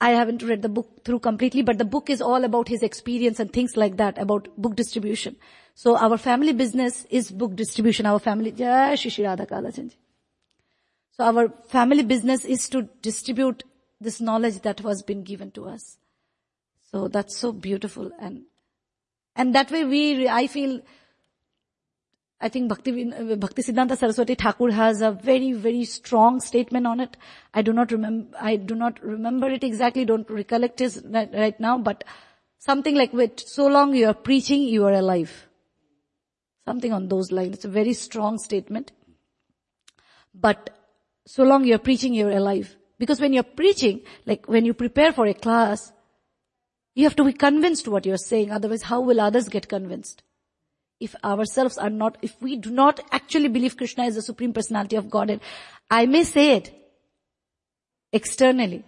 I 0.00 0.10
haven't 0.10 0.42
read 0.44 0.62
the 0.62 0.68
book 0.68 1.04
through 1.04 1.18
completely, 1.18 1.62
but 1.62 1.76
the 1.76 1.84
book 1.84 2.08
is 2.08 2.22
all 2.22 2.44
about 2.44 2.68
his 2.68 2.84
experience 2.84 3.40
and 3.40 3.52
things 3.52 3.76
like 3.76 3.96
that, 3.96 4.16
about 4.16 4.46
book 4.56 4.76
distribution. 4.76 5.34
So 5.74 5.96
our 5.96 6.18
family 6.18 6.52
business 6.52 7.04
is 7.10 7.32
book 7.32 7.56
distribution. 7.56 8.06
Our 8.06 8.20
family, 8.20 8.54
So 8.56 8.84
our 11.24 11.48
family 11.66 12.04
business 12.04 12.44
is 12.44 12.68
to 12.68 12.82
distribute 13.02 13.64
this 14.00 14.20
knowledge 14.20 14.60
that 14.60 14.82
was 14.82 15.02
been 15.02 15.24
given 15.24 15.50
to 15.52 15.66
us. 15.66 15.98
So 16.92 17.08
that's 17.08 17.36
so 17.36 17.50
beautiful 17.50 18.12
and, 18.20 18.44
and 19.34 19.52
that 19.56 19.72
way 19.72 19.84
we, 19.84 20.28
I 20.28 20.46
feel 20.46 20.80
I 22.40 22.48
think 22.48 22.68
Bhakti, 22.68 23.12
uh, 23.12 23.34
Bhakti 23.34 23.62
Siddhanta 23.62 23.96
Saraswati 23.96 24.36
Thakur 24.36 24.70
has 24.70 25.00
a 25.00 25.10
very, 25.10 25.52
very 25.52 25.84
strong 25.84 26.40
statement 26.40 26.86
on 26.86 27.00
it. 27.00 27.16
I 27.52 27.62
do 27.62 27.72
not 27.72 27.90
remember, 27.90 28.36
I 28.40 28.54
do 28.56 28.76
not 28.76 29.02
remember 29.02 29.50
it 29.50 29.64
exactly, 29.64 30.04
don't 30.04 30.28
recollect 30.30 30.80
it 30.80 30.98
right 31.10 31.58
now, 31.58 31.78
but 31.78 32.04
something 32.58 32.94
like 32.94 33.12
with, 33.12 33.40
so 33.40 33.66
long 33.66 33.92
you 33.94 34.06
are 34.06 34.14
preaching, 34.14 34.62
you 34.62 34.84
are 34.84 34.92
alive. 34.92 35.48
Something 36.64 36.92
on 36.92 37.08
those 37.08 37.32
lines. 37.32 37.56
It's 37.56 37.64
a 37.64 37.68
very 37.68 37.94
strong 37.94 38.38
statement. 38.38 38.92
But 40.32 40.70
so 41.26 41.42
long 41.42 41.64
you're 41.64 41.78
preaching, 41.78 42.14
you're 42.14 42.30
alive. 42.30 42.76
Because 42.98 43.20
when 43.20 43.32
you're 43.32 43.42
preaching, 43.42 44.02
like 44.26 44.46
when 44.46 44.64
you 44.64 44.74
prepare 44.74 45.12
for 45.12 45.26
a 45.26 45.34
class, 45.34 45.92
you 46.94 47.04
have 47.04 47.16
to 47.16 47.24
be 47.24 47.32
convinced 47.32 47.88
what 47.88 48.06
you're 48.06 48.16
saying. 48.16 48.52
Otherwise, 48.52 48.82
how 48.82 49.00
will 49.00 49.20
others 49.20 49.48
get 49.48 49.68
convinced? 49.68 50.22
If 51.00 51.14
ourselves 51.24 51.78
are 51.78 51.90
not, 51.90 52.18
if 52.22 52.40
we 52.40 52.56
do 52.56 52.70
not 52.70 53.00
actually 53.12 53.48
believe 53.48 53.76
Krishna 53.76 54.04
is 54.04 54.16
the 54.16 54.22
supreme 54.22 54.52
personality 54.52 54.96
of 54.96 55.10
Godhead, 55.10 55.40
I 55.90 56.06
may 56.06 56.24
say 56.24 56.56
it 56.56 56.74
externally, 58.12 58.84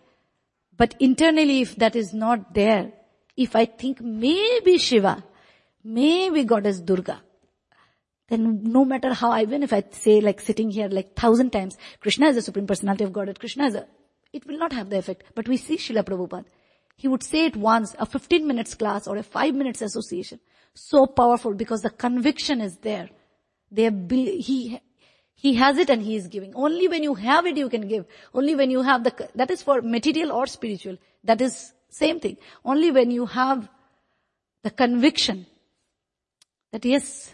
but 0.76 0.94
internally 0.98 1.60
if 1.60 1.76
that 1.76 1.94
is 1.94 2.12
not 2.12 2.54
there, 2.54 2.92
if 3.36 3.54
I 3.54 3.64
think 3.64 4.00
maybe 4.00 4.78
Shiva, 4.78 5.22
maybe 5.84 6.44
Goddess 6.44 6.80
Durga, 6.80 7.22
then 8.28 8.62
no 8.62 8.84
matter 8.84 9.12
how, 9.12 9.36
even 9.40 9.62
if 9.62 9.72
I 9.72 9.84
say 9.90 10.20
like 10.20 10.40
sitting 10.40 10.70
here 10.70 10.88
like 10.88 11.14
thousand 11.14 11.50
times, 11.50 11.76
Krishna 12.00 12.28
is 12.28 12.36
the 12.36 12.42
supreme 12.42 12.66
personality 12.66 13.04
of 13.04 13.12
Godhead, 13.12 13.38
Krishna 13.40 13.66
is 13.66 13.74
a, 13.74 13.86
it 14.32 14.46
will 14.46 14.58
not 14.58 14.72
have 14.72 14.90
the 14.90 14.98
effect. 14.98 15.24
But 15.34 15.48
we 15.48 15.56
see 15.56 15.76
Srila 15.76 16.04
Prabhupada. 16.04 16.44
He 16.96 17.08
would 17.08 17.24
say 17.24 17.46
it 17.46 17.56
once, 17.56 17.96
a 17.98 18.06
15 18.06 18.46
minutes 18.46 18.74
class 18.74 19.08
or 19.08 19.16
a 19.16 19.22
5 19.22 19.54
minutes 19.54 19.82
association 19.82 20.38
so 20.74 21.06
powerful 21.06 21.54
because 21.54 21.82
the 21.82 21.90
conviction 21.90 22.60
is 22.60 22.76
there. 22.78 23.08
They 23.70 23.90
he, 24.10 24.80
he 25.34 25.54
has 25.54 25.78
it 25.78 25.90
and 25.90 26.02
he 26.02 26.16
is 26.16 26.28
giving. 26.28 26.54
Only 26.54 26.88
when 26.88 27.02
you 27.02 27.14
have 27.14 27.46
it 27.46 27.56
you 27.56 27.68
can 27.68 27.88
give. 27.88 28.06
Only 28.34 28.54
when 28.54 28.70
you 28.70 28.82
have 28.82 29.04
the, 29.04 29.28
that 29.34 29.50
is 29.50 29.62
for 29.62 29.82
material 29.82 30.32
or 30.32 30.46
spiritual. 30.46 30.96
That 31.24 31.40
is 31.40 31.72
same 31.88 32.20
thing. 32.20 32.36
Only 32.64 32.90
when 32.90 33.10
you 33.10 33.26
have 33.26 33.68
the 34.62 34.70
conviction 34.70 35.46
that 36.72 36.84
yes, 36.84 37.32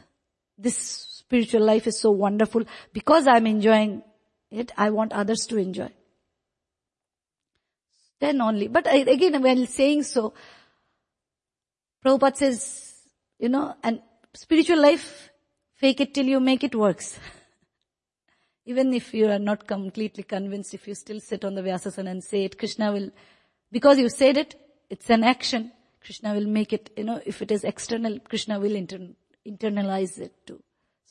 this 0.56 0.76
spiritual 0.76 1.62
life 1.62 1.86
is 1.86 1.98
so 1.98 2.10
wonderful 2.10 2.64
because 2.92 3.26
I'm 3.26 3.46
enjoying 3.46 4.02
it, 4.50 4.72
I 4.76 4.90
want 4.90 5.12
others 5.12 5.46
to 5.48 5.58
enjoy. 5.58 5.90
Then 8.20 8.40
only. 8.40 8.68
But 8.68 8.86
again, 8.92 9.42
when 9.42 9.66
saying 9.66 10.04
so, 10.04 10.32
Prabhupada 12.04 12.36
says, 12.36 12.85
you 13.38 13.48
know, 13.48 13.74
and 13.82 14.00
spiritual 14.34 14.80
life, 14.80 15.30
fake 15.74 16.00
it 16.00 16.14
till 16.14 16.26
you 16.26 16.40
make 16.40 16.64
it 16.64 16.74
works. 16.74 17.18
Even 18.66 18.92
if 18.92 19.14
you 19.14 19.28
are 19.28 19.38
not 19.38 19.66
completely 19.66 20.22
convinced, 20.22 20.74
if 20.74 20.88
you 20.88 20.94
still 20.94 21.20
sit 21.20 21.44
on 21.44 21.54
the 21.54 21.62
Vyasasana 21.62 22.10
and 22.10 22.24
say 22.24 22.44
it, 22.44 22.58
Krishna 22.58 22.92
will, 22.92 23.10
because 23.70 23.98
you 23.98 24.08
said 24.08 24.36
it, 24.36 24.54
it's 24.90 25.08
an 25.10 25.22
action, 25.22 25.72
Krishna 26.02 26.34
will 26.34 26.46
make 26.46 26.72
it, 26.72 26.90
you 26.96 27.04
know, 27.04 27.20
if 27.24 27.42
it 27.42 27.50
is 27.50 27.64
external, 27.64 28.18
Krishna 28.20 28.58
will 28.58 28.74
inter- 28.74 29.08
internalize 29.46 30.18
it 30.18 30.32
too. 30.46 30.62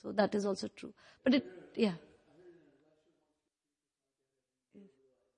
So 0.01 0.11
that 0.13 0.35
is 0.35 0.45
also 0.45 0.67
true. 0.67 0.93
But 1.23 1.35
it, 1.35 1.45
yeah. 1.75 1.93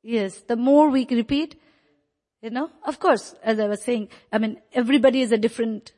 Yes, 0.03 0.41
the 0.41 0.55
more 0.55 0.89
we 0.89 1.05
repeat, 1.09 1.59
you 2.41 2.49
know, 2.49 2.69
of 2.85 2.99
course, 2.99 3.35
as 3.43 3.59
I 3.59 3.67
was 3.67 3.83
saying, 3.83 4.09
I 4.31 4.37
mean, 4.37 4.61
everybody 4.73 5.21
is 5.21 5.31
a 5.31 5.37
different 5.37 5.91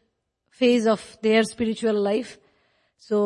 phase 0.60 0.86
of 0.88 1.18
their 1.22 1.44
spiritual 1.44 2.00
life. 2.12 2.38
So 2.98 3.20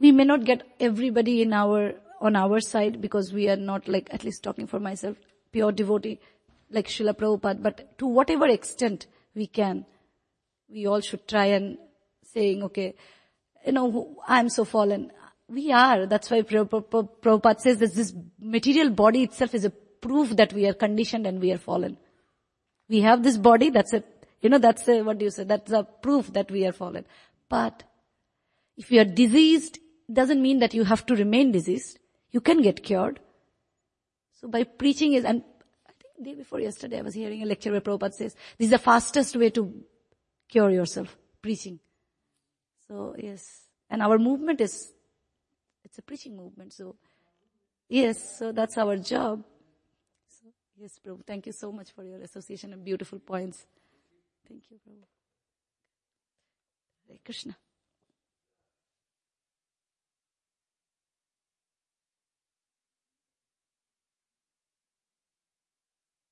we 0.00 0.10
may 0.12 0.24
not 0.24 0.44
get 0.44 0.62
everybody 0.80 1.42
in 1.42 1.52
our, 1.52 1.94
on 2.20 2.34
our 2.34 2.60
side 2.60 3.00
because 3.00 3.32
we 3.32 3.48
are 3.48 3.56
not 3.56 3.88
like, 3.88 4.08
at 4.12 4.24
least 4.24 4.42
talking 4.42 4.66
for 4.66 4.80
myself, 4.80 5.16
pure 5.52 5.72
devotee 5.72 6.18
like 6.72 6.88
Srila 6.88 7.14
Prabhupada, 7.14 7.62
but 7.62 7.98
to 7.98 8.06
whatever 8.06 8.48
extent 8.48 9.06
we 9.34 9.46
can, 9.46 9.84
we 10.68 10.86
all 10.86 11.00
should 11.00 11.28
try 11.28 11.46
and 11.46 11.78
saying, 12.32 12.62
okay, 12.64 12.94
you 13.66 13.72
know, 13.72 14.16
I'm 14.26 14.48
so 14.48 14.64
fallen. 14.64 15.12
We 15.48 15.70
are. 15.70 16.06
That's 16.06 16.30
why 16.30 16.42
Prabhupada 16.42 17.60
says 17.60 17.78
that 17.78 17.94
this 17.94 18.14
material 18.40 18.90
body 18.90 19.22
itself 19.24 19.54
is 19.54 19.66
a 19.66 19.70
proof 19.70 20.30
that 20.36 20.52
we 20.52 20.66
are 20.66 20.72
conditioned 20.72 21.26
and 21.26 21.40
we 21.40 21.52
are 21.52 21.58
fallen. 21.58 21.98
We 22.88 23.02
have 23.02 23.22
this 23.22 23.36
body, 23.36 23.70
that's 23.70 23.92
it. 23.92 24.06
You 24.42 24.50
know, 24.50 24.58
that's 24.58 24.86
a, 24.88 25.02
what 25.02 25.18
do 25.18 25.24
you 25.24 25.30
say? 25.30 25.44
That's 25.44 25.70
a 25.70 25.84
proof 25.84 26.32
that 26.32 26.50
we 26.50 26.66
are 26.66 26.72
fallen. 26.72 27.06
But 27.48 27.84
if 28.76 28.90
you 28.90 29.00
are 29.00 29.04
diseased, 29.04 29.78
it 30.08 30.14
doesn't 30.14 30.42
mean 30.42 30.58
that 30.58 30.74
you 30.74 30.84
have 30.84 31.06
to 31.06 31.14
remain 31.14 31.52
diseased. 31.52 32.00
You 32.32 32.40
can 32.40 32.60
get 32.60 32.82
cured. 32.82 33.20
So 34.40 34.48
by 34.48 34.64
preaching 34.64 35.12
is, 35.12 35.24
and 35.24 35.44
I 35.86 35.92
think 35.92 36.24
day 36.24 36.34
before 36.34 36.58
yesterday 36.58 36.98
I 36.98 37.02
was 37.02 37.14
hearing 37.14 37.42
a 37.42 37.46
lecture 37.46 37.70
where 37.70 37.80
Prabhupada 37.80 38.14
says, 38.14 38.34
this 38.58 38.66
is 38.66 38.70
the 38.70 38.78
fastest 38.78 39.36
way 39.36 39.50
to 39.50 39.72
cure 40.48 40.70
yourself, 40.70 41.16
preaching. 41.40 41.78
So 42.88 43.14
yes, 43.16 43.68
and 43.88 44.02
our 44.02 44.18
movement 44.18 44.60
is, 44.60 44.92
it's 45.84 45.98
a 45.98 46.02
preaching 46.02 46.36
movement. 46.36 46.72
So 46.72 46.96
yes, 47.88 48.38
so 48.38 48.50
that's 48.50 48.76
our 48.76 48.96
job. 48.96 49.44
So 50.28 50.48
yes, 50.76 50.98
Prabhu, 51.06 51.24
thank 51.24 51.46
you 51.46 51.52
so 51.52 51.70
much 51.70 51.92
for 51.92 52.02
your 52.02 52.18
association 52.18 52.72
and 52.72 52.84
beautiful 52.84 53.20
points. 53.20 53.66
Thank 54.48 54.70
you, 54.70 54.78
Prabhu. 54.78 55.06
Hare 57.08 57.18
Krishna. 57.24 57.56